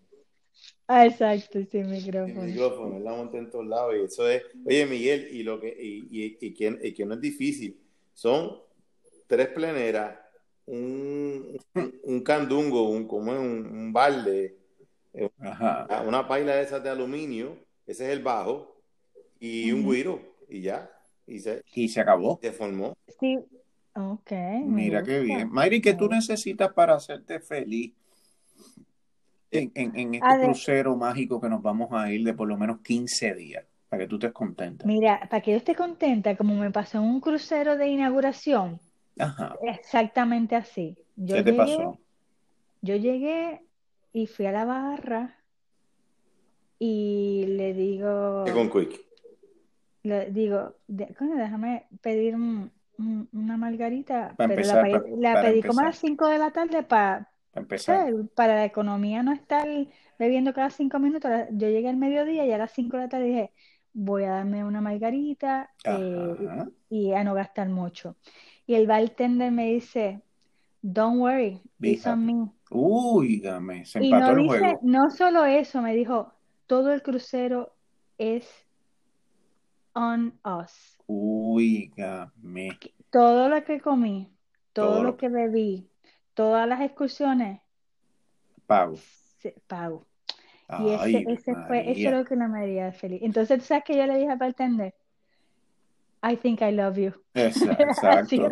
Ah, 0.87 1.05
exacto, 1.05 1.59
sin 1.71 1.89
Sin 2.23 2.41
micrófono. 2.41 2.45
micrófono, 2.47 2.97
él 2.97 3.03
la 3.03 3.13
monta 3.13 3.37
en 3.37 3.49
todos 3.49 3.67
lados 3.67 3.95
y 3.95 4.03
eso 4.05 4.27
es, 4.27 4.43
oye 4.65 4.85
Miguel, 4.85 5.27
y 5.31 5.43
lo 5.43 5.59
que, 5.59 5.67
y, 5.79 6.07
y, 6.09 6.37
y 6.41 6.53
que, 6.53 6.79
y 6.81 6.93
que 6.93 7.05
no 7.05 7.13
es 7.15 7.21
difícil, 7.21 7.79
son 8.13 8.57
tres 9.27 9.49
pleneras, 9.49 10.17
un, 10.65 11.55
un, 11.75 11.99
un 12.03 12.21
candungo, 12.23 12.89
un, 12.89 13.07
como 13.07 13.33
es 13.33 13.39
un, 13.39 13.65
un 13.67 13.93
balde, 13.93 14.57
eh, 15.13 15.29
Ajá. 15.39 15.87
una 16.07 16.27
paila 16.27 16.55
de 16.55 16.63
esas 16.63 16.83
de 16.83 16.89
aluminio, 16.89 17.57
ese 17.85 18.05
es 18.05 18.11
el 18.17 18.23
bajo, 18.23 18.81
y 19.39 19.71
un 19.71 19.89
guiro, 19.89 20.19
y 20.49 20.61
ya, 20.61 20.91
y 21.27 21.39
se, 21.39 21.63
Y 21.73 21.89
se 21.89 22.01
acabó. 22.01 22.39
se 22.41 22.51
formó. 22.51 22.95
Sí, 23.19 23.37
ok, 23.95 24.31
Mira 24.59 25.03
qué 25.03 25.19
bien. 25.19 25.49
Mayri, 25.51 25.81
¿qué 25.81 25.93
tú 25.93 26.09
necesitas 26.09 26.73
para 26.73 26.95
hacerte 26.95 27.39
feliz 27.39 27.93
en, 29.51 29.71
en, 29.75 29.95
en 29.95 30.15
este 30.15 30.39
crucero 30.39 30.95
mágico 30.95 31.39
que 31.39 31.49
nos 31.49 31.61
vamos 31.61 31.89
a 31.91 32.11
ir 32.11 32.23
de 32.25 32.33
por 32.33 32.47
lo 32.47 32.57
menos 32.57 32.79
15 32.81 33.33
días? 33.33 33.65
Para 33.87 34.03
que 34.03 34.07
tú 34.09 34.15
estés 34.15 34.31
contenta. 34.33 34.85
Mira, 34.85 35.19
para 35.29 35.41
que 35.41 35.51
yo 35.51 35.57
esté 35.57 35.75
contenta, 35.75 36.35
como 36.35 36.55
me 36.55 36.71
pasó 36.71 36.97
en 36.97 37.03
un 37.05 37.21
crucero 37.21 37.77
de 37.77 37.87
inauguración, 37.87 38.79
Ajá. 39.19 39.55
exactamente 39.61 40.55
así. 40.55 40.97
Yo 41.15 41.35
¿Qué 41.35 41.43
te 41.43 41.51
llegué, 41.51 41.57
pasó? 41.57 41.99
yo 42.81 42.95
llegué 42.95 43.61
y 44.11 44.27
fui 44.27 44.45
a 44.47 44.51
la 44.51 44.65
barra 44.65 45.37
y 46.79 47.45
le 47.47 47.73
Con 47.73 47.77
digo, 47.77 48.71
Quick. 48.73 49.01
le 50.03 50.31
digo, 50.31 50.75
de- 50.87 51.13
coño, 51.15 51.35
déjame 51.35 51.87
pedir 52.01 52.35
un- 52.35 52.71
un- 52.97 53.29
una 53.33 53.57
margarita, 53.57 54.33
Para 54.35 54.47
pero 54.55 54.61
la, 54.67 54.81
empezar, 54.81 54.85
pe- 54.85 54.91
pa- 54.91 55.03
la 55.19 55.33
para 55.35 55.49
pedí 55.49 55.61
como 55.63 55.79
a 55.81 55.85
las 55.85 55.97
5 55.97 56.27
de 56.27 56.37
la 56.37 56.51
tarde 56.51 56.83
para 56.83 57.29
empezar. 57.61 58.11
Para 58.35 58.55
la 58.55 58.65
economía 58.65 59.23
no 59.23 59.31
estar 59.33 59.67
bebiendo 60.19 60.53
cada 60.53 60.69
cinco 60.69 60.99
minutos. 60.99 61.31
Yo 61.51 61.69
llegué 61.69 61.89
al 61.89 61.97
mediodía 61.97 62.45
y 62.45 62.51
a 62.51 62.57
las 62.57 62.71
cinco 62.71 62.97
de 62.97 63.03
la 63.03 63.09
tarde 63.09 63.25
dije, 63.25 63.51
voy 63.93 64.23
a 64.23 64.31
darme 64.31 64.63
una 64.63 64.81
margarita 64.81 65.69
eh, 65.85 66.35
y 66.89 67.13
a 67.13 67.23
no 67.23 67.33
gastar 67.33 67.69
mucho. 67.69 68.15
Y 68.67 68.75
el 68.75 68.87
bartender 68.87 69.51
me 69.51 69.73
dice, 69.73 70.21
don't 70.81 71.19
worry, 71.19 71.61
it's 71.81 72.05
on 72.07 72.25
me. 72.25 72.51
Uy, 72.71 73.39
dame, 73.39 73.85
se 73.85 73.99
empató 73.99 74.17
y 74.17 74.19
no 74.19 74.31
el 74.31 74.37
dice, 74.43 74.59
juego. 74.59 74.79
no 74.83 75.09
solo 75.11 75.45
eso, 75.45 75.81
me 75.81 75.93
dijo, 75.95 76.33
todo 76.67 76.91
el 76.91 77.01
crucero 77.03 77.73
es 78.17 78.47
on 79.93 80.33
us. 80.43 80.97
Uígame. 81.07 82.77
Todo 83.11 83.49
lo 83.49 83.63
que 83.63 83.79
comí, 83.79 84.29
todo, 84.73 85.03
lo- 85.03 85.17
que 85.17 85.29
bebí, 85.29 85.87
todas 86.36 86.67
las 86.67 86.81
excursiones, 86.81 87.59
Pago. 88.67 88.97
se- 89.39 89.55
pago. 89.67 90.05
Y 90.79 90.89
ese, 90.89 91.25
ese 91.27 91.55
fue, 91.67 91.91
eso 91.91 92.11
lo 92.11 92.25
que 92.25 92.36
no 92.36 92.47
me 92.47 92.59
haría 92.61 92.91
feliz. 92.91 93.21
Entonces, 93.23 93.59
¿tú 93.59 93.65
¿sabes 93.65 93.83
que 93.83 93.95
yo 93.95 94.05
le 94.05 94.17
dije 94.17 94.31
al 94.31 94.38
bartender? 94.38 94.95
I 96.23 96.36
think 96.38 96.61
I 96.61 96.71
love 96.71 96.97
you. 96.97 97.13
Así 97.36 97.65
Exacto. 97.69 98.51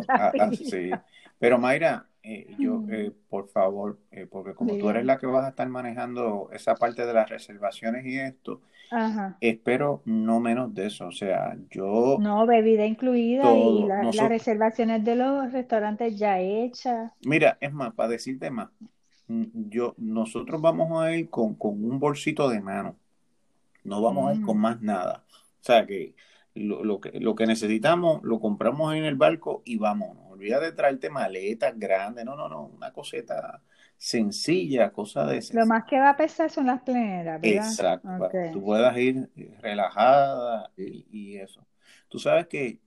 Sí. 0.52 0.90
Pero 1.38 1.58
Mayra, 1.58 2.06
eh, 2.24 2.56
yo, 2.58 2.84
eh, 2.88 3.12
por 3.30 3.48
favor, 3.50 4.00
eh, 4.12 4.26
porque 4.26 4.54
como 4.54 4.76
tú 4.78 4.88
Dígame. 4.88 4.90
eres 4.90 5.06
la 5.06 5.18
que 5.18 5.26
vas 5.28 5.44
a 5.46 5.50
estar 5.50 5.68
manejando 5.68 6.50
esa 6.52 6.76
parte 6.76 7.06
de 7.06 7.14
las 7.14 7.30
reservaciones 7.30 8.06
y 8.06 8.18
esto, 8.18 8.62
Ajá. 8.90 9.40
espero 9.40 10.02
no 10.06 10.40
menos 10.40 10.74
de 10.74 10.86
eso. 10.88 11.08
O 11.08 11.12
sea, 11.12 11.56
yo 11.70 12.24
No, 12.24 12.44
bebida 12.46 12.86
incluida 12.86 13.56
y 13.56 13.84
las 13.84 14.16
reservaciones 14.28 15.04
de 15.04 15.14
los 15.14 15.52
restaurantes 15.52 16.18
ya 16.18 16.40
hechas. 16.40 17.12
mira, 17.20 17.58
es 17.60 17.72
más, 17.72 17.94
para 17.94 18.10
decirte 18.10 18.50
más, 18.50 18.70
mm, 19.28 19.44
yo, 19.70 19.94
nosotros 19.98 20.60
vamos 20.60 21.02
a 21.02 21.14
ir 21.16 21.30
con, 21.30 21.54
con 21.56 21.84
un 21.84 21.98
bolsito 21.98 22.48
de 22.48 22.60
mano, 22.60 22.98
no 23.84 24.02
vamos 24.02 24.30
a 24.30 24.34
ir 24.34 24.40
con 24.40 24.58
Mm. 24.58 24.60
más 24.60 24.80
nada. 24.82 25.24
O 25.60 25.64
sea 25.64 25.86
que 25.86 26.14
lo, 26.54 26.84
lo 26.84 27.00
que 27.00 27.18
lo 27.20 27.34
que 27.34 27.46
necesitamos 27.46 28.22
lo 28.22 28.40
compramos 28.40 28.94
en 28.94 29.04
el 29.04 29.16
barco 29.16 29.62
y 29.64 29.76
vámonos. 29.78 30.24
Olvídate 30.30 30.66
de 30.66 30.72
traerte 30.72 31.10
maletas 31.10 31.78
grandes, 31.78 32.24
no, 32.24 32.36
no, 32.36 32.48
no, 32.48 32.66
una 32.66 32.92
coseta 32.92 33.62
sencilla, 33.98 34.92
cosa 34.92 35.26
de 35.26 35.40
Lo 35.52 35.64
más 35.64 35.84
que 35.84 35.98
va 35.98 36.10
a 36.10 36.16
pesar 36.18 36.50
son 36.50 36.66
las 36.66 36.82
pleneras, 36.82 37.40
¿verdad? 37.40 37.78
Exacto, 37.78 38.08
para 38.16 38.36
que 38.36 38.48
Ok. 38.48 38.50
tú 38.50 38.62
puedas 38.62 38.96
ir 38.96 39.28
relajada 39.60 40.70
y, 40.76 41.06
y 41.10 41.36
eso. 41.36 41.66
Tú 42.08 42.18
sabes 42.18 42.46
que 42.46 42.80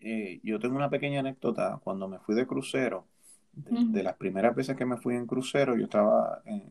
eh, 0.00 0.40
yo 0.42 0.58
tengo 0.60 0.76
una 0.76 0.90
pequeña 0.90 1.20
anécdota 1.20 1.80
cuando 1.84 2.08
me 2.08 2.18
fui 2.20 2.34
de 2.34 2.46
crucero, 2.46 3.08
de 3.54 4.02
las 4.02 4.16
primeras 4.16 4.54
veces 4.56 4.76
que 4.76 4.86
me 4.86 4.96
fui 4.98 5.14
en 5.16 5.26
crucero, 5.26 5.76
yo 5.76 5.84
estaba 5.84 6.42
en, 6.46 6.64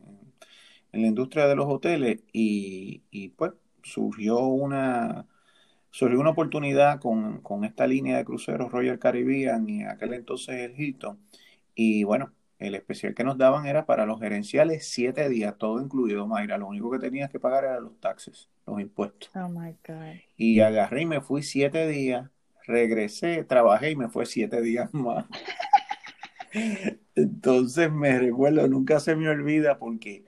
en 0.92 1.02
la 1.02 1.08
industria 1.08 1.46
de 1.46 1.56
los 1.56 1.66
hoteles 1.66 2.22
y, 2.32 3.02
y, 3.10 3.30
pues 3.30 3.52
surgió 3.82 4.38
una, 4.40 5.26
surgió 5.94 6.18
una 6.18 6.30
oportunidad 6.30 6.98
con, 6.98 7.40
con 7.40 7.64
esta 7.64 7.86
línea 7.86 8.16
de 8.16 8.24
cruceros 8.24 8.72
Royal 8.72 8.98
Caribbean 8.98 9.68
y 9.68 9.84
aquel 9.84 10.14
entonces 10.14 10.56
el 10.56 10.74
Hilton. 10.76 11.20
Y 11.72 12.02
bueno, 12.02 12.32
el 12.58 12.74
especial 12.74 13.14
que 13.14 13.22
nos 13.22 13.38
daban 13.38 13.66
era 13.66 13.86
para 13.86 14.04
los 14.04 14.18
gerenciales 14.18 14.88
siete 14.88 15.28
días, 15.28 15.56
todo 15.56 15.80
incluido, 15.80 16.26
Mayra. 16.26 16.58
Lo 16.58 16.66
único 16.66 16.90
que 16.90 16.98
tenías 16.98 17.30
que 17.30 17.38
pagar 17.38 17.62
eran 17.62 17.84
los 17.84 18.00
taxes, 18.00 18.48
los 18.66 18.80
impuestos. 18.80 19.30
Oh 19.36 19.48
my 19.48 19.76
God. 19.86 20.16
Y 20.36 20.58
agarré 20.58 21.02
y 21.02 21.06
me 21.06 21.20
fui 21.20 21.44
siete 21.44 21.86
días, 21.86 22.28
regresé, 22.66 23.44
trabajé 23.44 23.92
y 23.92 23.96
me 23.96 24.08
fue 24.08 24.26
siete 24.26 24.62
días 24.62 24.92
más. 24.92 25.26
Entonces 27.14 27.92
me 27.92 28.18
recuerdo, 28.18 28.66
nunca 28.66 28.98
se 28.98 29.14
me 29.14 29.28
olvida 29.28 29.78
porque 29.78 30.24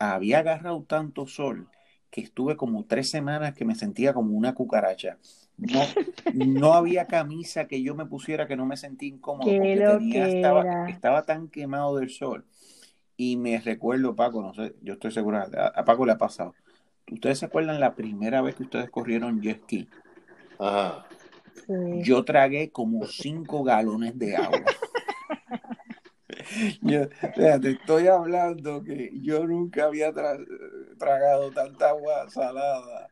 había 0.00 0.40
agarrado 0.40 0.82
tanto 0.82 1.28
sol 1.28 1.68
que 2.10 2.20
estuve 2.20 2.56
como 2.56 2.84
tres 2.84 3.10
semanas 3.10 3.54
que 3.54 3.64
me 3.64 3.74
sentía 3.74 4.12
como 4.12 4.36
una 4.36 4.54
cucaracha. 4.54 5.18
No, 5.56 5.80
no 6.34 6.74
había 6.74 7.06
camisa 7.06 7.66
que 7.66 7.82
yo 7.82 7.94
me 7.94 8.06
pusiera 8.06 8.46
que 8.46 8.56
no 8.56 8.66
me 8.66 8.76
sentía 8.76 9.08
incómodo 9.08 9.48
Qué 9.48 9.58
porque 9.58 9.98
tenía, 9.98 10.28
estaba, 10.28 10.88
estaba 10.88 11.24
tan 11.24 11.48
quemado 11.48 11.96
del 11.96 12.10
sol. 12.10 12.44
Y 13.16 13.36
me 13.36 13.60
recuerdo, 13.60 14.16
Paco, 14.16 14.42
no 14.42 14.54
sé, 14.54 14.74
yo 14.82 14.94
estoy 14.94 15.12
segura, 15.12 15.48
a, 15.56 15.80
a 15.80 15.84
Paco 15.84 16.06
le 16.06 16.12
ha 16.12 16.18
pasado. 16.18 16.54
¿Ustedes 17.10 17.38
se 17.38 17.46
acuerdan 17.46 17.80
la 17.80 17.94
primera 17.94 18.40
vez 18.40 18.54
que 18.54 18.62
ustedes 18.62 18.88
corrieron 18.90 19.40
jet 19.40 19.62
ski? 19.62 19.88
Ajá. 20.58 21.06
Sí. 21.66 22.02
Yo 22.02 22.24
tragué 22.24 22.70
como 22.70 23.04
cinco 23.06 23.62
galones 23.62 24.18
de 24.18 24.36
agua. 24.36 24.64
Yo, 26.82 27.08
te 27.60 27.70
estoy 27.70 28.06
hablando 28.08 28.82
que 28.82 29.10
yo 29.22 29.46
nunca 29.46 29.84
había 29.86 30.12
tra- 30.12 30.38
tragado 30.98 31.52
tanta 31.52 31.90
agua 31.90 32.28
salada 32.30 33.08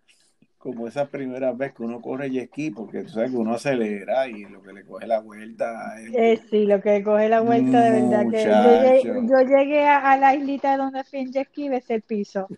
como 0.58 0.88
esa 0.88 1.10
primera 1.10 1.52
vez 1.52 1.74
que 1.74 1.82
uno 1.84 2.00
corre 2.02 2.30
ski, 2.46 2.70
porque 2.72 3.04
tú 3.04 3.10
sabes 3.10 3.30
que 3.32 3.36
uno 3.38 3.54
acelera 3.54 4.28
y 4.28 4.44
lo 4.46 4.62
que 4.62 4.72
le 4.74 4.84
coge 4.86 5.06
la 5.06 5.20
vuelta 5.20 6.00
es 6.02 6.14
Eh, 6.14 6.38
sí, 6.50 6.64
lo 6.66 6.80
que 6.80 7.02
coge 7.04 7.28
la 7.28 7.40
vuelta 7.40 7.82
de 7.82 7.90
verdad 8.02 8.26
que 8.28 8.46
yo 8.46 8.54
llegué, 8.54 9.04
Muchacho. 9.04 9.14
yo 9.14 9.40
llegué 9.42 9.86
a, 9.86 10.12
a 10.12 10.16
la 10.16 10.34
islita 10.34 10.76
donde 10.76 11.04
fui 11.04 11.20
en 11.20 11.30
y 11.56 11.68
besé 11.68 11.94
el 11.96 12.02
piso. 12.02 12.50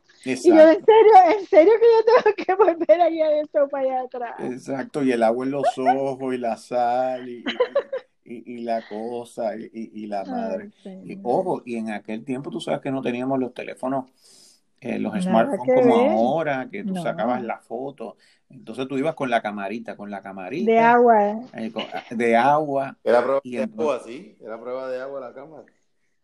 Y 0.42 0.54
yo, 0.56 0.62
en 0.70 0.84
serio, 0.84 1.12
en 1.38 1.46
serio 1.46 1.72
que 1.80 1.86
yo 1.86 2.22
tengo 2.22 2.36
que 2.36 2.54
volver 2.56 3.00
allá 3.00 3.26
adentro 3.26 3.68
para 3.68 3.84
allá 3.84 4.00
atrás. 4.02 4.34
exacto, 4.36 5.02
y 5.04 5.12
el 5.12 5.22
agua 5.22 5.44
en 5.44 5.52
los 5.52 5.78
ojos 5.78 6.34
y 6.34 6.38
la 6.38 6.56
sal 6.56 7.28
y, 7.28 7.70
y- 8.30 8.42
y- 8.46 8.58
la 8.62 8.82
cosa 8.88 9.56
y, 9.56 9.70
y- 9.72 9.90
y 10.02 10.06
la 10.06 10.24
madre. 10.24 10.70
Ay, 10.84 11.00
Y 11.04 11.18
ojo, 11.22 11.62
y 11.64 11.76
en 11.76 11.90
aquel 11.90 12.24
tiempo 12.24 12.50
tú 12.50 12.60
sabes 12.60 12.80
que 12.80 12.90
no 12.90 13.02
teníamos 13.02 13.38
los 13.38 13.52
teléfonos, 13.52 14.06
eh, 14.80 14.98
los 14.98 15.12
Nada 15.12 15.22
smartphones 15.22 15.82
como 15.82 15.98
ver. 16.02 16.10
ahora, 16.12 16.68
que 16.70 16.84
tú 16.84 16.94
No. 16.94 17.02
sacabas 17.02 17.42
la 17.42 17.58
foto. 17.58 18.16
Entonces 18.48 18.88
tú 18.88 18.96
ibas 18.98 19.14
con 19.14 19.30
la 19.30 19.40
camarita, 19.42 19.96
con 19.96 20.10
la 20.10 20.18
De 20.18 20.22
camarita 20.22 20.92
agua. 20.92 21.40
eh, 21.54 21.72
con- 21.72 21.84
de 22.18 22.36
agua. 22.36 22.96
Era 23.04 23.22
prueba 23.22 23.40
Y 23.44 23.56
de 23.56 23.62
entonces- 23.62 23.84
agua, 23.84 24.02
sí. 24.06 24.36
Era 24.40 24.60
prueba 24.60 24.88
de 24.88 25.00
agua 25.00 25.20
la 25.20 25.32
cámara. 25.34 25.64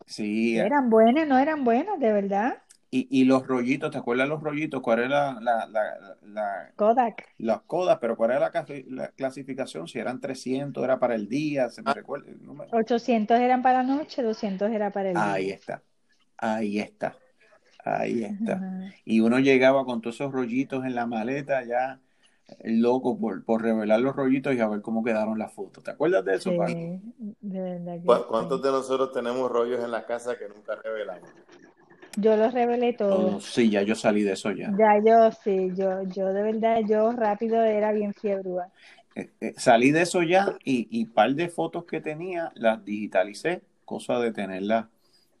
Sí, 0.05 0.57
eh, 0.57 0.65
Eran 0.65 0.89
buenas, 0.89 1.27
no 1.27 1.37
eran 1.37 1.63
buenas, 1.65 1.99
de 1.99 2.11
verdad. 2.13 2.57
Y, 2.89 3.07
y 3.21 3.25
los 3.25 3.45
rollitos, 3.45 3.91
¿te 3.91 3.97
acuerdas 3.97 4.29
los 4.29 4.41
rollitos? 4.41 4.81
¿Cuál 4.81 4.99
era 4.99 5.09
la, 5.09 5.39
la, 5.41 5.67
la, 5.67 6.17
la- 6.21 6.71
Kodak. 6.75 7.25
las 7.37 7.61
codas? 7.63 7.97
Pero 7.99 8.15
¿cuál 8.15 8.31
era 8.31 8.39
la, 8.39 8.51
clasi- 8.51 8.85
la 8.87 9.09
clasificación? 9.09 9.87
Si 9.87 9.99
eran 9.99 10.19
300, 10.21 10.83
era 10.83 10.97
para 10.99 11.15
el 11.15 11.27
día, 11.27 11.69
se 11.69 11.81
me 11.81 11.91
Ah. 11.91 11.93
recuerda 11.93 12.29
el 12.31 12.41
número. 12.43 12.69
800 12.71 13.39
eran 13.39 13.61
para 13.61 13.83
la 13.83 13.95
noche, 13.95 14.21
200 14.23 14.71
era 14.71 14.91
para 14.91 15.11
el 15.11 15.17
Ahí 15.17 15.45
día. 15.45 15.55
está, 15.55 15.83
ahí 16.37 16.79
está, 16.79 17.15
ahí 17.83 18.23
está. 18.23 18.53
Ajá. 18.53 18.79
Y 19.05 19.19
uno 19.19 19.39
llegaba 19.39 19.83
con 19.85 20.01
todos 20.01 20.15
esos 20.15 20.31
rollitos 20.31 20.85
en 20.85 20.95
la 20.95 21.05
maleta, 21.05 21.63
ya 21.65 21.99
eh, 22.59 22.71
loco 22.71 23.19
por, 23.19 23.43
por 23.43 23.61
revelar 23.61 23.99
los 23.99 24.15
rollitos 24.15 24.55
y 24.55 24.59
a 24.61 24.67
ver 24.69 24.81
cómo 24.81 25.03
quedaron 25.03 25.37
las 25.37 25.51
fotos. 25.53 25.83
¿Te 25.83 25.91
acuerdas 25.91 26.23
de 26.23 26.35
eso, 26.35 26.55
Paco? 26.55 26.71
De 26.73 27.61
verdad 27.61 27.99
que 27.99 28.05
¿Cu- 28.05 28.15
sí. 28.15 28.21
¿Cuántos 28.29 28.61
de 28.61 28.71
nosotros 28.71 29.11
tenemos 29.11 29.51
rollos 29.51 29.83
en 29.83 29.91
la 29.91 30.05
casa 30.05 30.37
que 30.37 30.47
nunca 30.47 30.75
revelamos? 30.81 31.29
Yo 32.17 32.35
los 32.35 32.53
revelé 32.53 32.91
Oh, 33.09 33.39
todos. 33.39 33.41
sí, 33.41 33.69
ya 33.69 33.81
yo 33.83 33.95
salí 33.95 34.23
de 34.23 34.33
eso 34.33 34.51
ya. 34.51 34.79
Ya 34.79 34.99
yo 35.03 35.31
sí, 35.31 35.71
yo, 35.75 36.03
yo 36.03 36.31
de 36.31 36.43
verdad, 36.43 36.81
yo 36.87 37.11
rápido 37.13 37.63
era 37.63 37.91
bien 37.91 38.13
fiebrúa. 38.13 38.71
Eh, 39.15 39.31
eh, 39.41 39.53
salí 39.57 39.91
de 39.91 40.01
eso 40.03 40.21
ya 40.23 40.57
y, 40.63 40.87
y 40.91 41.05
par 41.05 41.33
de 41.35 41.49
fotos 41.49 41.85
que 41.85 42.01
tenía 42.01 42.51
las 42.55 42.83
digitalicé, 42.85 43.61
cosa 43.85 44.19
de 44.19 44.31
tenerlas, 44.31 44.87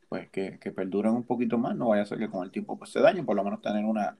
pues 0.09 0.29
que, 0.29 0.59
que 0.59 0.71
perduren 0.71 1.13
un 1.13 1.23
poquito 1.23 1.57
más, 1.57 1.75
no 1.75 1.89
vaya 1.89 2.03
a 2.03 2.05
ser 2.05 2.17
que 2.19 2.29
con 2.29 2.43
el 2.45 2.51
tiempo 2.51 2.77
pues 2.77 2.91
se 2.91 2.99
dañen, 3.01 3.25
por 3.25 3.35
lo 3.35 3.43
menos 3.43 3.61
tener 3.61 3.85
una, 3.85 4.17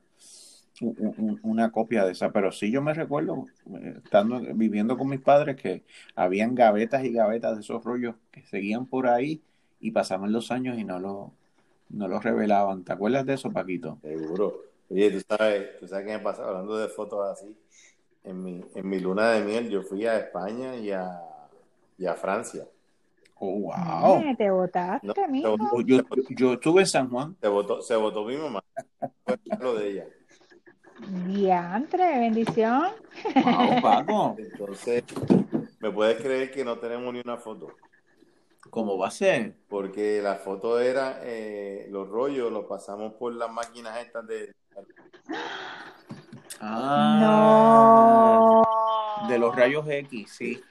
un- 0.82 1.16
un- 1.18 1.40
una 1.44 1.72
copia 1.72 2.06
de 2.06 2.12
esa. 2.14 2.32
Pero 2.32 2.52
sí 2.52 2.72
yo 2.72 2.82
me 2.82 2.94
recuerdo, 2.94 3.46
eh, 3.82 3.96
estando, 4.04 4.40
viviendo 4.56 4.98
con 4.98 5.10
mis 5.10 5.22
padres, 5.22 5.56
que 5.58 5.84
habían 6.16 6.56
gavetas 6.56 7.04
y 7.06 7.14
gavetas 7.14 7.56
de 7.56 7.62
esos 7.62 7.84
rollos 7.84 8.16
que 8.32 8.44
seguían 8.46 8.86
por 8.88 9.08
ahí 9.08 9.42
y 9.80 9.92
pasaban 9.92 10.32
los 10.32 10.52
años 10.52 10.78
y 10.80 10.84
no 10.86 11.00
lo, 11.00 11.34
no 11.90 12.08
los 12.08 12.24
revelaban. 12.24 12.84
¿Te 12.84 12.94
acuerdas 12.94 13.26
de 13.26 13.34
eso, 13.34 13.52
Paquito? 13.52 13.98
Seguro. 14.02 14.62
Oye, 14.90 15.12
tú 15.12 15.22
sabes, 15.28 15.80
tú 15.80 15.88
sabes 15.88 16.06
qué 16.06 16.14
me 16.14 16.20
pasa 16.20 16.48
hablando 16.48 16.78
de 16.78 16.88
fotos 16.88 17.28
así. 17.30 17.56
En 18.24 18.44
mi, 18.44 18.64
en 18.76 18.90
mi 18.90 19.00
luna 19.00 19.32
de 19.32 19.44
miel 19.44 19.70
yo 19.70 19.84
fui 19.84 20.06
a 20.06 20.18
España 20.18 20.76
y 20.76 20.92
a, 20.92 21.22
y 21.98 22.06
a 22.06 22.14
Francia. 22.16 22.66
Oh, 23.40 23.60
wow. 23.60 24.20
Eh, 24.22 24.36
te 24.38 24.50
botaste, 24.50 25.08
No, 25.08 25.14
mijo. 25.28 25.82
Yo, 25.82 25.98
yo, 25.98 26.04
yo 26.30 26.54
estuve 26.54 26.82
en 26.82 26.88
San 26.88 27.10
Juan. 27.10 27.36
Se 27.40 27.48
votó, 27.48 27.82
se 27.82 27.96
votó 27.96 28.26
mi 28.26 28.36
mamá. 28.36 28.64
Fue 29.24 29.38
lo 29.60 29.76
de 29.76 29.92
ella. 29.92 30.06
Diantre, 31.28 32.20
bendición. 32.20 32.88
Wow, 33.36 33.82
Paco. 33.82 34.36
Entonces, 34.40 35.04
¿me 35.80 35.92
puedes 35.92 36.20
creer 36.22 36.52
que 36.52 36.66
no 36.66 36.80
tenemos 36.80 37.14
ni 37.14 37.20
una 37.20 37.38
foto? 37.38 37.68
¿Cómo 38.70 38.98
va 38.98 39.08
a 39.08 39.12
ser? 39.12 39.54
Porque 39.68 40.22
la 40.22 40.36
foto 40.36 40.80
era, 40.80 41.20
eh, 41.24 41.88
los 41.90 42.08
rollos 42.08 42.52
los 42.52 42.66
pasamos 42.66 43.14
por 43.14 43.34
las 43.34 43.52
máquinas 43.52 43.98
estas 44.00 44.28
de... 44.28 44.54
Ah, 46.60 48.40
No. 49.22 49.28
de 49.30 49.38
los 49.40 49.56
rayos 49.56 49.88
X, 49.88 50.32
sí. 50.38 50.62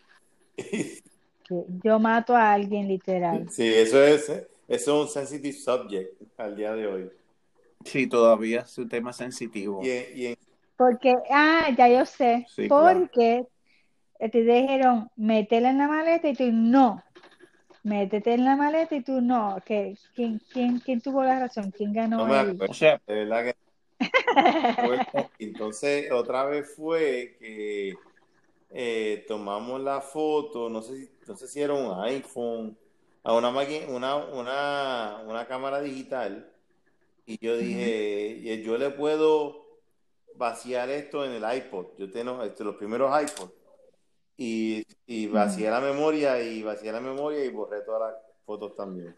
Yo 1.84 1.98
mato 1.98 2.34
a 2.34 2.52
alguien 2.52 2.88
literal. 2.88 3.48
Sí, 3.50 3.66
eso 3.72 4.02
es, 4.02 4.28
eh, 4.28 4.48
eso 4.68 5.02
es 5.02 5.06
un 5.06 5.08
sensitive 5.12 5.52
subject 5.52 6.20
al 6.38 6.56
día 6.56 6.72
de 6.74 6.86
hoy. 6.86 7.10
Sí, 7.84 8.06
todavía 8.08 8.60
es 8.60 8.76
un 8.78 8.88
tema 8.88 9.12
sensitivo. 9.12 9.80
Y, 9.82 9.90
en- 9.90 10.06
y 10.18 10.26
en- 10.26 10.36
Porque, 10.76 11.14
ah, 11.30 11.68
ya 11.76 11.88
yo 11.88 12.04
sé, 12.04 12.46
Sí, 12.48 12.66
claro. 12.68 13.00
porque 13.00 13.44
te 14.18 14.42
dijeron, 14.42 15.08
métela 15.16 15.70
en 15.70 15.78
la 15.78 15.88
maleta 15.88 16.28
y 16.28 16.34
tú 16.34 16.50
no. 16.52 17.02
Métete 17.90 18.34
en 18.34 18.44
la 18.44 18.54
maleta 18.56 18.94
y 18.96 19.02
tú 19.02 19.20
no. 19.22 19.56
¿Qué- 19.64 19.96
quién, 20.14 20.40
quién, 20.52 20.78
quién 20.80 21.00
tuvo 21.00 21.22
la 21.24 21.40
razón? 21.40 21.70
¿Quién 21.72 21.92
ganó 21.94 22.18
no 22.18 22.26
me 22.26 22.34
el- 22.34 22.38
acuerdo, 22.38 22.70
O 22.70 22.74
sea, 22.74 23.00
de 23.06 23.14
verdad 23.14 23.44
que 23.44 23.56
entonces, 25.38 26.10
otra 26.12 26.44
vez 26.44 26.74
fue 26.74 27.36
que 27.38 27.94
eh, 28.70 29.24
tomamos 29.28 29.80
la 29.80 30.00
foto, 30.00 30.68
no 30.70 30.82
sé 30.82 30.96
si, 31.06 31.10
no 31.26 31.36
sé 31.36 31.48
si 31.48 31.60
era 31.62 31.74
un 31.74 32.00
iPhone, 32.04 32.76
a 33.24 33.34
una 33.34 33.50
máquina, 33.50 33.86
una, 33.88 34.16
una, 34.16 35.22
una 35.26 35.46
cámara 35.46 35.80
digital, 35.80 36.52
y 37.26 37.38
yo 37.44 37.56
dije, 37.58 38.38
"Y 38.42 38.62
yo 38.62 38.78
le 38.78 38.90
puedo 38.90 39.64
vaciar 40.36 40.90
esto 40.90 41.24
en 41.24 41.32
el 41.32 41.56
iPod. 41.58 41.86
Yo 41.98 42.10
tengo 42.10 42.42
este, 42.44 42.64
los 42.64 42.76
primeros 42.76 43.10
iPods, 43.22 43.52
y, 44.36 44.84
y 45.06 45.26
vacié 45.28 45.70
la 45.70 45.80
memoria, 45.80 46.40
y 46.42 46.62
vacié 46.62 46.92
la 46.92 47.00
memoria 47.00 47.44
y 47.44 47.50
borré 47.50 47.82
todas 47.82 48.12
las 48.12 48.22
fotos 48.44 48.76
también. 48.76 49.14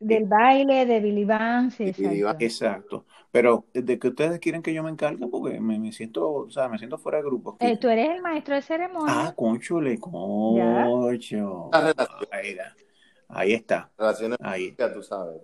Del 0.00 0.24
baile, 0.24 0.86
de 0.86 1.00
Billy 1.00 1.24
Van, 1.24 1.70
sí, 1.70 1.92
Billy 1.96 2.22
Van. 2.22 2.36
exacto. 2.40 2.44
Exacto. 2.44 3.04
Pero 3.30 3.64
de 3.72 3.98
que 3.98 4.08
ustedes 4.08 4.40
quieren 4.40 4.62
que 4.62 4.74
yo 4.74 4.82
me 4.82 4.90
encargue, 4.90 5.26
porque 5.28 5.60
me, 5.60 5.78
me 5.78 5.92
siento, 5.92 6.28
o 6.32 6.50
sea, 6.50 6.68
me 6.68 6.78
siento 6.78 6.98
fuera 6.98 7.18
de 7.18 7.24
grupo. 7.24 7.56
Eh, 7.60 7.76
tú 7.76 7.88
eres 7.88 8.10
el 8.10 8.22
maestro 8.22 8.56
de 8.56 8.62
ceremonia. 8.62 9.28
Ah, 9.28 9.34
conchole, 9.36 9.98
concho. 10.00 11.70
Ahí 13.32 13.52
está. 13.54 13.90
Relaciones 13.98 14.38
Ahí. 14.42 14.74
tú 14.94 15.02
sabes. 15.02 15.40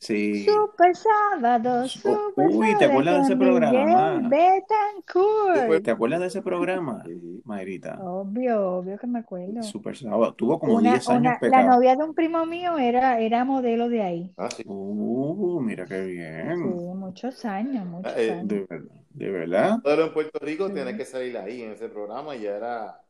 Sí. 0.00 0.46
Super 0.46 0.96
sábado, 0.96 1.86
super 1.86 2.16
Uy, 2.48 2.74
¿te 2.78 2.86
acuerdas 2.86 3.16
de 3.16 3.22
ese 3.22 3.36
programa? 3.36 4.28
Betancourt. 4.28 5.84
¿Te 5.84 5.90
acuerdas 5.90 6.20
de 6.20 6.26
ese 6.28 6.42
programa, 6.42 7.02
Sí. 7.04 7.42
Mayrita? 7.44 7.98
Obvio, 8.02 8.78
obvio 8.78 8.98
que 8.98 9.06
me 9.06 9.18
acuerdo. 9.18 9.62
Super 9.62 9.96
Sábado. 9.96 10.32
Tuvo 10.34 10.58
como 10.58 10.74
Una, 10.76 10.92
10 10.92 11.08
años 11.10 11.36
una, 11.42 11.48
la 11.50 11.62
novia 11.64 11.94
de 11.96 12.04
un 12.04 12.14
primo 12.14 12.46
mío 12.46 12.78
era, 12.78 13.20
era 13.20 13.44
modelo 13.44 13.88
de 13.90 14.02
ahí. 14.02 14.32
Ah, 14.38 14.48
sí. 14.50 14.62
Uh, 14.66 15.60
mira 15.60 15.84
qué 15.84 16.04
Sí, 16.04 16.12
bien. 16.12 16.98
muchos 16.98 17.44
años, 17.44 17.84
muchos 17.86 18.12
eh, 18.16 18.32
años. 18.32 18.48
De 18.48 18.66
verdad. 18.68 18.90
¿De 19.12 19.30
verdad? 19.30 19.78
Todo 19.82 20.06
en 20.06 20.12
Puerto 20.14 20.38
Rico 20.40 20.68
Sí. 20.68 20.74
tenía 20.74 20.96
que 20.96 21.04
salir 21.04 21.36
ahí 21.36 21.62
en 21.62 21.72
ese 21.72 21.88
programa 21.88 22.34
y 22.36 22.42
ya 22.42 22.56
era, 22.56 23.00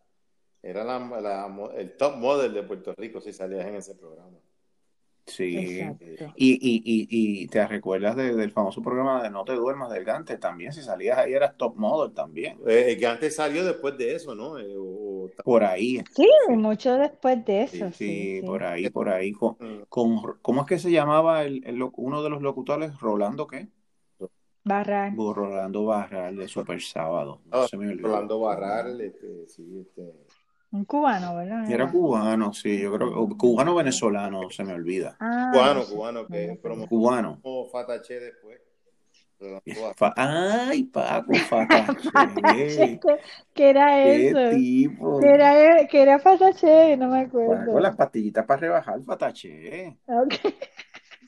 era 0.63 0.85
la, 0.85 0.99
la 1.21 1.49
mo- 1.49 1.71
el 1.71 1.97
top 1.97 2.17
model 2.17 2.53
de 2.53 2.63
Puerto 2.63 2.95
Rico 2.97 3.21
si 3.21 3.33
salías 3.33 3.67
en 3.67 3.77
ese 3.77 3.95
programa. 3.95 4.37
Sí. 5.27 5.81
Y, 6.35 6.55
y, 6.55 6.83
y, 6.85 7.43
y 7.43 7.47
te 7.47 7.65
recuerdas 7.67 8.17
de- 8.17 8.35
del 8.35 8.51
famoso 8.51 8.83
programa 8.83 9.23
de 9.23 9.31
No 9.31 9.45
te 9.45 9.53
duermas 9.53 9.91
del 9.93 10.05
Gante 10.05 10.39
también. 10.39 10.73
Si 10.73 10.83
salías 10.83 11.19
ahí 11.19 11.35
eras 11.35 11.57
top 11.57 11.77
model 11.77 12.13
también. 12.13 12.59
Eh, 12.67 12.97
que 12.99 13.07
antes 13.07 13.37
salió 13.37 13.65
después 13.65 13.97
de 13.97 14.17
eso, 14.17 14.35
¿no? 14.35 14.59
Eh, 14.59 14.77
o- 14.77 15.27
o- 15.27 15.31
Por 15.45 15.63
ahí. 15.63 16.03
Sí, 16.17 16.29
mucho 16.49 16.97
después 16.97 17.45
de 17.45 17.63
eso, 17.63 17.91
Sí, 17.93 17.93
sí, 17.93 18.41
sí. 18.41 18.47
por 18.47 18.65
ahí, 18.65 18.91
por 18.91 19.09
ahí. 19.09 19.31
Con, 19.33 19.57
Mm, 19.61 19.83
con- 19.89 20.39
¿cómo 20.43 20.63
es 20.63 20.67
que 20.67 20.79
se 20.81 20.91
llamaba 20.91 21.45
el, 21.45 21.63
el 21.65 21.81
uno 21.97 22.23
de 22.25 22.31
los 22.31 22.43
locutores? 22.43 22.99
Rolando, 22.99 23.47
¿qué? 23.47 23.69
Barra. 24.65 25.15
Rolando 25.17 25.85
Barral 25.85 26.37
de 26.37 26.49
Super 26.49 26.81
Sábado. 26.83 27.41
No 27.47 27.59
Ah, 27.63 27.69
se 27.69 27.77
me 27.77 27.89
olvidó. 27.89 28.09
Rolando 28.09 28.41
Barral, 28.41 29.01
este, 29.01 29.47
sí, 29.47 29.79
este. 29.81 30.13
Un 30.73 30.85
cubano, 30.85 31.35
¿verdad? 31.37 31.69
Era 31.71 31.91
cubano, 31.91 32.53
sí, 32.53 32.79
yo 32.81 32.93
creo. 32.95 33.21
o 33.21 33.29
Cubano 33.37 33.75
venezolano, 33.75 34.51
se 34.51 34.63
me 34.65 34.73
olvida. 34.75 35.17
Ah, 35.21 35.51
Cubano, 35.53 35.85
cubano, 35.87 36.23
no 36.23 36.29
que 36.29 36.45
acuerdo. 36.45 36.63
promocionó 36.63 36.89
Cubano. 36.89 37.41
Fatache 37.73 38.21
después. 38.21 38.61
Ay, 40.17 40.85
Paco, 40.85 41.33
Fatache. 41.49 43.01
¿qué, 43.01 43.01
qué 43.55 43.71
era 43.71 43.87
Qué 44.03 44.29
eso? 44.29 44.51
tipo. 44.57 45.19
¿Qué 45.21 45.29
era, 45.29 45.87
qué 45.89 46.03
era 46.03 46.19
Patache? 46.19 46.97
No 46.97 47.09
me 47.09 47.25
Paco, 47.27 47.81
las 47.81 47.93
acuerdo. 47.93 47.97
pastillitas 47.97 48.45
para 48.47 48.61
rebajar, 48.61 49.03
Fatache. 49.03 49.99
Ok. 50.07 50.35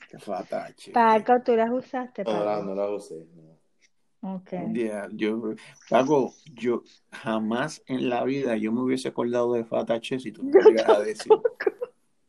Qué 0.07 0.19
Fatache. 0.19 0.91
Paco, 0.91 1.41
tú 1.43 1.55
las 1.55 1.69
usaste, 1.71 2.23
No, 2.23 2.45
no, 2.45 2.45
Paco. 2.45 2.63
no 2.63 2.75
la 2.75 2.89
usé. 2.89 3.25
no. 3.35 3.42
Ok. 4.23 4.53
Ya, 4.55 5.07
yo, 5.11 5.55
Paco, 5.89 6.33
yo 6.53 6.83
jamás 7.11 7.81
en 7.87 8.09
la 8.09 8.23
vida 8.23 8.55
yo 8.57 8.71
me 8.71 8.81
hubiese 8.81 9.07
acordado 9.09 9.53
de 9.53 9.65
Fatache 9.65 10.19
si 10.19 10.31
tú 10.31 10.43
me 10.43 10.53
lo 10.53 10.63
hubieras 10.63 11.03
decir. 11.03 11.43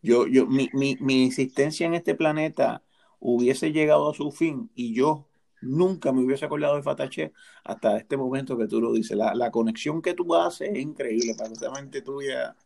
Yo, 0.03 0.27
yo, 0.27 0.47
mi, 0.47 0.71
mi, 0.75 0.97
mi 1.01 1.27
existencia 1.27 1.87
en 1.87 1.95
este 1.95 2.15
planeta 2.15 2.83
hubiese 3.21 3.73
llegado 3.73 4.11
a 4.11 4.15
su 4.15 4.31
fin 4.33 4.71
y 4.75 4.95
yo 4.95 5.29
nunca 5.63 6.13
me 6.13 6.23
hubiese 6.25 6.45
acordado 6.47 6.77
de 6.77 6.83
Fatache 6.83 7.33
hasta 7.65 7.97
este 7.99 8.17
momento 8.19 8.59
que 8.59 8.69
tú 8.69 8.81
lo 8.81 8.93
dices. 8.93 9.17
La, 9.17 9.35
la 9.35 9.51
conexión 9.51 10.03
que 10.03 10.15
tú 10.15 10.35
haces 10.35 10.71
es 10.75 10.81
increíble, 10.81 11.35
Paco. 11.37 11.55
Esa 11.55 11.71
mente 11.71 12.03
tuya 12.03 12.57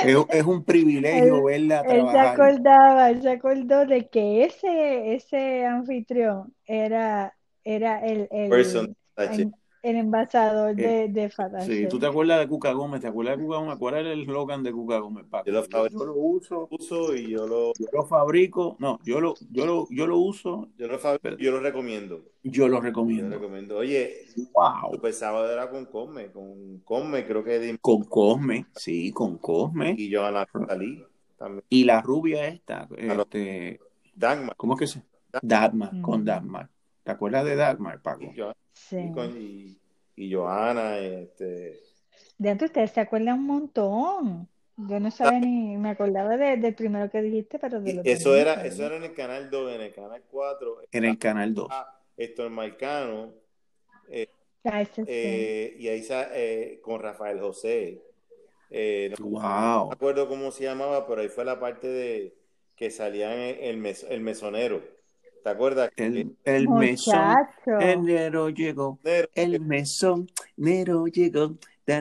es, 0.00 0.16
es 0.30 0.44
un 0.44 0.64
privilegio 0.64 1.42
Él- 1.42 1.44
verla 1.44 1.80
Él 1.82 2.08
se 2.10 2.18
trabajar. 2.18 2.18
acordaba, 2.18 3.10
él 3.10 3.22
se 3.22 3.30
acordó 3.30 3.86
de 3.86 4.08
que 4.08 4.44
ese, 4.44 5.14
ese 5.14 5.64
anfitrión 5.66 6.54
era, 6.66 7.37
era 7.74 8.00
el, 8.06 8.28
el, 8.30 8.48
Person 8.50 8.94
Fatache. 9.14 9.42
el, 9.42 9.54
el 9.82 9.96
envasador 9.96 10.74
de, 10.74 11.08
de 11.08 11.22
Sí, 11.24 11.34
Fatache. 11.36 11.88
tú 11.88 11.98
te 11.98 12.06
acuerdas 12.06 12.40
de 12.40 12.48
Cuca 12.48 12.72
Gómez, 12.72 13.00
¿te 13.00 13.08
acuerdas 13.08 13.36
de 13.38 13.44
Cuca 13.44 13.58
Gómez? 13.58 13.76
¿Cuál 13.78 13.94
era 13.96 14.12
el 14.12 14.20
eslogan 14.22 14.62
de 14.62 14.72
Cuca 14.72 14.98
Gómez, 14.98 15.24
Paco? 15.28 15.46
Yo 15.46 15.52
lo 15.52 15.68
Yo, 15.68 15.88
yo 15.88 16.04
lo 16.04 16.14
uso, 16.14 16.68
uso 16.70 17.14
y 17.16 17.30
yo 17.30 17.46
lo, 17.46 17.72
yo 17.78 17.86
lo 17.92 18.04
fabrico, 18.06 18.76
no, 18.78 18.98
yo 19.04 19.20
lo, 19.20 19.34
yo 19.50 19.66
lo, 19.66 19.86
yo 19.90 20.06
lo 20.06 20.18
uso, 20.18 20.68
yo 20.76 20.86
lo, 20.88 20.98
fab- 20.98 21.36
yo 21.38 21.50
lo 21.50 21.60
recomiendo. 21.60 22.22
yo 22.42 22.68
lo 22.68 22.76
Yo 22.76 22.78
lo 22.78 22.80
recomiendo. 22.80 23.36
recomiendo. 23.38 23.76
Oye, 23.78 24.26
Wow. 24.54 24.92
Super 24.92 25.12
Sábado 25.12 25.50
era 25.52 25.68
con 25.70 25.86
Come, 25.86 26.30
con 26.32 26.78
Come, 26.84 27.24
creo 27.26 27.42
que 27.44 27.58
de 27.58 27.78
Con 27.78 28.04
Cosme, 28.04 28.66
sí, 28.76 29.12
con 29.12 29.38
Cosme. 29.38 29.94
y 29.98 30.14
Johanna 30.14 30.46
Salí 30.66 31.04
también. 31.36 31.64
Y 31.68 31.84
la 31.84 32.00
rubia 32.02 32.46
esta, 32.46 32.88
este, 32.96 33.80
Dagmar. 34.14 34.56
¿cómo 34.56 34.74
es 34.74 34.80
que 34.80 34.86
se? 34.86 35.02
Dagmar, 35.42 35.92
Mm. 35.94 36.02
con 36.02 36.24
Dagmar. 36.24 36.68
¿Te 37.08 37.12
acuerdas 37.12 37.46
de 37.46 37.56
Dagmar, 37.56 38.02
Paco? 38.02 38.24
Y, 38.24 38.36
Johanna, 38.36 38.54
Sí. 38.74 38.98
y, 38.98 39.12
con- 39.12 39.40
y- 39.40 39.78
y 40.14 40.34
Johanna, 40.34 40.98
este, 40.98 41.80
De 42.36 42.50
antes 42.50 42.66
ustedes 42.68 42.90
se 42.90 43.00
acuerdan 43.00 43.38
un 43.38 43.46
montón. 43.46 44.48
Yo 44.76 45.00
no 45.00 45.10
sabía 45.10 45.40
ni, 45.40 45.78
me 45.78 45.88
acordaba 45.88 46.36
de- 46.36 46.58
del 46.58 46.74
primero 46.74 47.10
que 47.10 47.22
dijiste, 47.22 47.58
pero 47.58 47.80
de 47.80 47.90
y 47.90 47.94
los 47.94 48.04
eso 48.04 48.36
era, 48.36 48.62
eso 48.66 48.84
era 48.84 48.96
en 48.96 49.04
el 49.04 49.14
canal 49.14 49.48
2, 49.48 49.72
en 49.72 49.80
el 49.80 49.94
canal 49.94 50.22
4. 50.30 50.82
En 50.92 51.04
el 51.06 51.18
Canal 51.18 51.54
2. 51.54 51.68
Héctor 52.18 52.50
Marcano, 52.50 53.32
Ah, 54.64 54.82
ese 54.82 54.96
sí. 55.06 55.10
eh, 55.10 55.76
y 55.78 55.88
ahí 55.88 56.06
eh, 56.10 56.78
con 56.82 57.00
Rafael 57.00 57.40
José. 57.40 58.02
Eh, 58.68 59.14
no 59.18 59.24
Wow. 59.24 59.88
me 59.88 59.94
acuerdo 59.94 60.28
cómo 60.28 60.50
se 60.50 60.64
llamaba, 60.64 61.06
pero 61.06 61.22
ahí 61.22 61.28
fue 61.30 61.46
la 61.46 61.58
parte 61.58 61.88
de 61.88 62.34
que 62.76 62.90
salía 62.90 63.32
en 63.48 63.64
el, 63.64 63.78
mes- 63.78 64.04
el 64.10 64.20
mesonero. 64.20 64.97
¿Te 65.42 65.50
acuerdas? 65.50 65.90
El, 65.96 66.36
el 66.44 66.68
mesón, 66.68 67.16
Muchacho. 67.16 67.80
enero 67.80 68.48
llegó. 68.50 68.98
Nero, 69.04 69.28
El 69.34 69.60
mesón, 69.60 70.26
Nero 70.56 71.06
llegó. 71.06 71.56
¿Te 71.84 71.94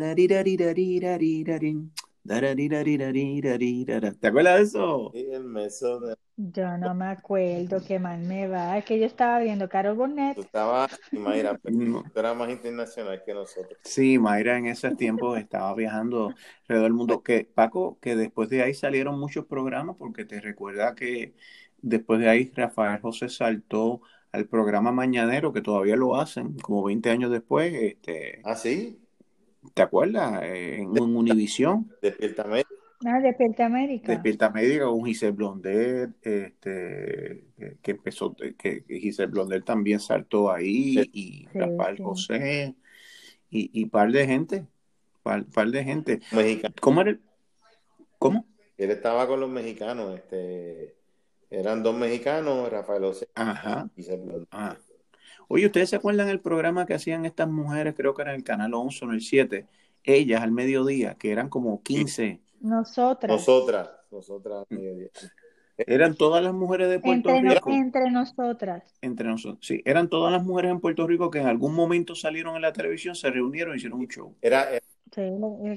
acuerdas 4.27 4.57
de 4.57 4.61
eso? 4.63 5.11
El 5.13 5.43
meso 5.45 5.99
de... 6.01 6.15
Yo 6.35 6.77
no 6.77 6.93
me 6.93 7.05
acuerdo 7.05 7.81
qué 7.87 7.97
mal 7.99 8.19
me 8.19 8.47
va. 8.47 8.77
Es 8.77 8.85
que 8.85 8.99
yo 8.99 9.05
estaba 9.05 9.39
viendo 9.39 9.67
Carol 9.69 9.95
Burnett. 9.95 10.35
Tú 10.35 10.41
estabas, 10.41 10.99
Mayra, 11.11 11.57
No. 11.63 12.03
tú 12.13 12.19
eras 12.19 12.35
más 12.35 12.49
internacional 12.49 13.23
que 13.25 13.33
nosotros. 13.33 13.79
Sí, 13.83 14.19
Mayra 14.19 14.57
en 14.57 14.67
ese 14.67 14.93
tiempo 14.95 15.35
estaba 15.37 15.73
viajando 15.73 16.33
alrededor 16.63 16.83
del 16.83 16.93
mundo. 16.93 17.23
Que, 17.23 17.45
Paco, 17.45 17.97
que 18.01 18.15
después 18.15 18.49
de 18.49 18.61
ahí 18.61 18.73
salieron 18.73 19.17
muchos 19.19 19.45
programas, 19.45 19.95
porque 19.97 20.25
te 20.25 20.39
recuerda 20.41 20.93
que 20.95 21.33
después 21.89 22.19
de 22.19 22.29
ahí 22.29 22.51
Rafael 22.55 23.01
José 23.01 23.29
saltó 23.29 24.01
al 24.31 24.45
programa 24.47 24.91
Mañanero, 24.91 25.53
que 25.53 25.61
todavía 25.61 25.95
lo 25.95 26.15
hacen, 26.15 26.57
como 26.59 26.83
20 26.83 27.09
años 27.09 27.31
después, 27.31 27.73
este, 27.73 28.41
¿Ah, 28.43 28.55
sí? 28.55 28.99
¿te 29.73 29.81
acuerdas? 29.81 30.41
Eh, 30.43 30.75
En, 30.81 30.95
en 30.97 31.15
Univisión, 31.15 31.91
Despierta 32.01 32.43
América. 32.43 32.69
Ah, 33.05 33.19
Despierta 33.21 33.65
América. 33.65 34.11
Despierta 34.11 34.49
Médica 34.49 34.85
con 34.85 35.05
Giselle 35.05 35.31
Blondet, 35.31 36.09
este, 36.25 37.43
que- 37.57 37.77
que 37.81 37.91
empezó, 37.91 38.35
que, 38.35 38.55
que 38.55 38.99
Giselle 38.99 39.31
Blondet 39.31 39.63
también 39.63 39.99
saltó 39.99 40.51
ahí, 40.51 40.99
y 41.13 41.47
Sí, 41.47 41.47
Rafael 41.53 41.97
sí. 41.97 42.03
José, 42.03 42.75
y, 43.49 43.69
y 43.81 43.85
par 43.85 44.11
de 44.11 44.25
gente, 44.27 44.65
par, 45.23 45.45
par 45.45 45.69
de 45.69 45.83
gente. 45.83 46.19
Mexicano. 46.31 46.73
¿Cómo 46.81 47.01
era 47.01 47.11
el- 47.11 47.21
¿Cómo? 48.19 48.45
Él 48.77 48.91
estaba 48.91 49.27
con 49.27 49.39
los 49.39 49.49
mexicanos. 49.49 50.15
Este, 50.15 50.96
eran 51.49 51.83
dos 51.83 51.95
mexicanos, 51.95 52.69
Rafael 52.71 53.03
José 53.03 53.29
Ajá. 53.35 53.89
y. 53.95 54.05
Ah. 54.51 54.75
Oye, 55.49 55.65
¿ustedes 55.65 55.89
se 55.89 55.95
acuerdan 55.95 56.27
el 56.27 56.41
programa 56.41 56.85
que 56.85 56.93
hacían 56.93 57.25
estas 57.25 57.47
mujeres? 57.47 57.93
Creo 57.95 58.13
que 58.13 58.21
era 58.23 58.31
en 58.31 58.37
el 58.37 58.43
canal 58.43 58.73
11 58.73 59.05
o 59.05 59.07
en 59.09 59.13
el 59.13 59.21
7. 59.21 59.65
Ellas 60.03 60.41
al 60.41 60.51
mediodía, 60.51 61.15
que 61.15 61.31
eran 61.31 61.49
como 61.49 61.81
15. 61.83 62.41
Nosotras. 62.61 63.31
Nosotras, 63.31 63.89
nosotras. 64.11 64.65
mediodía. 64.69 65.09
Eran 65.79 66.15
todas 66.15 66.43
las 66.43 66.55
mujeres 66.55 66.89
de 66.89 66.99
Puerto 66.99 67.29
Entre, 67.29 67.43
no- 67.49 67.53
Rico. 67.53 67.69
entre 67.69 68.09
nosotras. 68.09 68.83
Entre 68.99 69.27
nosotros. 69.27 69.59
Sí, 69.61 69.79
eran 69.85 70.09
todas 70.09 70.31
las 70.33 70.43
mujeres 70.43 70.71
en 70.71 70.79
Puerto 70.79 71.05
Rico 71.05 71.29
que 71.29 71.37
en 71.37 71.45
algún 71.45 71.75
momento 71.75 72.15
salieron 72.15 72.55
en 72.55 72.63
la 72.63 72.73
televisión, 72.73 73.13
se 73.13 73.29
reunieron 73.29 73.75
y 73.75 73.77
hicieron 73.77 73.99
un 73.99 74.07
show. 74.07 74.35
Era, 74.41 74.71
era 74.71 74.83
Sí, 75.13 75.21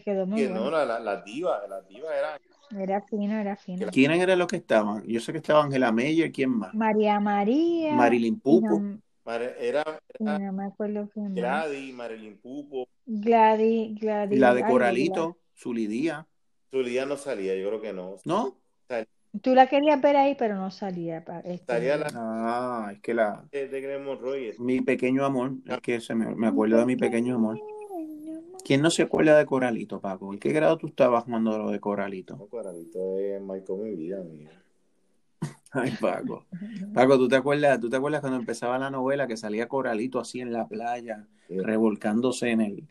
quedó 0.03 0.27
muy 0.27 0.41
que 0.41 0.49
no, 0.49 0.63
bueno. 0.63 0.71
la, 0.71 0.87
la, 0.87 1.01
las 1.01 1.23
divas, 1.23 1.69
las 1.69 1.87
divas 1.87 2.13
eran 2.19 2.41
Era 2.79 3.03
fino, 3.03 3.39
era 3.39 3.57
fino. 3.57 3.89
¿Quiénes 3.91 4.21
eran 4.21 4.39
los 4.39 4.47
que 4.49 4.57
estaban? 4.57 5.03
Yo 5.07 5.21
sé 5.21 5.33
que 5.33 5.39
estaba 5.39 5.65
Angela 5.65 5.91
Meyer, 5.93 6.31
¿quién 6.31 6.51
más? 6.51 6.75
María 6.75 7.19
María. 7.21 7.95
Marilyn 7.95 8.39
Pupo. 8.39 8.81
no, 8.81 9.01
Mar- 9.25 9.57
era, 9.61 9.85
no 10.19 10.53
me 10.53 10.65
acuerdo 10.65 11.09
quién 11.13 11.27
más. 11.27 11.35
Gladys, 11.35 11.95
Marilyn 11.95 12.39
Pupo. 12.39 12.89
Gladys, 13.07 13.99
Gladys. 14.01 14.39
La 14.39 14.55
de 14.55 14.65
Coralito, 14.65 15.39
Zulidía. 15.57 16.27
Zulía 16.71 17.05
no 17.07 17.17
salía, 17.17 17.57
yo 17.57 17.69
creo 17.69 17.81
que 17.81 17.93
no. 17.93 18.17
¿No? 18.25 18.57
Tú 19.43 19.55
la 19.55 19.69
querías 19.69 20.01
ver 20.01 20.17
ahí, 20.17 20.35
pero 20.37 20.57
no 20.57 20.73
salía. 20.73 21.25
este, 21.45 21.73
Salía 21.73 21.97
la 21.97 22.09
Ah, 22.15 22.91
es 22.93 23.01
que 23.01 23.15
la... 23.15 23.45
de, 23.53 23.69
de 23.69 23.81
Greg 23.81 24.01
Monroy. 24.03 24.55
Mi 24.59 24.81
pequeño 24.81 25.25
amor, 25.25 25.53
es 25.67 25.81
que 25.81 26.01
se 26.01 26.17
me, 26.17 26.35
me 26.35 26.49
acuerdo 26.49 26.79
de 26.79 26.87
mi 26.87 26.97
pequeño 26.97 27.37
amor. 27.37 27.57
¿Quién 28.65 28.83
no 28.83 28.91
se 28.91 29.03
acuerda 29.03 29.37
de 29.39 29.47
Coralito, 29.47 30.01
Paco? 30.01 30.33
¿En 30.33 30.39
qué 30.39 30.53
grado 30.53 30.77
tú 30.79 30.89
estabas 30.89 31.25
cuando 31.25 31.57
lo 31.59 31.71
de 31.71 31.81
Coralito? 31.81 32.37
No, 32.37 32.47
Coralito 32.47 33.19
es 33.19 33.41
marcó 33.43 33.77
mi 33.77 33.95
vida, 33.95 34.21
amigo. 34.21 34.51
Ay, 35.73 35.93
Paco. 36.01 36.45
Paco, 36.95 37.17
¿tú 37.19 37.29
te 37.29 37.37
acuerdas, 37.37 37.81
tú 37.81 37.89
te 37.89 37.97
acuerdas 37.97 38.21
cuando 38.21 38.39
empezaba 38.39 38.79
la 38.79 38.91
novela 38.91 39.27
que 39.27 39.37
salía 39.37 39.69
Coralito 39.69 40.19
así 40.21 40.41
en 40.41 40.53
la 40.53 40.67
playa, 40.69 41.27
Sí. 41.49 41.59
revolcándose 41.59 42.51
en 42.51 42.61
el, 42.61 42.85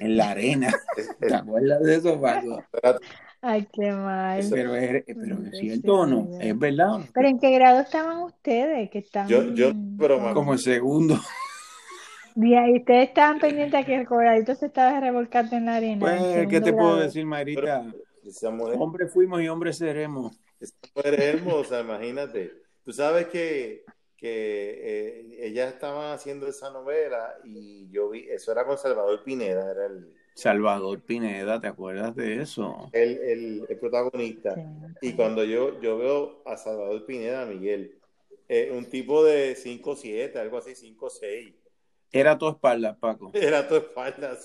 en 0.00 0.16
la 0.16 0.30
arena? 0.30 0.72
¿Te 1.20 1.34
acuerdas 1.34 1.80
de 1.82 1.96
eso, 1.96 2.20
Paco? 2.20 2.62
Ay, 3.40 3.66
qué 3.72 3.92
mal. 3.92 4.42
Pero 4.50 4.74
es, 4.74 5.04
pero 5.06 5.42
es 5.42 5.58
cierto 5.58 5.94
o 6.00 6.06
no, 6.06 6.28
es 6.40 6.58
verdad. 6.58 7.00
¿Pero 7.12 7.28
en 7.28 7.38
qué 7.38 7.50
grado 7.50 7.80
estaban 7.80 8.22
ustedes? 8.22 8.88
Que 8.90 8.98
están... 9.00 9.28
Yo- 9.28 9.52
yo- 9.54 9.72
pero 9.98 10.32
Como 10.32 10.52
el 10.54 10.58
segundo. 10.58 11.18
Y 12.36 12.54
ahí 12.54 12.78
ustedes 12.78 13.08
estaban 13.08 13.38
pendientes 13.38 13.80
a 13.80 13.84
que 13.84 13.94
el 13.94 14.06
coradito 14.06 14.54
se 14.54 14.66
estaba 14.66 14.98
revolcando 15.00 15.56
en 15.56 15.66
la 15.66 15.76
arena. 15.76 16.16
en 16.16 16.24
Pues, 16.24 16.48
¿qué 16.48 16.60
te 16.60 16.72
puedo 16.72 16.96
decir, 16.96 17.24
Marita? 17.26 17.82
mujer, 18.50 18.76
Hombre 18.78 19.06
fuimos 19.08 19.40
y 19.42 19.48
hombres 19.48 19.78
seremos. 19.78 20.36
esa 20.60 20.74
mujer 20.94 21.14
es 21.14 21.20
hermosa, 21.34 21.80
imagínate. 21.80 22.52
Tú 22.84 22.92
sabes 22.92 23.26
que, 23.28 23.84
que 24.16 24.80
eh, 24.82 25.36
ella 25.46 25.68
estaba 25.68 26.12
haciendo 26.12 26.46
esa 26.48 26.70
novela 26.70 27.34
y 27.44 27.88
yo 27.90 28.10
vi, 28.10 28.26
eso 28.28 28.52
era 28.52 28.64
con 28.66 28.78
Salvador 28.78 29.22
Pineda, 29.24 29.70
era 29.70 29.86
el, 29.86 30.12
Salvador 30.34 31.00
Pineda, 31.02 31.60
¿te 31.60 31.68
acuerdas 31.68 32.16
de 32.16 32.40
eso? 32.42 32.90
el, 32.92 33.18
el- 33.18 33.66
el 33.68 33.78
protagonista. 33.78 34.54
Sí. 34.54 34.62
Y 35.02 35.12
cuando 35.12 35.44
yo, 35.44 35.80
yo 35.80 35.98
veo 35.98 36.42
a 36.46 36.56
Salvador 36.56 37.06
Pineda, 37.06 37.46
Miguel, 37.46 37.98
eh, 38.48 38.70
un 38.72 38.86
tipo 38.86 39.24
de 39.24 39.54
5'7, 39.54 40.38
algo 40.40 40.58
así, 40.58 40.74
5'6. 40.74 41.54
Era 42.14 42.38
tu 42.38 42.48
espalda, 42.48 42.96
Paco. 42.98 43.30
Era 43.34 43.66
tu 43.68 43.76
espalda. 43.76 44.30
La 44.30 44.36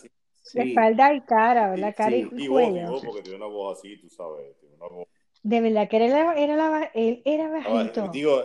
Sí. 0.63 0.69
espalda 0.69 1.13
y 1.13 1.21
cara, 1.21 1.69
¿verdad? 1.69 1.93
Cara 1.95 2.09
Sí. 2.11 2.27
y 2.35 2.43
Y 2.45 2.47
vos, 2.47 2.63
y 2.63 3.05
porque 3.05 3.21
tiene 3.21 3.37
una 3.37 3.45
voz 3.45 3.77
así, 3.77 3.97
tú 3.97 4.09
sabes, 4.09 4.57
tiene 4.59 4.75
una 4.75 4.87
voz. 4.87 5.07
De 5.43 5.61
verdad 5.61 5.87
que 5.87 5.97
era, 5.97 6.07
la- 6.07 6.33
era, 6.33 6.55
la, 6.55 6.83
él 6.95 7.21
era 7.23 7.49
bajito. 7.49 8.07
Digo, 8.09 8.43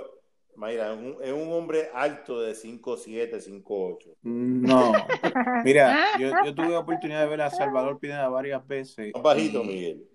Mayra, 0.56 0.92
es 0.92 0.98
un, 0.98 1.16
es 1.22 1.32
un 1.32 1.50
hombre 1.52 1.88
alto 1.94 2.40
de 2.40 2.54
5'7, 2.54 3.40
5'8. 3.40 4.16
No. 4.22 4.92
Mira, 5.64 5.96
yo, 6.20 6.30
yo 6.44 6.54
tuve 6.54 6.68
la 6.68 6.78
oportunidad 6.80 7.22
de 7.22 7.26
ver 7.28 7.40
a 7.40 7.50
Salvador 7.50 7.98
Pineda 7.98 8.28
varias 8.28 8.64
veces. 8.66 9.12
Bajito, 9.20 9.62
y- 9.64 9.66
Miguel. 9.66 10.08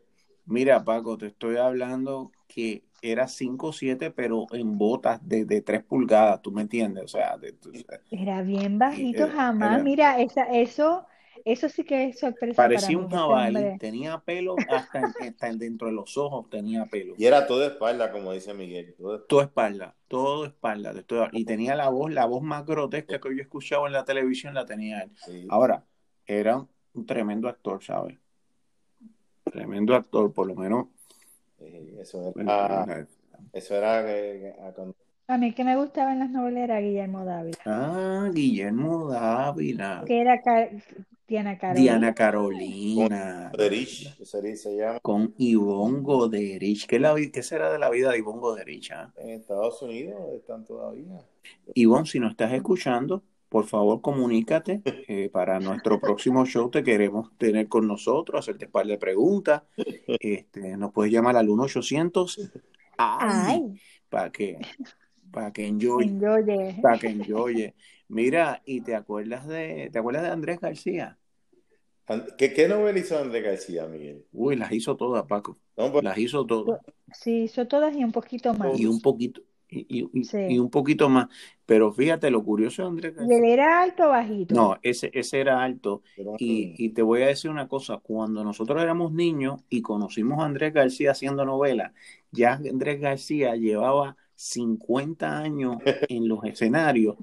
Mira, 0.45 0.84
Paco, 0.84 1.18
te 1.18 1.28
estoy 1.28 1.57
hablando 1.57 2.32
que 2.47 2.84
era 3.02 3.28
5'7", 3.28 4.12
pero 4.12 4.47
en 4.52 4.78
botas 4.78 5.20
de, 5.28 5.45
de 5.45 5.62
3 5.62 5.84
pulgadas, 5.84 6.41
¿tú 6.41 6.52
me 6.52 6.62
entiendes? 6.62 7.04
O 7.04 7.08
sea, 7.08 7.38
de- 7.38 7.54
tú- 7.54 7.72
Era 8.12 8.41
bien 8.41 8.78
bajito, 8.80 9.24
Era- 9.26 9.32
jamás. 9.34 9.74
era- 9.76 9.84
Mira, 9.84 10.20
esa, 10.22 10.43
eso, 10.45 11.06
eso 11.45 11.70
sí 11.70 11.84
que 11.84 12.06
es 12.10 12.20
sorpresa 12.20 12.56
parecía 12.62 12.88
para 12.88 12.97
mí. 13.00 13.06
un 13.06 13.10
jabalí, 13.12 13.78
tenía 13.80 14.20
pelo 14.20 14.56
hasta, 14.70 15.02
hasta 15.28 15.47
en 15.47 15.58
dentro 15.58 15.88
de 15.88 15.93
los 15.93 16.18
ojos, 16.18 16.50
tenía 16.50 16.86
pelo. 16.86 17.16
Y 17.18 17.26
era 17.26 17.47
todo 17.47 17.66
espalda, 17.66 18.12
como 18.12 18.34
dice 18.34 18.54
Miguel. 18.54 18.93
todo 18.97 19.22
Todo 19.22 19.41
espalda, 19.41 19.95
todo 20.08 20.45
espalda. 20.45 20.93
y 21.32 21.45
tenía 21.45 21.76
la 21.76 21.89
voz, 21.89 22.12
la 22.12 22.26
voz 22.26 22.41
más 22.43 22.66
grotesca 22.66 23.20
que 23.20 23.30
yo 23.30 23.39
he 23.39 23.41
escuchado 23.41 23.88
en 23.88 23.93
la 23.93 24.04
televisión 24.06 24.54
la 24.54 24.66
tenía 24.66 25.02
él. 25.02 25.12
sí. 25.26 25.47
Ahora, 25.50 25.84
era 26.26 26.66
un 26.93 27.06
tremendo 27.06 27.47
actor, 27.47 27.84
¿sabes? 27.84 28.18
Tremendo 29.45 29.95
actor, 29.95 30.32
por 30.34 30.45
lo 30.47 30.56
menos. 30.56 30.88
Eh, 31.62 31.97
Eso 32.01 32.34
era, 32.36 32.43
Ah, 32.47 33.05
eso 33.53 33.76
era 33.76 34.03
eh, 34.18 34.55
ah, 34.62 34.72
cuando- 34.76 34.95
A 35.28 35.38
mí 35.38 35.53
que 35.53 35.64
me 35.64 35.76
gustaba 35.76 36.12
en 36.14 36.20
las 36.20 36.30
novelas 36.32 36.64
era 36.64 36.80
Guillermo 36.80 37.24
Dávila. 37.26 37.57
ah, 37.66 38.30
Guillermo 38.34 39.07
Dávila, 39.10 40.03
Que 40.07 40.22
era 40.22 40.41
Ca- 40.41 40.70
Diana 41.28 41.57
Carolina. 41.60 41.84
Diana 41.99 42.14
Carolina, 42.16 43.49
Goderich, 43.51 44.16
se, 44.24 44.55
se 44.55 44.76
llama 44.78 44.99
con 45.01 45.36
Ivonne 45.38 46.01
Goderich. 46.01 46.88
¿Qué, 46.88 46.99
la 46.99 47.14
qué 47.32 47.43
será 47.43 47.72
de 47.72 47.78
la 47.78 47.89
vida 47.91 48.12
de 48.12 48.18
Ivonne 48.18 48.39
Goderich? 48.39 48.91
ah? 48.91 49.12
en 49.18 49.30
Estados 49.30 49.80
Unidos, 49.84 50.20
están 50.36 50.66
todavía. 50.66 51.20
Ivonne, 51.76 52.07
si 52.07 52.20
nos 52.20 52.32
estás 52.32 52.51
escuchando, 52.53 53.22
por 53.50 53.66
favor 53.66 54.02
comunícate 54.02 54.82
eh, 54.86 55.30
para 55.30 55.60
nuestro 55.60 56.00
próximo 56.00 56.45
show. 56.45 56.70
Te 56.70 56.84
queremos 56.84 57.36
tener 57.38 57.68
con 57.68 57.88
nosotros, 57.88 58.39
hacerte 58.39 58.66
un 58.66 58.72
par 58.72 58.86
de 58.86 58.97
preguntas. 58.97 59.64
Este, 60.20 60.78
nos 60.78 60.91
puedes 60.93 61.12
llamar 61.12 61.36
al 61.36 61.47
1-800 61.47 62.52
Ay, 62.97 63.80
para 64.10 64.32
que, 64.32 64.60
para 65.32 65.52
que 65.52 65.66
enjoy, 65.68 66.06
enjoye. 66.06 66.78
para 66.82 67.00
que 67.00 67.08
enjoye. 67.08 67.76
Mira, 68.08 68.62
y 68.66 68.82
te 68.82 68.95
acuerdas 68.95 69.47
de, 69.47 69.89
¿te 69.91 70.00
acuerdas 70.00 70.24
de 70.24 70.30
Andrés 70.30 70.60
García? 70.60 71.18
¿Qué, 72.38 72.54
qué 72.54 72.68
novela 72.68 72.97
hizo 72.97 73.20
Andrés 73.20 73.43
García, 73.43 73.86
Miguel? 73.86 74.26
Uy, 74.32 74.56
las 74.56 74.72
hizo 74.72 74.97
todas, 74.97 75.26
Paco. 75.26 75.60
No, 75.78 75.91
pues, 75.91 76.04
Las 76.04 76.18
hizo 76.18 76.45
todas. 76.45 76.82
Sí, 77.14 77.43
hizo 77.43 77.68
todas 77.68 77.95
y 77.95 78.04
un 78.04 78.12
poquito 78.12 78.54
más. 78.54 78.80
Y 78.80 78.88
un 78.88 79.00
poquito, 79.00 79.41
y, 79.70 79.86
y- 80.01 80.09
y- 80.13 80.24
Sí. 80.24 80.38
y 80.49 80.59
un 80.59 80.70
poquito 80.70 81.09
más. 81.09 81.28
Pero 81.65 81.91
fíjate, 81.93 82.32
lo 82.32 82.43
curioso 82.43 82.82
de 82.84 82.88
Andrés 82.89 83.13
¿Y 83.17 83.34
él 83.34 83.41
García. 83.41 83.53
era 83.53 83.82
alto 83.82 84.05
o 84.05 84.09
bajito? 84.09 84.55
No, 84.55 84.78
ese, 84.82 85.11
ese 85.13 85.39
era 85.39 85.63
alto. 85.63 86.01
Y, 86.38 86.74
y 86.78 86.89
te 86.89 87.01
voy 87.03 87.22
a 87.22 87.28
decir 87.28 87.51
una 87.51 87.67
cosa, 87.67 87.97
cuando 87.97 88.43
nosotros 88.43 88.82
éramos 88.82 89.11
niños 89.13 89.61
y 89.70 89.82
conocimos 89.82 90.39
a 90.41 90.45
Andrés 90.45 90.74
García 90.74 91.11
haciendo 91.11 91.45
novelas, 91.45 91.93
ya 92.32 92.53
Andrés 92.53 92.99
García 92.99 93.55
llevaba 93.55 94.17
50 94.36 95.38
años 95.39 95.78
en 96.09 96.28
los 96.28 96.43
escenarios. 96.45 97.17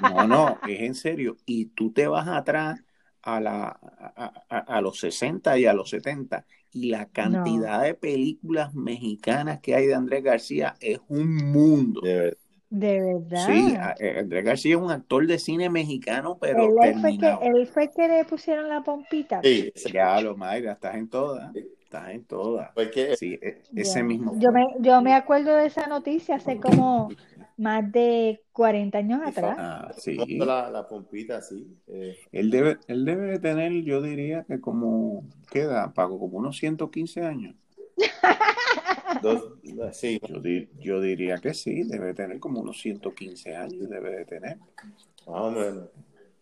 No, 0.00 0.26
no, 0.26 0.58
es 0.68 0.80
en 0.80 0.94
serio. 0.94 1.36
Y 1.46 1.66
tú 1.66 1.92
te 1.92 2.06
vas 2.08 2.26
atrás 2.28 2.80
a, 3.22 3.40
la, 3.40 3.68
a, 3.68 4.32
a- 4.48 4.58
a 4.58 4.80
los 4.80 4.98
60 4.98 5.58
y 5.58 5.66
a 5.66 5.72
los 5.72 5.90
70 5.90 6.46
y 6.72 6.90
la 6.90 7.06
cantidad 7.06 7.82
de 7.82 7.94
películas 7.94 8.74
mexicanas 8.74 9.60
que 9.60 9.74
hay 9.74 9.86
de 9.86 9.94
Andrés 9.94 10.22
García 10.24 10.76
es 10.80 11.00
un 11.08 11.36
mundo. 11.36 12.00
de 12.00 12.14
verdad. 12.14 12.38
De 12.70 13.00
verdad. 13.02 13.46
Sí, 13.46 13.76
eh, 14.00 14.20
Andrés 14.20 14.44
García 14.44 14.76
es 14.76 14.80
un 14.80 14.90
actor 14.90 15.26
de 15.26 15.38
cine 15.38 15.68
mexicano, 15.68 16.38
pero 16.40 16.68
Él, 16.82 16.98
fue 17.00 17.18
que, 17.18 17.36
él 17.42 17.66
fue 17.66 17.90
que 17.90 18.08
le 18.08 18.24
pusieron 18.24 18.68
la 18.70 18.82
pompita. 18.82 19.42
Sí, 19.42 19.70
Ya 19.92 20.20
lo, 20.22 20.36
Mayra, 20.36 20.72
estás 20.72 20.94
en 20.94 21.08
todas. 21.08 21.54
Estás 21.54 22.08
en 22.10 22.24
todas. 22.24 22.72
fue 22.72 22.90
que 22.90 23.14
Sí, 23.16 23.38
e- 23.42 23.60
ese 23.76 24.02
mismo 24.02 24.34
Yo 24.38 24.50
me, 24.50 24.66
yo 24.80 25.02
me 25.02 25.12
acuerdo 25.12 25.54
de 25.54 25.66
esa 25.66 25.86
noticia 25.86 26.36
hace 26.36 26.56
como 26.56 27.10
más 27.56 27.90
de 27.92 28.42
40 28.52 28.98
años 28.98 29.20
atrás. 29.24 29.56
Ah, 29.58 29.92
sí. 29.96 30.16
la, 30.38 30.70
la 30.70 30.86
pompita, 30.88 31.40
sí. 31.42 31.76
Eh, 31.88 32.16
Él 32.32 32.50
debe, 32.50 32.78
él 32.88 33.04
debe 33.04 33.26
de 33.32 33.38
tener, 33.38 33.72
yo 33.84 34.00
diría 34.02 34.44
que 34.44 34.60
como, 34.60 35.24
¿qué 35.50 35.60
edad, 35.60 35.92
Paco? 35.94 36.18
Como 36.18 36.38
unos 36.38 36.56
115 36.58 37.22
años. 37.22 37.54
dos, 39.22 39.52
sí, 39.92 40.18
Yo, 40.28 40.40
di- 40.40 40.68
yo 40.80 41.00
diría 41.00 41.38
que 41.38 41.54
sí, 41.54 41.82
debe 41.84 42.14
tener 42.14 42.38
como 42.40 42.60
unos 42.60 42.80
115 42.80 43.54
años, 43.54 43.88
debe 43.88 44.10
de 44.16 44.24
tener. 44.24 44.58
más 44.58 45.40
o 45.40 45.50
menos. 45.50 45.88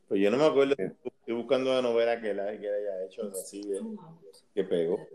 Pues 0.08 0.20
yo 0.20 0.30
no 0.30 0.38
me 0.38 0.44
acuerdo, 0.44 0.74
estoy 0.76 1.34
buscando 1.34 1.70
una 1.70 1.82
novela 1.82 2.20
que, 2.20 2.34
la, 2.34 2.46
que 2.58 2.66
él 2.66 2.74
haya 2.74 3.04
hecho 3.04 3.30
así 3.30 3.62
de- 3.62 3.80
que 4.54 4.64
pegó. 4.64 5.06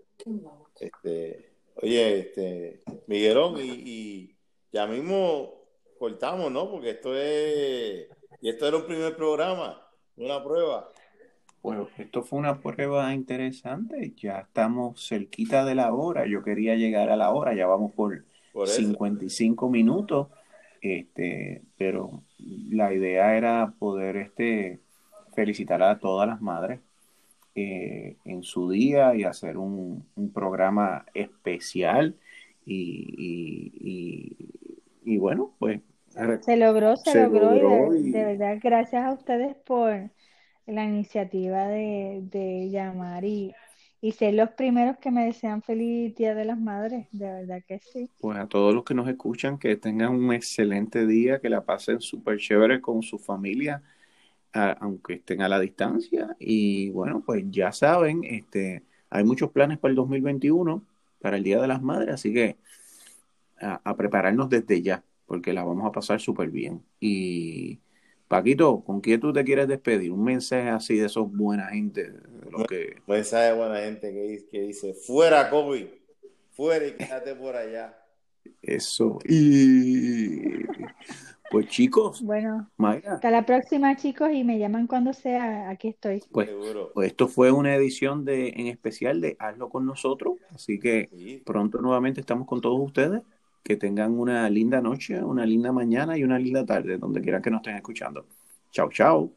Este, 0.79 1.51
oye, 1.75 2.19
este, 2.19 2.81
Miguelón, 3.07 3.57
y, 3.59 3.71
y 3.85 4.35
ya 4.71 4.87
mismo 4.87 5.64
cortamos, 6.05 6.51
¿no? 6.51 6.69
Porque 6.69 6.91
esto 6.91 7.15
es, 7.15 8.07
y 8.41 8.49
esto 8.49 8.67
era 8.67 8.77
un 8.77 8.85
primer 8.85 9.15
programa, 9.15 9.81
una 10.17 10.43
prueba. 10.43 10.91
Bueno, 11.61 11.89
esto 11.97 12.21
fue 12.23 12.37
una 12.39 12.61
prueba 12.61 13.11
interesante, 13.13 14.13
ya 14.15 14.39
estamos 14.41 15.07
cerquita 15.07 15.65
de 15.65 15.73
la 15.75 15.93
hora, 15.93 16.27
yo 16.27 16.43
quería 16.43 16.75
llegar 16.75 17.09
a 17.09 17.15
la 17.15 17.31
hora, 17.31 17.55
ya 17.55 17.65
vamos 17.65 17.91
por 17.93 18.23
Por 18.51 18.69
eso. 18.71 18.95
55 19.01 19.69
minutos, 19.69 20.27
este, 20.81 21.63
pero 21.77 22.23
la 22.37 22.93
idea 22.93 23.35
era 23.35 23.73
poder 23.79 24.15
este, 24.17 24.79
felicitar 25.35 25.81
a 25.81 25.99
todas 25.99 26.27
las 26.27 26.39
madres 26.41 26.81
eh, 27.55 28.17
en 28.25 28.43
su 28.43 28.69
día 28.71 29.15
y 29.15 29.23
hacer 29.23 29.57
un, 29.57 30.07
un 30.15 30.33
programa 30.33 31.05
especial 31.13 32.15
y, 32.65 33.15
y- 33.17 34.35
y- 35.05 35.13
y 35.15 35.17
bueno, 35.17 35.55
pues 35.59 35.81
Se 36.39 36.55
logró, 36.57 36.95
se, 36.97 37.13
Se 37.13 37.15
logró, 37.15 37.55
y 37.55 37.59
de, 37.59 37.93
y- 37.99 38.11
de 38.11 38.23
verdad 38.25 38.57
gracias 38.63 39.03
a 39.05 39.11
ustedes 39.13 39.55
por 39.65 40.11
la 40.67 40.83
iniciativa 40.85 41.67
de, 41.67 42.21
de 42.23 42.69
llamar 42.71 43.25
y, 43.25 43.53
y 44.01 44.11
ser 44.13 44.33
los 44.35 44.51
primeros 44.51 44.97
que 44.99 45.11
me 45.11 45.25
desean 45.25 45.61
feliz 45.63 46.15
Día 46.15 46.35
de 46.35 46.45
las 46.45 46.59
Madres, 46.59 47.07
de 47.11 47.31
verdad 47.31 47.61
que 47.67 47.79
sí. 47.79 48.11
pues 48.19 48.37
a 48.39 48.47
todos 48.47 48.73
los 48.73 48.83
que 48.83 48.93
nos 48.93 49.07
escuchan, 49.07 49.57
que 49.59 49.75
tengan 49.77 50.11
un 50.15 50.33
excelente 50.33 51.05
día, 51.05 51.39
que 51.39 51.49
la 51.49 51.63
pasen 51.65 52.01
súper 52.01 52.37
chévere 52.39 52.81
con 52.81 53.03
su 53.03 53.19
familia, 53.19 53.83
a- 54.53 54.71
aunque 54.81 55.15
estén 55.15 55.41
a 55.41 55.49
la 55.49 55.59
distancia. 55.59 56.35
Y 56.39 56.89
bueno, 56.91 57.23
pues 57.25 57.45
ya 57.51 57.71
saben, 57.71 58.23
este, 58.25 58.83
hay 59.09 59.23
muchos 59.23 59.51
planes 59.51 59.79
para 59.79 59.91
el 59.91 59.95
2021, 59.97 60.83
para 61.21 61.37
el 61.37 61.43
Día 61.43 61.61
de 61.61 61.67
las 61.69 61.81
Madres, 61.83 62.15
así 62.15 62.33
que 62.33 62.57
a, 63.61 63.81
a 63.83 63.95
prepararnos 63.95 64.49
desde 64.49 64.81
ya, 64.81 65.03
porque 65.25 65.53
la 65.53 65.63
vamos 65.63 65.85
a 65.87 65.91
pasar 65.91 66.19
súper 66.19 66.49
bien. 66.49 66.81
Y 66.99 67.79
Paquito, 68.27 68.81
¿con 68.83 69.01
quién 69.01 69.19
tú 69.19 69.31
te 69.33 69.43
quieres 69.43 69.67
despedir? 69.67 70.11
Un 70.11 70.23
mensaje 70.23 70.69
así 70.69 70.97
de 70.97 71.05
esos 71.05 71.31
buena 71.31 71.67
gente, 71.67 72.11
de 72.11 72.51
los 72.51 72.63
que... 72.67 72.95
Mensaje 73.07 73.45
de 73.51 73.53
buena 73.53 73.79
gente 73.79 74.11
que, 74.11 74.21
dice- 74.21 74.47
que 74.51 74.61
dice, 74.61 74.93
fuera 74.93 75.49
COVID, 75.49 75.85
fuera 76.51 76.87
y 76.87 76.93
quédate 76.93 77.35
por 77.35 77.55
allá. 77.55 77.97
Eso. 78.61 79.19
Y 79.27 80.65
pues 81.51 81.67
chicos, 81.67 82.21
Bueno, 82.23 82.69
Mayra. 82.77 83.13
hasta 83.15 83.29
la 83.31 83.45
próxima 83.45 83.95
chicos 83.95 84.29
y 84.33 84.43
me 84.43 84.57
llaman 84.57 84.87
cuando 84.87 85.13
sea, 85.13 85.69
aquí 85.69 85.89
estoy. 85.89 86.23
Pues, 86.31 86.49
Seguro. 86.49 86.91
pues 86.93 87.07
esto 87.11 87.27
fue 87.27 87.51
una 87.51 87.75
edición 87.75 88.25
de 88.25 88.49
en 88.49 88.67
especial 88.67 89.21
de 89.21 89.35
Hazlo 89.39 89.69
con 89.69 89.85
nosotros, 89.85 90.35
así 90.53 90.79
que 90.79 91.07
Sí. 91.11 91.41
pronto 91.45 91.79
nuevamente 91.81 92.19
estamos 92.21 92.47
con 92.47 92.61
todos 92.61 92.79
ustedes. 92.81 93.21
Que 93.65 93.75
tengan 93.77 94.17
una 94.19 94.49
linda 94.49 94.79
noche, 94.81 95.21
una 95.23 95.45
linda 95.45 95.71
mañana 95.71 96.17
y 96.17 96.23
una 96.23 96.39
linda 96.39 96.65
tarde, 96.65 96.97
donde 96.97 97.21
quieran 97.21 97.41
que 97.41 97.51
nos 97.51 97.59
estén 97.61 97.75
escuchando. 97.75 98.27
Chao, 98.71 98.89
chao. 98.91 99.33